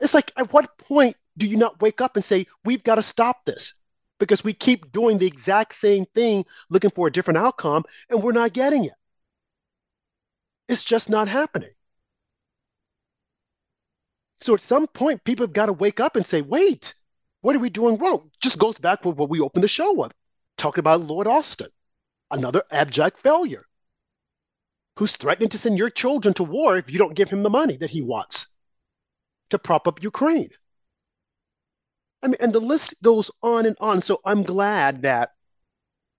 It's 0.00 0.14
like, 0.14 0.32
at 0.36 0.52
what 0.52 0.76
point 0.78 1.16
do 1.36 1.46
you 1.46 1.56
not 1.56 1.80
wake 1.80 2.00
up 2.00 2.16
and 2.16 2.24
say, 2.24 2.46
we've 2.64 2.82
got 2.82 2.96
to 2.96 3.02
stop 3.02 3.44
this? 3.44 3.80
Because 4.18 4.42
we 4.42 4.52
keep 4.52 4.92
doing 4.92 5.18
the 5.18 5.26
exact 5.26 5.74
same 5.74 6.06
thing, 6.06 6.44
looking 6.70 6.90
for 6.90 7.06
a 7.06 7.12
different 7.12 7.38
outcome, 7.38 7.84
and 8.10 8.22
we're 8.22 8.32
not 8.32 8.52
getting 8.52 8.84
it. 8.84 8.94
It's 10.68 10.84
just 10.84 11.08
not 11.08 11.28
happening. 11.28 11.70
So 14.40 14.54
at 14.54 14.60
some 14.60 14.86
point, 14.86 15.24
people 15.24 15.46
have 15.46 15.52
got 15.52 15.66
to 15.66 15.72
wake 15.72 16.00
up 16.00 16.16
and 16.16 16.26
say, 16.26 16.42
wait, 16.42 16.94
what 17.40 17.54
are 17.54 17.60
we 17.60 17.70
doing 17.70 17.96
wrong? 17.98 18.30
Just 18.40 18.58
goes 18.58 18.78
back 18.78 19.04
with 19.04 19.16
what 19.16 19.30
we 19.30 19.40
opened 19.40 19.64
the 19.64 19.68
show 19.68 19.92
with, 19.92 20.12
talking 20.58 20.80
about 20.80 21.02
Lloyd 21.02 21.26
Austin, 21.26 21.68
another 22.30 22.62
abject 22.70 23.20
failure, 23.20 23.66
who's 24.98 25.16
threatening 25.16 25.48
to 25.50 25.58
send 25.58 25.78
your 25.78 25.90
children 25.90 26.34
to 26.34 26.44
war 26.44 26.76
if 26.76 26.90
you 26.90 26.98
don't 26.98 27.14
give 27.14 27.30
him 27.30 27.42
the 27.42 27.50
money 27.50 27.76
that 27.76 27.90
he 27.90 28.02
wants 28.02 28.48
to 29.50 29.58
prop 29.58 29.86
up 29.86 30.02
Ukraine. 30.02 30.50
I 32.22 32.28
mean, 32.28 32.36
and 32.40 32.52
the 32.52 32.60
list 32.60 32.94
goes 33.02 33.30
on 33.42 33.66
and 33.66 33.76
on. 33.78 34.02
So 34.02 34.20
I'm 34.24 34.42
glad 34.42 35.02
that 35.02 35.30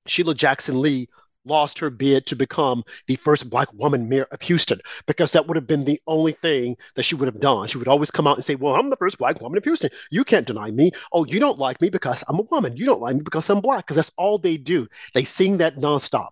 Sheila 0.05 0.35
Jackson 0.35 0.79
Lee 0.79 1.09
lost 1.47 1.79
her 1.79 1.89
bid 1.89 2.25
to 2.27 2.35
become 2.35 2.83
the 3.07 3.15
first 3.15 3.49
black 3.49 3.71
woman 3.73 4.07
mayor 4.09 4.27
of 4.31 4.41
Houston 4.41 4.79
because 5.05 5.31
that 5.31 5.47
would 5.47 5.55
have 5.57 5.67
been 5.67 5.85
the 5.85 6.01
only 6.07 6.33
thing 6.33 6.77
that 6.95 7.03
she 7.03 7.15
would 7.15 7.27
have 7.27 7.39
done. 7.39 7.67
She 7.67 7.77
would 7.77 7.87
always 7.87 8.11
come 8.11 8.27
out 8.27 8.37
and 8.37 8.45
say, 8.45 8.55
Well, 8.55 8.75
I'm 8.75 8.89
the 8.89 8.97
first 8.97 9.17
black 9.17 9.41
woman 9.41 9.57
of 9.57 9.63
Houston. 9.63 9.89
You 10.11 10.23
can't 10.23 10.47
deny 10.47 10.71
me. 10.71 10.91
Oh, 11.11 11.25
you 11.25 11.39
don't 11.39 11.59
like 11.59 11.81
me 11.81 11.89
because 11.89 12.23
I'm 12.27 12.39
a 12.39 12.43
woman. 12.43 12.77
You 12.77 12.85
don't 12.85 13.01
like 13.01 13.15
me 13.15 13.21
because 13.23 13.49
I'm 13.49 13.61
black. 13.61 13.85
Because 13.85 13.95
that's 13.95 14.11
all 14.17 14.37
they 14.37 14.57
do. 14.57 14.87
They 15.13 15.23
sing 15.23 15.57
that 15.57 15.77
nonstop 15.77 16.29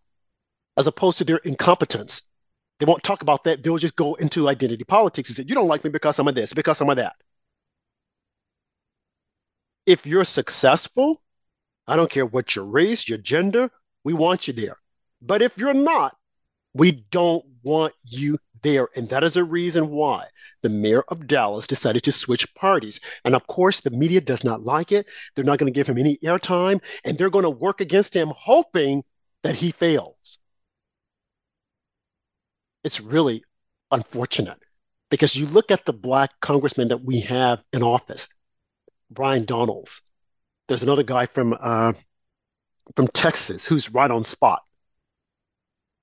as 0.78 0.88
opposed 0.88 1.18
to 1.20 1.24
their 1.24 1.38
incompetence. 1.38 2.22
They 2.80 2.86
won't 2.86 3.03
talk 3.03 3.22
about 3.22 3.45
that. 3.45 3.63
They'll 3.63 3.78
just 3.78 3.95
go 3.95 4.16
into 4.16 4.49
identity 4.49 4.84
politics 4.84 5.30
and 5.30 5.38
say, 5.38 5.45
You 5.47 5.55
don't 5.55 5.68
like 5.68 5.84
me 5.84 5.89
because 5.89 6.20
I'm 6.20 6.28
a 6.28 6.32
this, 6.32 6.53
because 6.53 6.82
I'm 6.82 6.89
a 6.89 6.95
that. 6.95 7.16
If 9.86 10.05
you're 10.05 10.26
successful, 10.26 11.22
I 11.88 11.95
don't 11.95 12.11
care 12.11 12.26
what 12.26 12.55
your 12.55 12.66
race, 12.66 13.07
your 13.07 13.18
gender, 13.20 13.72
we 14.03 14.13
want 14.13 14.47
you 14.47 14.53
there. 14.53 14.78
But 15.22 15.41
if 15.41 15.57
you're 15.57 15.74
not, 15.74 16.16
we 16.74 16.91
don't 16.91 17.45
want 17.63 17.93
you 18.03 18.38
there. 18.61 18.89
And 18.95 19.07
that 19.09 19.24
is 19.24 19.38
a 19.38 19.43
reason 19.43 19.89
why 19.89 20.26
the 20.61 20.70
mayor 20.70 21.03
of 21.09 21.28
Dallas 21.28 21.68
decided 21.68 22.03
to 22.03 22.11
switch 22.11 22.53
parties. 22.55 22.99
And 23.24 23.36
of 23.36 23.47
course, 23.47 23.82
the 23.82 23.91
media 23.91 24.20
does 24.22 24.43
not 24.43 24.63
like 24.63 24.91
it. 24.91 25.05
They're 25.36 25.45
not 25.45 25.59
going 25.59 25.72
to 25.72 25.78
give 25.78 25.88
him 25.88 25.97
any 25.97 26.18
airtime, 26.18 26.82
and 27.03 27.18
they're 27.18 27.30
going 27.30 27.43
to 27.43 27.49
work 27.49 27.82
against 27.82 28.13
him, 28.16 28.34
hoping 28.36 29.03
that 29.43 29.55
he 29.55 29.72
fails. 29.72 30.39
It's 32.84 32.99
really 32.99 33.43
unfortunate 33.91 34.59
because 35.09 35.36
you 35.36 35.45
look 35.45 35.72
at 35.72 35.86
the 35.86 35.93
black 35.93 36.32
congressman 36.39 36.89
that 36.89 37.03
we 37.03 37.22
have 37.22 37.63
in 37.72 37.84
office, 37.84 38.28
Byron 39.11 39.45
Donalds. 39.45 40.01
There's 40.68 40.84
another 40.84 41.03
guy 41.03 41.28
from 41.28 41.55
uh, 41.59 41.93
from 42.95 43.07
Texas 43.09 43.66
who's 43.66 43.93
right 43.93 44.09
on 44.09 44.24
spot. 44.24 44.64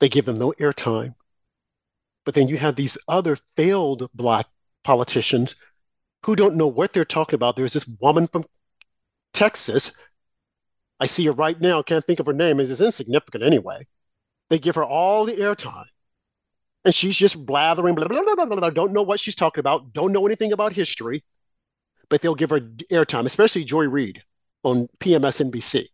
They 0.03 0.09
give 0.09 0.27
him 0.27 0.37
no 0.37 0.53
airtime. 0.59 1.15
But 2.25 2.35
then 2.35 2.49
you 2.49 2.57
have 2.57 2.75
these 2.75 2.99
other 3.07 3.39
failed 3.57 4.11
black 4.13 4.47
politicians 4.83 5.55
who 6.27 6.35
don't 6.35 6.57
know 6.57 6.67
what 6.67 6.93
they're 6.93 7.05
talking 7.05 7.37
about. 7.37 7.55
There's 7.55 7.75
this 7.75 7.89
woman 8.01 8.27
from 8.27 8.45
Texas. 9.33 9.93
I 10.99 11.07
see 11.07 11.25
her 11.27 11.31
right 11.31 11.61
now, 11.61 11.83
can't 11.83 12.05
think 12.05 12.19
of 12.19 12.27
her 12.27 12.33
name, 12.33 12.59
is 12.59 12.81
insignificant 12.81 13.45
anyway. 13.45 13.87
They 14.51 14.59
give 14.59 14.75
her 14.75 14.83
all 14.83 15.25
the 15.25 15.37
airtime. 15.37 15.87
And 16.85 16.93
she's 16.93 17.17
just 17.17 17.47
blathering, 17.47 17.95
blah, 17.95 18.09
blah, 18.09 18.25
blah, 18.25 18.35
blah, 18.35 18.57
blah, 18.57 18.71
don't 18.71 18.93
know 18.93 19.03
what 19.03 19.21
she's 19.21 19.37
talking 19.37 19.61
about, 19.61 19.93
don't 19.93 20.11
know 20.11 20.27
anything 20.27 20.53
about 20.53 20.73
history, 20.73 21.23
but 22.09 22.23
they'll 22.23 22.35
give 22.35 22.51
her 22.51 22.59
airtime, 22.91 23.25
especially 23.25 23.63
Joy 23.63 23.85
Reid 23.85 24.21
on 24.65 24.89
PMSNBC, 24.99 25.87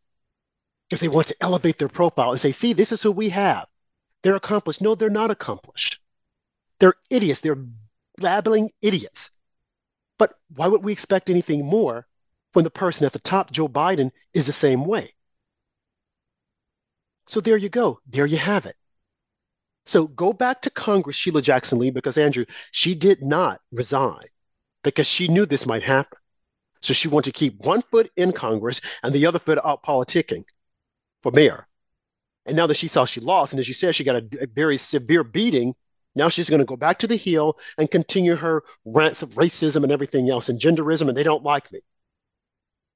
because 0.89 1.01
they 1.03 1.09
want 1.09 1.27
to 1.27 1.37
elevate 1.43 1.77
their 1.77 1.89
profile 1.89 2.31
and 2.33 2.41
say, 2.41 2.53
see, 2.53 2.73
this 2.73 2.91
is 2.91 3.03
who 3.03 3.13
we 3.13 3.29
have. 3.29 3.67
They're 4.23 4.37
accomplished. 4.37 4.81
No, 4.81 4.95
they're 4.95 5.11
not 5.11 5.31
accomplished. 5.31 6.01
They're 6.81 6.95
idiots. 7.11 7.41
They're 7.41 7.65
babbling 8.17 8.71
idiots. 8.83 9.31
But 10.19 10.35
why 10.55 10.67
would 10.67 10.83
we 10.83 10.93
expect 10.93 11.31
anything 11.31 11.65
more 11.65 12.07
when 12.53 12.65
the 12.65 12.71
person 12.71 13.07
at 13.07 13.13
the 13.13 13.21
top, 13.21 13.53
Joe 13.53 13.69
Biden, 13.69 14.11
is 14.35 14.47
the 14.47 14.53
same 14.53 14.85
way? 14.85 15.15
So 17.27 17.41
there 17.41 17.57
you 17.57 17.69
go. 17.69 18.01
There 18.07 18.27
you 18.27 18.39
have 18.39 18.67
it. 18.67 18.77
So 19.87 20.07
go 20.07 20.33
back 20.33 20.63
to 20.63 20.71
Congress, 20.71 21.17
Sheila 21.17 21.41
Jackson 21.41 21.79
Lee, 21.79 21.91
because 21.91 22.19
Andrew, 22.19 22.45
she 22.73 22.95
did 22.95 23.23
not 23.23 23.61
resign 23.71 24.27
because 24.83 25.07
she 25.07 25.29
knew 25.29 25.47
this 25.47 25.67
might 25.67 25.83
happen. 25.83 26.19
So 26.83 26.95
she 26.95 27.09
wanted 27.09 27.33
to 27.33 27.39
keep 27.39 27.59
one 27.59 27.83
foot 27.91 28.11
in 28.17 28.33
Congress 28.33 28.81
and 29.03 29.15
the 29.15 29.27
other 29.27 29.39
foot 29.39 29.59
out 29.65 29.83
politicking 29.83 30.45
for 31.23 31.33
mayor. 31.33 31.67
And 32.49 32.57
now 32.57 32.67
that 32.67 32.79
she 32.79 32.89
saw 32.89 33.05
she 33.05 33.21
lost, 33.21 33.53
and 33.53 33.61
as 33.61 33.69
you 33.69 33.75
said, 33.75 33.95
she 33.95 34.05
got 34.05 34.17
a, 34.17 34.43
a 34.43 34.47
very 34.47 34.79
severe 34.79 35.23
beating, 35.23 35.75
now 36.15 36.29
she's 36.31 36.51
going 36.51 36.61
to 36.61 36.65
go 36.65 36.77
back 36.77 36.99
to 37.01 37.07
the 37.07 37.17
Hill 37.17 37.59
and 37.77 37.91
continue 37.91 38.35
her 38.35 38.65
rants 38.85 39.23
of 39.23 39.35
racism 39.35 39.83
and 39.85 39.93
everything 39.93 40.31
else 40.31 40.49
and 40.49 40.59
genderism, 40.59 41.09
and 41.09 41.17
they 41.17 41.23
don't 41.23 41.45
like 41.45 41.71
me. 41.71 41.81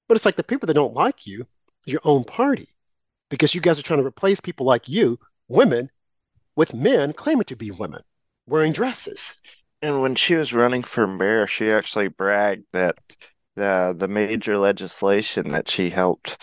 But 0.08 0.16
it's 0.16 0.24
like 0.24 0.36
the 0.36 0.42
people 0.42 0.66
that 0.66 0.74
don't 0.74 0.94
like 0.94 1.26
you, 1.26 1.46
your 1.84 2.00
own 2.04 2.24
party, 2.24 2.68
because 3.28 3.54
you 3.54 3.60
guys 3.60 3.78
are 3.78 3.82
trying 3.82 4.00
to 4.00 4.06
replace 4.06 4.40
people 4.40 4.66
like 4.66 4.88
you, 4.88 5.18
women, 5.48 5.90
with 6.56 6.74
men 6.74 7.12
claiming 7.12 7.44
to 7.44 7.56
be 7.56 7.70
women 7.70 8.00
wearing 8.46 8.72
dresses. 8.72 9.34
And 9.82 10.00
when 10.00 10.14
she 10.14 10.34
was 10.34 10.52
running 10.52 10.82
for 10.82 11.06
mayor, 11.06 11.46
she 11.46 11.70
actually 11.70 12.08
bragged 12.08 12.64
that 12.72 12.96
the 13.54 13.94
the 13.96 14.08
major 14.08 14.56
legislation 14.56 15.48
that 15.50 15.68
she 15.68 15.90
helped 15.90 16.38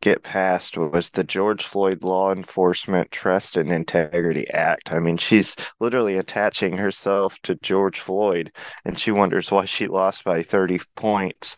get 0.00 0.22
passed 0.22 0.76
was 0.76 1.10
the 1.10 1.24
George 1.24 1.64
Floyd 1.64 2.02
Law 2.02 2.32
Enforcement 2.32 3.10
Trust 3.10 3.56
and 3.56 3.70
Integrity 3.70 4.48
Act. 4.50 4.92
I 4.92 4.98
mean, 5.00 5.16
she's 5.16 5.54
literally 5.78 6.16
attaching 6.16 6.76
herself 6.76 7.38
to 7.42 7.54
George 7.56 8.00
Floyd, 8.00 8.52
and 8.84 8.98
she 8.98 9.10
wonders 9.10 9.50
why 9.50 9.64
she 9.64 9.86
lost 9.86 10.24
by 10.24 10.42
30 10.42 10.80
points 10.96 11.56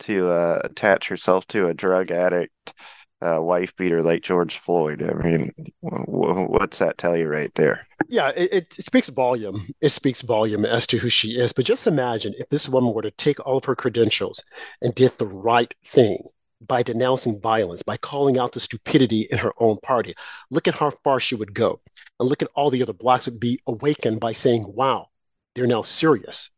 to 0.00 0.30
uh, 0.30 0.60
attach 0.64 1.08
herself 1.08 1.46
to 1.48 1.66
a 1.66 1.74
drug 1.74 2.10
addict 2.10 2.74
uh, 3.22 3.40
wife 3.40 3.74
beater 3.76 4.02
like 4.02 4.22
George 4.22 4.56
Floyd. 4.56 5.02
I 5.02 5.12
mean, 5.22 5.52
w- 5.82 6.46
what's 6.46 6.78
that 6.78 6.96
tell 6.96 7.16
you 7.16 7.28
right 7.28 7.54
there? 7.54 7.86
Yeah, 8.08 8.30
it, 8.30 8.52
it, 8.52 8.72
speaks 8.84 9.08
volume. 9.08 9.68
It 9.80 9.90
speaks 9.90 10.22
volume 10.22 10.64
as 10.64 10.86
to 10.88 10.98
who 10.98 11.10
she 11.10 11.38
is. 11.38 11.52
But 11.52 11.66
just 11.66 11.86
imagine 11.86 12.34
if 12.38 12.48
this 12.48 12.68
woman 12.68 12.94
were 12.94 13.02
to 13.02 13.10
take 13.10 13.44
all 13.46 13.58
of 13.58 13.64
her 13.66 13.76
credentials 13.76 14.42
and 14.80 14.94
did 14.94 15.12
the 15.18 15.26
right 15.26 15.74
thing 15.84 16.22
by 16.60 16.82
denouncing 16.82 17.40
violence, 17.40 17.82
by 17.82 17.96
calling 17.96 18.38
out 18.38 18.52
the 18.52 18.60
stupidity 18.60 19.22
in 19.30 19.38
her 19.38 19.52
own 19.58 19.78
party. 19.78 20.14
Look 20.50 20.68
at 20.68 20.74
how 20.74 20.90
far 21.02 21.20
she 21.20 21.34
would 21.34 21.54
go. 21.54 21.80
And 22.18 22.28
look 22.28 22.42
at 22.42 22.50
all 22.54 22.70
the 22.70 22.82
other 22.82 22.92
blacks 22.92 23.26
would 23.26 23.40
be 23.40 23.60
awakened 23.66 24.20
by 24.20 24.32
saying, 24.32 24.64
wow, 24.66 25.08
they're 25.54 25.66
now 25.66 25.82
serious. 25.82 26.50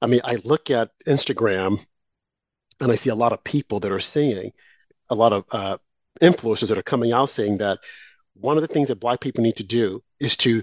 I 0.00 0.06
mean, 0.06 0.20
I 0.22 0.36
look 0.44 0.70
at 0.70 0.90
Instagram 1.06 1.84
and 2.80 2.92
I 2.92 2.96
see 2.96 3.10
a 3.10 3.14
lot 3.14 3.32
of 3.32 3.42
people 3.42 3.80
that 3.80 3.92
are 3.92 4.00
saying, 4.00 4.52
a 5.10 5.14
lot 5.14 5.32
of 5.32 5.44
uh, 5.50 5.78
influencers 6.20 6.68
that 6.68 6.78
are 6.78 6.82
coming 6.82 7.12
out 7.12 7.30
saying 7.30 7.58
that 7.58 7.78
one 8.34 8.56
of 8.56 8.62
the 8.62 8.68
things 8.68 8.88
that 8.88 9.00
black 9.00 9.20
people 9.20 9.42
need 9.42 9.56
to 9.56 9.64
do 9.64 10.02
is 10.20 10.36
to 10.38 10.62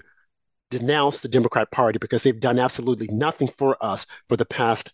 denounce 0.70 1.20
the 1.20 1.28
Democrat 1.28 1.70
Party 1.70 1.98
because 1.98 2.22
they've 2.22 2.40
done 2.40 2.58
absolutely 2.58 3.08
nothing 3.08 3.48
for 3.58 3.76
us 3.84 4.06
for 4.28 4.36
the 4.36 4.44
past 4.44 4.92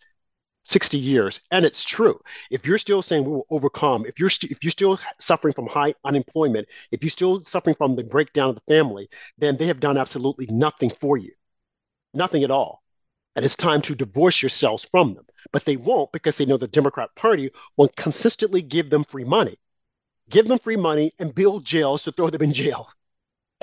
60 0.64 0.98
years 0.98 1.40
and 1.50 1.64
it's 1.66 1.84
true 1.84 2.20
if 2.50 2.66
you're 2.66 2.78
still 2.78 3.02
saying 3.02 3.24
we 3.24 3.30
will 3.32 3.46
overcome 3.50 4.06
if 4.06 4.18
you're 4.20 4.30
st- 4.30 4.52
if 4.52 4.62
you're 4.62 4.70
still 4.70 4.98
suffering 5.18 5.54
from 5.54 5.66
high 5.66 5.94
unemployment 6.04 6.66
if 6.92 7.02
you're 7.02 7.10
still 7.10 7.42
suffering 7.44 7.74
from 7.76 7.96
the 7.96 8.04
breakdown 8.04 8.50
of 8.50 8.54
the 8.56 8.74
family 8.74 9.08
then 9.38 9.56
they 9.56 9.66
have 9.66 9.80
done 9.80 9.98
absolutely 9.98 10.46
nothing 10.46 10.90
for 10.90 11.16
you 11.16 11.32
nothing 12.14 12.44
at 12.44 12.50
all 12.50 12.82
And 13.36 13.44
it's 13.44 13.56
time 13.56 13.82
to 13.84 13.96
divorce 13.96 14.42
yourselves 14.42 14.86
from 14.92 15.14
them. 15.14 15.26
But 15.52 15.64
they 15.66 15.76
won't 15.76 16.12
because 16.12 16.38
they 16.38 16.46
know 16.46 16.58
the 16.58 16.68
Democrat 16.68 17.10
Party 17.16 17.50
will 17.78 17.90
consistently 17.96 18.62
give 18.62 18.90
them 18.90 19.04
free 19.04 19.24
money. 19.24 19.56
Give 20.30 20.48
them 20.48 20.58
free 20.60 20.76
money 20.76 21.12
and 21.20 21.34
build 21.34 21.64
jails 21.66 22.04
to 22.04 22.12
throw 22.12 22.30
them 22.30 22.42
in 22.42 22.52
jail. 22.54 22.88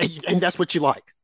And, 0.00 0.24
and 0.28 0.40
that's 0.42 0.58
what 0.58 0.74
you 0.74 0.82
like. 0.82 1.14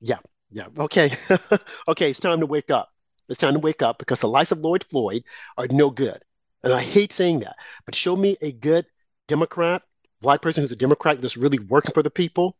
Yeah, 0.00 0.20
yeah. 0.50 0.68
Okay. 0.78 1.16
okay, 1.88 2.10
it's 2.10 2.20
time 2.20 2.40
to 2.40 2.46
wake 2.46 2.70
up. 2.70 2.90
It's 3.28 3.38
time 3.38 3.54
to 3.54 3.60
wake 3.60 3.82
up 3.82 3.98
because 3.98 4.20
the 4.20 4.28
likes 4.28 4.52
of 4.52 4.58
Lloyd 4.60 4.84
Floyd 4.84 5.24
are 5.56 5.66
no 5.68 5.90
good. 5.90 6.18
And 6.62 6.72
I 6.72 6.82
hate 6.82 7.12
saying 7.12 7.40
that, 7.40 7.56
but 7.84 7.94
show 7.94 8.16
me 8.16 8.36
a 8.40 8.52
good 8.52 8.86
Democrat, 9.28 9.82
black 10.20 10.42
person 10.42 10.62
who's 10.62 10.72
a 10.72 10.76
Democrat 10.76 11.20
that's 11.20 11.36
really 11.36 11.58
working 11.58 11.92
for 11.92 12.02
the 12.02 12.10
people, 12.10 12.56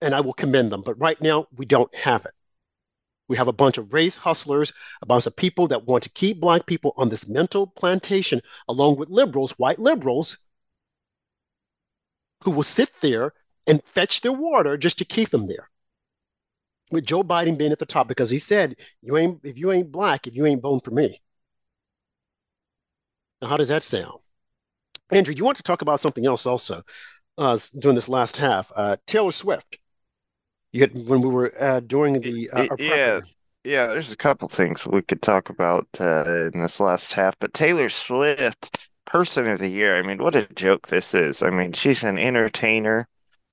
and 0.00 0.14
I 0.14 0.20
will 0.20 0.32
commend 0.32 0.72
them. 0.72 0.82
But 0.82 0.98
right 0.98 1.20
now, 1.20 1.46
we 1.56 1.66
don't 1.66 1.94
have 1.94 2.24
it. 2.24 2.32
We 3.28 3.36
have 3.36 3.48
a 3.48 3.52
bunch 3.52 3.78
of 3.78 3.92
race 3.92 4.16
hustlers, 4.16 4.72
a 5.00 5.06
bunch 5.06 5.26
of 5.26 5.36
people 5.36 5.68
that 5.68 5.86
want 5.86 6.04
to 6.04 6.10
keep 6.10 6.40
black 6.40 6.66
people 6.66 6.92
on 6.96 7.08
this 7.08 7.28
mental 7.28 7.66
plantation, 7.66 8.42
along 8.68 8.96
with 8.96 9.08
liberals, 9.08 9.52
white 9.52 9.78
liberals, 9.78 10.38
who 12.44 12.50
will 12.50 12.62
sit 12.62 12.90
there 13.00 13.32
and 13.66 13.82
fetch 13.94 14.20
their 14.20 14.32
water 14.32 14.76
just 14.76 14.98
to 14.98 15.04
keep 15.04 15.30
them 15.30 15.46
there. 15.46 15.70
With 16.92 17.06
Joe 17.06 17.24
Biden 17.24 17.56
being 17.56 17.72
at 17.72 17.78
the 17.78 17.86
top 17.86 18.06
because 18.06 18.28
he 18.28 18.38
said, 18.38 18.76
"You 19.00 19.16
ain't 19.16 19.40
if 19.42 19.58
you 19.58 19.72
ain't 19.72 19.90
black, 19.90 20.26
if 20.26 20.36
you 20.36 20.44
ain't 20.46 20.60
voting 20.60 20.82
for 20.84 20.90
me." 20.90 21.20
Now, 23.40 23.48
how 23.48 23.56
does 23.56 23.68
that 23.68 23.82
sound? 23.82 24.20
Andrew, 25.10 25.34
you 25.34 25.44
want 25.44 25.56
to 25.56 25.62
talk 25.62 25.80
about 25.80 26.00
something 26.00 26.26
else 26.26 26.44
also 26.46 26.82
uh, 27.38 27.58
during 27.78 27.94
this 27.94 28.10
last 28.10 28.36
half? 28.36 28.70
Uh, 28.76 28.96
Taylor 29.06 29.32
Swift. 29.32 29.78
You 30.72 30.82
had, 30.82 30.94
when 31.06 31.22
we 31.22 31.28
were 31.28 31.52
uh, 31.58 31.80
doing 31.80 32.20
the 32.20 32.50
uh, 32.50 32.76
yeah, 32.78 33.20
yeah. 33.64 33.86
There's 33.86 34.12
a 34.12 34.16
couple 34.16 34.48
things 34.48 34.86
we 34.86 35.00
could 35.00 35.22
talk 35.22 35.48
about 35.48 35.86
uh, 35.98 36.50
in 36.52 36.60
this 36.60 36.78
last 36.78 37.14
half, 37.14 37.38
but 37.38 37.54
Taylor 37.54 37.88
Swift, 37.88 38.88
Person 39.06 39.46
of 39.46 39.58
the 39.58 39.68
Year. 39.68 39.96
I 39.96 40.02
mean, 40.02 40.22
what 40.22 40.34
a 40.34 40.46
joke 40.54 40.88
this 40.88 41.14
is. 41.14 41.42
I 41.42 41.48
mean, 41.48 41.72
she's 41.72 42.02
an 42.02 42.18
entertainer. 42.18 43.08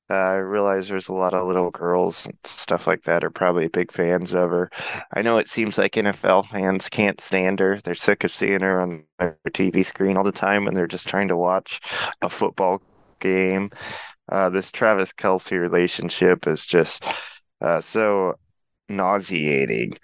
Uh, 0.09 0.13
I 0.15 0.35
realize 0.37 0.87
there's 0.87 1.07
a 1.07 1.13
lot 1.13 1.35
of 1.35 1.47
little 1.47 1.69
girls 1.69 2.25
and 2.25 2.35
stuff 2.43 2.87
like 2.87 3.03
that 3.03 3.23
are 3.23 3.29
probably 3.29 3.67
big 3.67 3.91
fans 3.91 4.33
of 4.33 4.49
her. 4.49 4.71
I 5.13 5.21
know 5.21 5.37
it 5.37 5.49
seems 5.49 5.77
like 5.77 5.97
NFL 5.97 6.47
fans 6.47 6.89
can't 6.89 7.21
stand 7.21 7.59
her. 7.59 7.79
They're 7.79 7.93
sick 7.93 8.23
of 8.23 8.31
seeing 8.31 8.61
her 8.61 8.81
on 8.81 9.03
their 9.19 9.37
TV 9.51 9.83
screen 9.83 10.17
all 10.17 10.23
the 10.23 10.31
time 10.31 10.65
when 10.65 10.73
they're 10.73 10.87
just 10.87 11.07
trying 11.07 11.27
to 11.27 11.37
watch 11.37 11.79
a 12.21 12.29
football 12.29 12.81
game. 13.19 13.69
Uh, 14.31 14.49
this 14.49 14.71
Travis 14.71 15.13
Kelce 15.13 15.59
relationship 15.59 16.47
is 16.47 16.65
just 16.65 17.03
uh, 17.61 17.81
so 17.81 18.35
nauseating. 18.89 19.97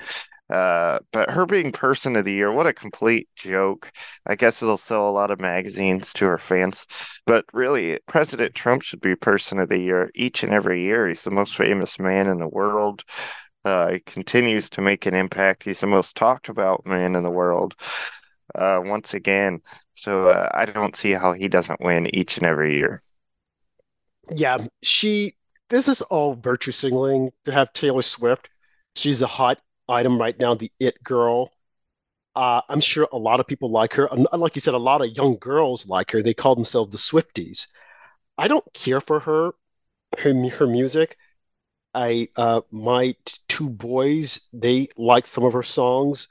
Uh, 0.49 0.99
but 1.11 1.31
her 1.31 1.45
being 1.45 1.71
person 1.71 2.15
of 2.15 2.25
the 2.25 2.33
year, 2.33 2.51
what 2.51 2.67
a 2.67 2.73
complete 2.73 3.27
joke. 3.35 3.91
I 4.27 4.35
guess 4.35 4.61
it'll 4.61 4.77
sell 4.77 5.09
a 5.09 5.11
lot 5.11 5.31
of 5.31 5.41
magazines 5.41 6.13
to 6.13 6.25
her 6.25 6.37
fans. 6.37 6.85
But 7.25 7.45
really, 7.51 7.99
President 8.07 8.53
Trump 8.53 8.83
should 8.83 9.01
be 9.01 9.15
person 9.15 9.59
of 9.59 9.69
the 9.69 9.79
year 9.79 10.11
each 10.13 10.43
and 10.43 10.53
every 10.53 10.83
year. 10.83 11.07
He's 11.07 11.23
the 11.23 11.31
most 11.31 11.55
famous 11.55 11.97
man 11.97 12.27
in 12.27 12.37
the 12.37 12.47
world. 12.47 13.03
Uh, 13.63 13.93
he 13.93 13.99
continues 13.99 14.69
to 14.69 14.81
make 14.81 15.07
an 15.07 15.15
impact. 15.15 15.63
He's 15.63 15.79
the 15.79 15.87
most 15.87 16.15
talked 16.15 16.49
about 16.49 16.85
man 16.85 17.15
in 17.15 17.23
the 17.23 17.31
world. 17.31 17.73
Uh, 18.53 18.79
once 18.85 19.15
again, 19.15 19.59
so 19.95 20.27
uh, 20.27 20.49
I 20.53 20.65
don't 20.65 20.95
see 20.95 21.11
how 21.13 21.33
he 21.33 21.47
doesn't 21.47 21.81
win 21.81 22.15
each 22.15 22.37
and 22.37 22.45
every 22.45 22.75
year. 22.75 23.01
Yeah, 24.29 24.67
she. 24.83 25.35
This 25.69 25.87
is 25.87 26.03
all 26.03 26.35
virtue 26.35 26.71
signaling 26.71 27.31
to 27.45 27.51
have 27.51 27.73
Taylor 27.73 28.03
Swift. 28.03 28.47
She's 28.93 29.23
a 29.23 29.27
hot 29.27 29.59
item 29.89 30.19
right 30.19 30.37
now, 30.39 30.55
the 30.55 30.71
it 30.79 31.03
girl. 31.03 31.51
Uh, 32.35 32.61
I'm 32.67 32.81
sure 32.81 33.07
a 33.11 33.17
lot 33.17 33.39
of 33.39 33.47
people 33.47 33.71
like 33.71 33.93
her. 33.93 34.09
Like 34.33 34.55
you 34.55 34.61
said, 34.61 34.73
a 34.73 34.77
lot 34.77 35.01
of 35.01 35.15
young 35.15 35.37
girls 35.37 35.87
like 35.87 36.11
her. 36.11 36.21
They 36.21 36.33
call 36.33 36.55
themselves 36.55 36.91
the 36.91 36.97
Swifties. 36.97 37.67
I 38.37 38.47
don't 38.47 38.65
care 38.73 38.99
for 38.99 39.19
her, 39.21 39.51
her, 40.17 40.49
her 40.49 40.67
music. 40.67 41.17
I 41.93 42.27
uh, 42.35 42.61
my 42.71 43.15
two 43.47 43.69
boys 43.69 44.41
they 44.53 44.89
like 44.97 45.25
some 45.25 45.45
of 45.45 45.53
her 45.53 45.63
songs. 45.63 46.27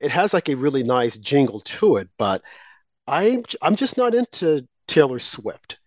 It 0.00 0.10
has 0.10 0.32
like 0.32 0.48
a 0.48 0.56
really 0.56 0.82
nice 0.82 1.18
jingle 1.18 1.60
to 1.60 1.96
it, 1.98 2.08
but 2.18 2.42
I'm 3.06 3.44
I'm 3.62 3.76
just 3.76 3.96
not 3.98 4.14
into 4.14 4.66
Taylor 4.88 5.18
Swift. 5.18 5.78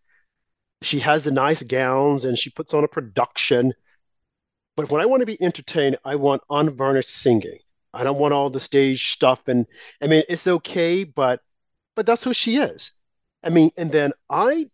She 0.84 1.00
has 1.00 1.24
the 1.24 1.32
nice 1.32 1.64
gowns 1.64 2.26
and 2.26 2.38
she 2.38 2.52
puts 2.52 2.74
on 2.74 2.84
a 2.84 2.88
production 2.88 3.74
but 4.78 4.92
when 4.92 5.02
I 5.02 5.08
want 5.08 5.22
to 5.22 5.26
be 5.26 5.42
entertained, 5.42 5.98
I 6.06 6.16
want 6.16 6.44
unvarnished 6.52 7.10
singing. 7.10 7.58
I 7.96 8.04
don't 8.04 8.20
want 8.20 8.36
all 8.36 8.52
the 8.52 8.60
stage 8.60 9.12
stuff. 9.12 9.48
And 9.48 9.66
I 10.02 10.08
mean, 10.08 10.24
it's 10.30 10.48
okay, 10.48 11.04
but 11.04 11.42
but 11.96 12.06
that's 12.06 12.24
who 12.24 12.34
she 12.34 12.58
is. 12.58 12.92
I 13.44 13.50
mean, 13.50 13.72
and 13.76 13.92
then 13.92 14.14
I 14.30 14.70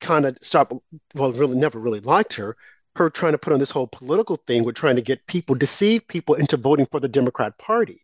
kind 0.00 0.24
of 0.24 0.38
stopped. 0.40 0.72
Well, 1.14 1.32
really, 1.34 1.58
never 1.58 1.78
really 1.78 2.00
liked 2.00 2.32
her. 2.34 2.56
Her 2.96 3.10
trying 3.10 3.32
to 3.32 3.38
put 3.38 3.52
on 3.52 3.58
this 3.58 3.70
whole 3.70 3.86
political 3.86 4.36
thing 4.36 4.64
with 4.64 4.74
trying 4.74 4.96
to 4.96 5.02
get 5.02 5.26
people, 5.26 5.54
deceive 5.54 6.08
people 6.08 6.34
into 6.34 6.56
voting 6.56 6.86
for 6.90 6.98
the 6.98 7.08
Democrat 7.08 7.58
Party. 7.58 8.02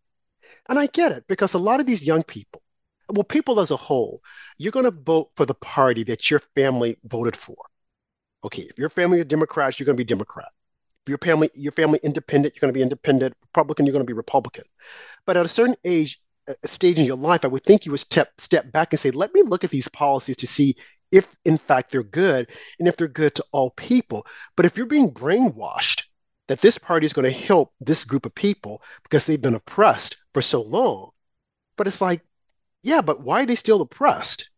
And 0.68 0.78
I 0.78 0.86
get 0.86 1.12
it 1.12 1.24
because 1.28 1.54
a 1.54 1.58
lot 1.58 1.80
of 1.80 1.86
these 1.86 2.04
young 2.04 2.24
people, 2.24 2.62
well, 3.08 3.24
people 3.24 3.58
as 3.60 3.70
a 3.70 3.76
whole, 3.76 4.20
you're 4.58 4.72
going 4.72 4.84
to 4.84 4.90
vote 4.90 5.30
for 5.36 5.46
the 5.46 5.54
party 5.54 6.04
that 6.04 6.30
your 6.30 6.40
family 6.54 6.98
voted 7.04 7.36
for. 7.36 7.56
Okay, 8.44 8.62
if 8.62 8.78
your 8.78 8.90
family 8.90 9.18
are 9.20 9.24
Democrats, 9.24 9.80
you're 9.80 9.86
going 9.86 9.96
to 9.96 10.00
be 10.00 10.04
Democrat 10.04 10.50
your 11.09 11.18
family 11.18 11.50
your 11.54 11.72
family 11.72 12.00
independent 12.02 12.54
you're 12.54 12.61
going 12.61 12.72
to 12.72 12.78
be 12.78 12.82
independent 12.82 13.34
republican 13.42 13.86
you're 13.86 13.92
going 13.92 14.04
to 14.04 14.07
be 14.07 14.12
republican. 14.12 14.64
But 15.26 15.36
at 15.36 15.46
a 15.46 15.48
certain 15.48 15.76
age 15.84 16.20
a 16.48 16.68
stage 16.68 16.98
in 16.98 17.07
your 17.07 17.16
life 17.16 17.44
i 17.44 17.48
would 17.48 17.64
think 17.64 17.84
you 17.84 17.92
would 17.92 18.00
step 18.00 18.32
step 18.38 18.70
back 18.70 18.92
and 18.92 19.00
say 19.00 19.11
let 19.11 19.34
me 19.34 19.42
look 19.42 19.64
at 19.64 19.70
these 19.70 19.88
policies 19.88 20.36
to 20.38 20.46
see 20.46 20.76
if 21.12 21.26
in 21.44 21.59
fact 21.59 21.90
they're 21.90 22.02
good 22.02 22.48
and 22.78 22.88
if 22.88 22.96
they're 22.96 23.09
good 23.09 23.34
to 23.36 23.44
all 23.52 23.70
people. 23.70 24.26
But 24.57 24.66
if 24.66 24.76
you're 24.76 24.86
being 24.86 25.11
brainwashed 25.11 26.02
that 26.48 26.61
this 26.61 26.78
party 26.78 27.07
is 27.07 27.12
going 27.12 27.24
to 27.24 27.38
help 27.46 27.72
this 27.80 28.04
group 28.04 28.26
of 28.26 28.34
people 28.34 28.82
because 29.02 29.26
they've 29.26 29.40
been 29.40 29.54
oppressed 29.54 30.16
for 30.32 30.42
so 30.42 30.62
long 30.62 31.11
but 31.76 31.86
it's 31.86 32.00
like 32.00 32.22
yeah 32.82 33.00
but 33.00 33.20
why 33.20 33.42
are 33.42 33.46
they 33.46 33.57
still 33.57 33.80
oppressed? 33.80 34.50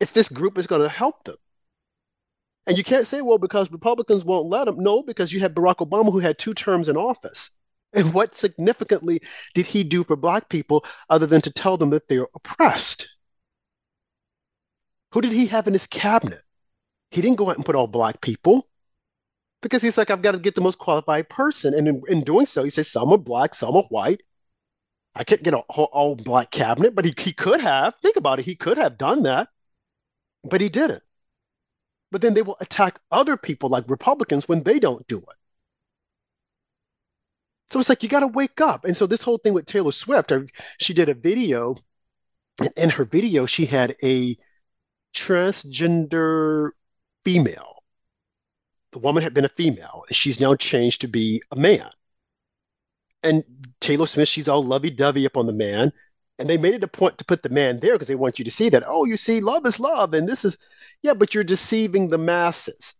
If 0.00 0.12
this 0.12 0.28
group 0.28 0.58
is 0.58 0.66
going 0.66 0.82
to 0.82 0.88
help 0.88 1.24
them 1.24 1.36
and 2.66 2.78
you 2.78 2.84
can't 2.84 3.06
say, 3.06 3.20
well, 3.20 3.38
because 3.38 3.70
Republicans 3.70 4.24
won't 4.24 4.48
let 4.48 4.68
him. 4.68 4.82
No, 4.82 5.02
because 5.02 5.32
you 5.32 5.40
had 5.40 5.54
Barack 5.54 5.86
Obama 5.86 6.10
who 6.10 6.18
had 6.18 6.38
two 6.38 6.54
terms 6.54 6.88
in 6.88 6.96
office. 6.96 7.50
And 7.96 8.12
what 8.12 8.36
significantly 8.36 9.20
did 9.54 9.66
he 9.66 9.84
do 9.84 10.02
for 10.02 10.16
Black 10.16 10.48
people 10.48 10.84
other 11.08 11.26
than 11.26 11.40
to 11.42 11.52
tell 11.52 11.76
them 11.76 11.90
that 11.90 12.08
they're 12.08 12.26
oppressed? 12.34 13.06
Who 15.12 15.20
did 15.20 15.30
he 15.30 15.46
have 15.46 15.68
in 15.68 15.74
his 15.74 15.86
cabinet? 15.86 16.42
He 17.12 17.22
didn't 17.22 17.36
go 17.36 17.48
out 17.50 17.54
and 17.54 17.64
put 17.64 17.76
all 17.76 17.86
Black 17.86 18.20
people 18.20 18.68
because 19.62 19.80
he's 19.80 19.96
like, 19.96 20.10
I've 20.10 20.22
got 20.22 20.32
to 20.32 20.40
get 20.40 20.56
the 20.56 20.60
most 20.60 20.80
qualified 20.80 21.28
person. 21.28 21.72
And 21.72 21.86
in, 21.86 22.02
in 22.08 22.24
doing 22.24 22.46
so, 22.46 22.64
he 22.64 22.70
says, 22.70 22.90
some 22.90 23.12
are 23.12 23.16
Black, 23.16 23.54
some 23.54 23.76
are 23.76 23.84
white. 23.84 24.22
I 25.14 25.22
can't 25.22 25.44
get 25.44 25.54
all, 25.54 25.88
all 25.92 26.16
Black 26.16 26.50
cabinet, 26.50 26.96
but 26.96 27.04
he, 27.04 27.14
he 27.16 27.32
could 27.32 27.60
have. 27.60 27.94
Think 28.02 28.16
about 28.16 28.40
it. 28.40 28.44
He 28.44 28.56
could 28.56 28.76
have 28.76 28.98
done 28.98 29.22
that, 29.22 29.50
but 30.42 30.60
he 30.60 30.68
didn't 30.68 31.04
but 32.14 32.20
then 32.20 32.32
they 32.32 32.42
will 32.42 32.56
attack 32.60 33.00
other 33.10 33.36
people 33.36 33.68
like 33.68 33.90
Republicans 33.90 34.46
when 34.46 34.62
they 34.62 34.78
don't 34.78 35.04
do 35.08 35.18
it. 35.18 35.36
So 37.70 37.80
it's 37.80 37.88
like 37.88 38.04
you 38.04 38.08
got 38.08 38.20
to 38.20 38.28
wake 38.28 38.60
up. 38.60 38.84
And 38.84 38.96
so 38.96 39.08
this 39.08 39.24
whole 39.24 39.38
thing 39.38 39.52
with 39.52 39.66
Taylor 39.66 39.90
Swift, 39.90 40.32
she 40.78 40.94
did 40.94 41.08
a 41.08 41.14
video, 41.14 41.74
and 42.60 42.70
in 42.76 42.90
her 42.90 43.04
video, 43.04 43.46
she 43.46 43.66
had 43.66 43.96
a 44.00 44.36
transgender 45.12 46.70
female. 47.24 47.82
The 48.92 49.00
woman 49.00 49.24
had 49.24 49.34
been 49.34 49.44
a 49.44 49.48
female, 49.48 50.04
and 50.06 50.14
she's 50.14 50.38
now 50.38 50.54
changed 50.54 51.00
to 51.00 51.08
be 51.08 51.42
a 51.50 51.56
man. 51.56 51.90
And 53.24 53.42
Taylor 53.80 54.06
Smith, 54.06 54.28
she's 54.28 54.46
all 54.46 54.62
lovey 54.62 54.90
dovey 54.90 55.26
up 55.26 55.36
on 55.36 55.46
the 55.46 55.52
man. 55.52 55.92
And 56.38 56.48
they 56.48 56.58
made 56.58 56.74
it 56.74 56.84
a 56.84 56.88
point 56.88 57.18
to 57.18 57.24
put 57.24 57.42
the 57.42 57.48
man 57.48 57.80
there 57.80 57.94
because 57.94 58.06
they 58.06 58.14
want 58.14 58.38
you 58.38 58.44
to 58.44 58.52
see 58.52 58.68
that, 58.68 58.84
oh, 58.86 59.04
you 59.04 59.16
see, 59.16 59.40
love 59.40 59.66
is 59.66 59.80
love. 59.80 60.14
And 60.14 60.28
this 60.28 60.44
is, 60.44 60.56
yeah, 61.04 61.12
but 61.12 61.34
you're 61.34 61.44
deceiving 61.44 62.08
the 62.08 62.16
masses 62.16 62.94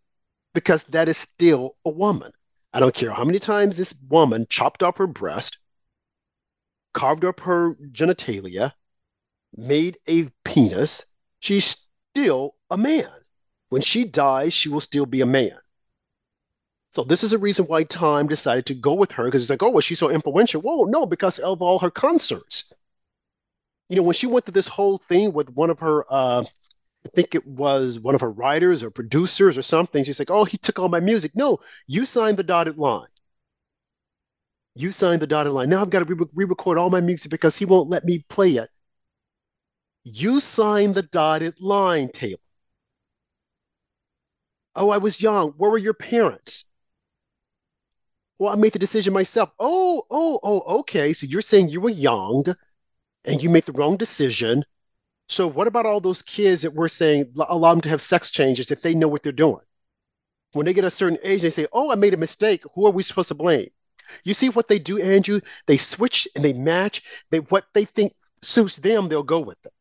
because 0.53 0.83
that 0.83 1.09
is 1.09 1.17
still 1.17 1.75
a 1.85 1.89
woman. 1.89 2.31
I 2.71 2.79
don't 2.79 2.93
care 2.93 3.11
how 3.11 3.25
many 3.25 3.39
times 3.39 3.77
this 3.77 3.95
woman 4.09 4.45
chopped 4.47 4.83
off 4.83 4.97
her 4.97 5.07
breast, 5.07 5.57
carved 6.93 7.25
up 7.25 7.39
her 7.39 7.73
genitalia, 7.91 8.73
made 9.57 9.97
a 10.07 10.29
penis, 10.43 11.03
she's 11.39 11.87
still 12.11 12.55
a 12.69 12.77
man. 12.77 13.09
When 13.69 13.81
she 13.81 14.05
dies, 14.05 14.53
she 14.53 14.69
will 14.69 14.81
still 14.81 15.07
be 15.07 15.21
a 15.21 15.25
man. 15.25 15.57
So 16.93 17.03
this 17.03 17.23
is 17.23 17.33
a 17.33 17.39
reason 17.39 17.65
why 17.65 17.83
Time 17.85 18.27
decided 18.27 18.67
to 18.67 18.75
go 18.75 18.93
with 18.93 19.11
her 19.13 19.25
because 19.25 19.41
it's 19.41 19.49
like, 19.49 19.63
oh, 19.63 19.71
well, 19.71 19.81
she's 19.81 19.99
so 19.99 20.11
influential. 20.11 20.61
Whoa, 20.61 20.83
no, 20.83 21.07
because 21.07 21.39
of 21.39 21.59
all 21.63 21.79
her 21.79 21.91
concerts. 21.91 22.65
You 23.89 23.95
know, 23.95 24.03
when 24.03 24.13
she 24.13 24.27
went 24.27 24.45
through 24.45 24.53
this 24.53 24.67
whole 24.67 24.99
thing 24.99 25.33
with 25.33 25.49
one 25.49 25.71
of 25.71 25.79
her 25.79 26.05
uh, 26.07 26.45
I 27.05 27.09
think 27.09 27.35
it 27.35 27.47
was 27.47 27.99
one 27.99 28.15
of 28.15 28.21
her 28.21 28.29
writers 28.31 28.83
or 28.83 28.89
producers 28.91 29.57
or 29.57 29.61
something. 29.61 30.03
She's 30.03 30.19
like, 30.19 30.29
"Oh, 30.31 30.43
he 30.43 30.57
took 30.57 30.77
all 30.77 30.89
my 30.89 30.99
music." 30.99 31.31
No, 31.35 31.59
you 31.87 32.05
signed 32.05 32.37
the 32.37 32.43
dotted 32.43 32.77
line. 32.77 33.07
You 34.75 34.91
signed 34.91 35.23
the 35.23 35.27
dotted 35.27 35.53
line. 35.53 35.69
Now 35.69 35.81
I've 35.81 35.89
got 35.89 36.07
to 36.07 36.27
re 36.33 36.45
record 36.45 36.77
all 36.77 36.91
my 36.91 37.01
music 37.01 37.31
because 37.31 37.55
he 37.55 37.65
won't 37.65 37.89
let 37.89 38.05
me 38.05 38.19
play 38.29 38.51
it. 38.57 38.69
You 40.05 40.39
signed 40.39 40.95
the 40.95 41.01
dotted 41.01 41.59
line, 41.59 42.07
Taylor. 42.13 42.37
Oh, 44.73 44.89
I 44.89 44.99
was 44.99 45.21
young. 45.21 45.51
Where 45.57 45.69
were 45.69 45.77
your 45.77 45.93
parents? 45.93 46.63
Well, 48.39 48.51
I 48.53 48.55
made 48.55 48.71
the 48.73 48.79
decision 48.79 49.11
myself. 49.13 49.51
Oh, 49.59 50.03
oh, 50.09 50.39
oh, 50.41 50.79
okay. 50.79 51.11
So 51.13 51.25
you're 51.25 51.41
saying 51.41 51.67
you 51.69 51.81
were 51.81 51.89
young 51.89 52.45
and 53.25 53.43
you 53.43 53.49
made 53.49 53.65
the 53.65 53.73
wrong 53.73 53.97
decision. 53.97 54.65
So 55.27 55.47
what 55.47 55.67
about 55.67 55.85
all 55.85 56.01
those 56.01 56.21
kids 56.21 56.61
that 56.61 56.73
we're 56.73 56.87
saying 56.87 57.33
allow 57.47 57.71
them 57.71 57.81
to 57.81 57.89
have 57.89 58.01
sex 58.01 58.29
changes 58.31 58.71
if 58.71 58.81
they 58.81 58.93
know 58.93 59.07
what 59.07 59.23
they're 59.23 59.31
doing? 59.31 59.63
When 60.53 60.65
they 60.65 60.73
get 60.73 60.85
a 60.85 60.91
certain 60.91 61.19
age, 61.23 61.41
they 61.41 61.49
say, 61.49 61.67
oh, 61.73 61.91
I 61.91 61.95
made 61.95 62.13
a 62.13 62.17
mistake. 62.17 62.63
Who 62.75 62.85
are 62.85 62.91
we 62.91 63.03
supposed 63.03 63.27
to 63.29 63.35
blame? 63.35 63.69
You 64.23 64.33
see 64.33 64.49
what 64.49 64.67
they 64.67 64.79
do, 64.79 65.01
Andrew? 65.01 65.41
They 65.67 65.77
switch 65.77 66.27
and 66.35 66.45
they 66.45 66.53
match. 66.53 67.01
They 67.31 67.39
what 67.39 67.65
they 67.73 67.85
think 67.85 68.13
suits 68.41 68.77
them, 68.77 69.09
they'll 69.09 69.23
go 69.23 69.39
with 69.39 69.57
it. 69.65 69.73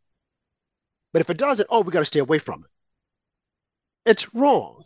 But 1.13 1.21
if 1.21 1.31
it 1.31 1.37
doesn't, 1.37 1.69
oh, 1.71 1.83
we 1.83 1.93
got 1.93 2.01
to 2.01 2.07
stay 2.07 2.21
away 2.21 2.39
from 2.39 2.65
it. 2.65 4.11
It's 4.11 4.35
wrong. 4.35 4.85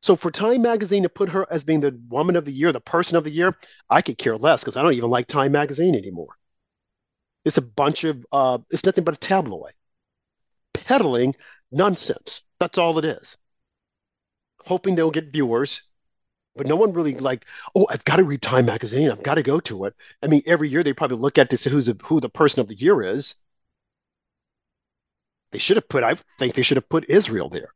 So 0.00 0.16
for 0.16 0.30
Time 0.30 0.62
Magazine 0.62 1.02
to 1.02 1.08
put 1.08 1.28
her 1.30 1.46
as 1.50 1.64
being 1.64 1.80
the 1.80 2.00
woman 2.08 2.36
of 2.36 2.44
the 2.44 2.52
year, 2.52 2.72
the 2.72 2.80
person 2.80 3.16
of 3.16 3.24
the 3.24 3.30
year, 3.30 3.56
I 3.90 4.00
could 4.00 4.16
care 4.16 4.36
less 4.36 4.62
because 4.62 4.76
I 4.76 4.82
don't 4.82 4.94
even 4.94 5.10
like 5.10 5.26
Time 5.26 5.52
Magazine 5.52 5.94
anymore. 5.94 6.38
It's 7.48 7.58
a 7.58 7.62
bunch 7.62 8.04
of 8.04 8.24
uh, 8.30 8.58
it's 8.70 8.84
nothing 8.84 9.04
but 9.04 9.14
a 9.14 9.18
tabloid 9.18 9.72
peddling 10.72 11.34
nonsense. 11.72 12.42
That's 12.60 12.78
all 12.78 12.98
it 12.98 13.04
is. 13.04 13.36
Hoping 14.66 14.94
they'll 14.94 15.10
get 15.10 15.32
viewers 15.32 15.82
but 16.58 16.66
no 16.66 16.76
one 16.76 16.92
really 16.92 17.14
like, 17.14 17.46
oh, 17.76 17.86
I've 17.88 18.04
got 18.04 18.16
to 18.16 18.24
read 18.24 18.42
Time 18.42 18.66
magazine. 18.66 19.10
I've 19.10 19.22
got 19.22 19.36
to 19.36 19.42
go 19.44 19.60
to 19.60 19.84
it. 19.84 19.94
I 20.22 20.26
mean, 20.26 20.42
every 20.44 20.68
year 20.68 20.82
they 20.82 20.92
probably 20.92 21.16
look 21.16 21.38
at 21.38 21.56
see 21.56 21.70
who's 21.70 21.88
a, 21.88 21.94
who 22.02 22.20
the 22.20 22.28
person 22.28 22.60
of 22.60 22.66
the 22.68 22.74
year 22.74 23.00
is. 23.00 23.36
They 25.52 25.60
should 25.60 25.76
have 25.76 25.88
put, 25.88 26.02
I 26.02 26.16
think 26.38 26.54
they 26.54 26.62
should 26.62 26.76
have 26.76 26.88
put 26.88 27.08
Israel 27.08 27.48
there. 27.48 27.72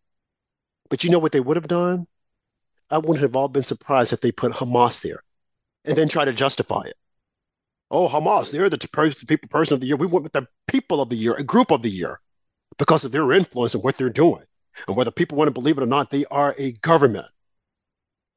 But 0.90 1.04
you 1.04 1.10
know 1.10 1.20
what 1.20 1.30
they 1.30 1.40
would 1.40 1.56
have 1.56 1.68
done? 1.68 2.06
I 2.90 2.98
wouldn't 2.98 3.20
have 3.20 3.36
all 3.36 3.48
been 3.48 3.64
surprised 3.64 4.12
if 4.12 4.20
they 4.20 4.32
put 4.32 4.52
Hamas 4.52 5.00
there 5.00 5.22
and 5.84 5.96
then 5.96 6.08
try 6.08 6.24
to 6.24 6.32
justify 6.32 6.82
it. 6.82 6.96
Oh, 7.92 8.08
Hamas, 8.08 8.50
they're 8.50 8.70
the, 8.70 8.78
people 9.28 9.48
person 9.48 9.74
of 9.74 9.80
the 9.80 9.86
year. 9.86 9.96
We 9.96 10.06
went 10.06 10.24
with 10.24 10.32
the 10.32 10.48
people 10.66 11.00
of 11.00 11.10
the 11.10 11.16
year, 11.16 11.34
a 11.34 11.44
group 11.44 11.70
of 11.70 11.82
the 11.82 11.90
year, 11.90 12.20
because 12.78 13.04
of 13.04 13.12
their 13.12 13.32
influence 13.32 13.74
and 13.74 13.84
what 13.84 13.96
they're 13.96 14.08
doing. 14.08 14.42
And 14.88 14.96
whether 14.96 15.10
people 15.10 15.36
want 15.36 15.48
to 15.48 15.52
believe 15.52 15.76
it 15.76 15.84
or 15.84 15.86
not, 15.86 16.10
they 16.10 16.24
are 16.30 16.54
a 16.58 16.72
government 16.72 17.30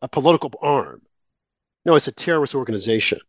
a 0.01 0.07
political 0.07 0.51
arm. 0.61 1.01
No, 1.83 1.95
it's 1.95 2.07
a 2.07 2.11
terrorist 2.11 2.53
organization. 2.53 3.19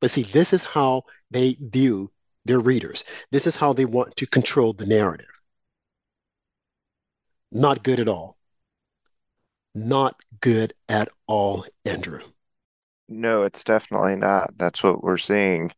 But 0.00 0.10
see, 0.10 0.22
this 0.22 0.52
is 0.52 0.62
how 0.62 1.04
they 1.30 1.56
view 1.60 2.12
their 2.44 2.60
readers. 2.60 3.04
This 3.30 3.46
is 3.46 3.56
how 3.56 3.72
they 3.72 3.84
want 3.84 4.16
to 4.16 4.26
control 4.26 4.72
the 4.72 4.86
narrative. 4.86 5.26
Not 7.50 7.82
good 7.82 8.00
at 8.00 8.08
all. 8.08 8.36
Not 9.74 10.20
good 10.40 10.74
at 10.88 11.08
all, 11.26 11.66
Andrew. 11.84 12.20
No, 13.14 13.42
it's 13.42 13.62
definitely 13.64 14.16
not. 14.16 14.56
That's 14.56 14.82
what 14.82 15.02
we're 15.02 15.18
seeing. 15.18 15.70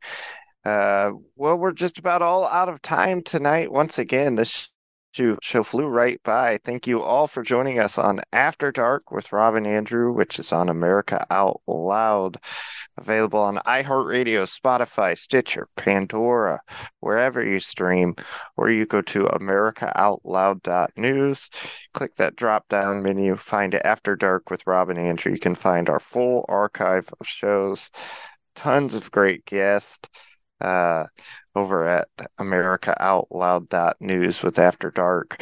Uh, 0.65 1.13
well, 1.37 1.59
we're 1.59 1.73
just 1.73 1.99
about 1.99 2.23
all 2.23 2.47
out 2.47 2.69
of 2.69 2.83
time 2.83 3.23
tonight. 3.23 3.73
Once 3.73 3.99
again, 3.99 4.37
this 4.37 4.71
show 5.41 5.63
flew 5.63 5.87
right 5.87 6.21
by. 6.23 6.59
Thank 6.65 6.87
you 6.87 7.03
all 7.03 7.27
for 7.27 7.43
joining 7.43 7.79
us 7.79 7.99
on 7.99 8.21
After 8.33 8.73
Dark 8.73 9.11
with 9.11 9.33
Rob 9.33 9.55
and 9.55 9.67
Andrew, 9.67 10.13
which 10.13 10.39
is 10.39 10.53
on 10.53 10.69
America 10.69 11.27
Out 11.31 11.63
Loud. 11.67 12.39
Available 12.97 13.41
on 13.41 13.57
iHeartRadio, 13.67 14.47
Spotify, 14.47 15.19
Stitcher, 15.19 15.69
Pandora, 15.77 16.61
wherever 17.01 17.45
you 17.45 17.61
stream, 17.61 18.15
or 18.57 18.71
you 18.71 18.87
go 18.87 19.03
to 19.03 19.25
AmericaOutloud.news. 19.25 21.51
Click 21.93 22.15
that 22.17 22.37
drop 22.37 22.69
down 22.69 23.03
menu, 23.03 23.37
find 23.37 23.75
After 23.75 24.17
Dark 24.17 24.51
with 24.51 24.67
Rob 24.67 24.91
and 24.91 24.99
Andrew. 24.99 25.33
You 25.33 25.39
can 25.39 25.55
find 25.55 25.89
our 25.89 26.01
full 26.01 26.45
archive 26.49 27.09
of 27.21 27.27
shows, 27.27 27.91
tons 28.55 28.95
of 28.95 29.11
great 29.11 29.45
guests. 29.45 30.09
Uh, 30.61 31.07
over 31.55 31.87
at 31.87 32.09
AmericaOutloud.news 32.39 34.43
with 34.43 34.59
After 34.59 34.91
Dark. 34.91 35.41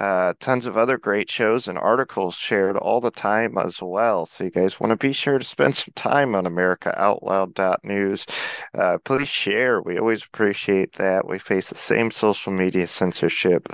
Uh, 0.00 0.32
tons 0.40 0.64
of 0.64 0.78
other 0.78 0.96
great 0.96 1.30
shows 1.30 1.68
and 1.68 1.76
articles 1.76 2.34
shared 2.34 2.74
all 2.74 3.02
the 3.02 3.10
time 3.10 3.58
as 3.58 3.82
well. 3.82 4.24
So 4.24 4.44
you 4.44 4.50
guys 4.50 4.80
want 4.80 4.92
to 4.92 4.96
be 4.96 5.12
sure 5.12 5.38
to 5.38 5.44
spend 5.44 5.76
some 5.76 5.92
time 5.94 6.34
on 6.34 6.44
AmericaOutloud.news. 6.44 8.24
Uh, 8.72 8.96
please 9.04 9.28
share. 9.28 9.82
We 9.82 9.98
always 9.98 10.24
appreciate 10.24 10.94
that. 10.94 11.28
We 11.28 11.38
face 11.38 11.68
the 11.68 11.74
same 11.74 12.10
social 12.10 12.50
media 12.50 12.88
censorship 12.88 13.68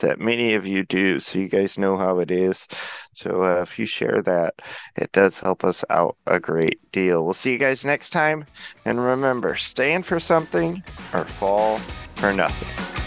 that 0.00 0.18
many 0.18 0.54
of 0.54 0.66
you 0.66 0.84
do, 0.84 1.20
so 1.20 1.38
you 1.38 1.48
guys 1.48 1.78
know 1.78 1.96
how 1.96 2.18
it 2.18 2.32
is. 2.32 2.66
So 3.14 3.44
uh, 3.44 3.62
if 3.62 3.78
you 3.78 3.86
share 3.86 4.20
that, 4.22 4.54
it 4.96 5.12
does 5.12 5.38
help 5.38 5.62
us 5.62 5.84
out 5.90 6.16
a 6.26 6.40
great 6.40 6.80
deal. 6.90 7.24
We'll 7.24 7.34
see 7.34 7.52
you 7.52 7.58
guys 7.58 7.84
next 7.84 8.10
time. 8.10 8.46
And 8.84 8.98
remember, 8.98 9.54
stand 9.54 10.06
for 10.06 10.18
something 10.18 10.82
or 11.12 11.24
fall 11.24 11.78
for 12.16 12.32
nothing. 12.32 12.97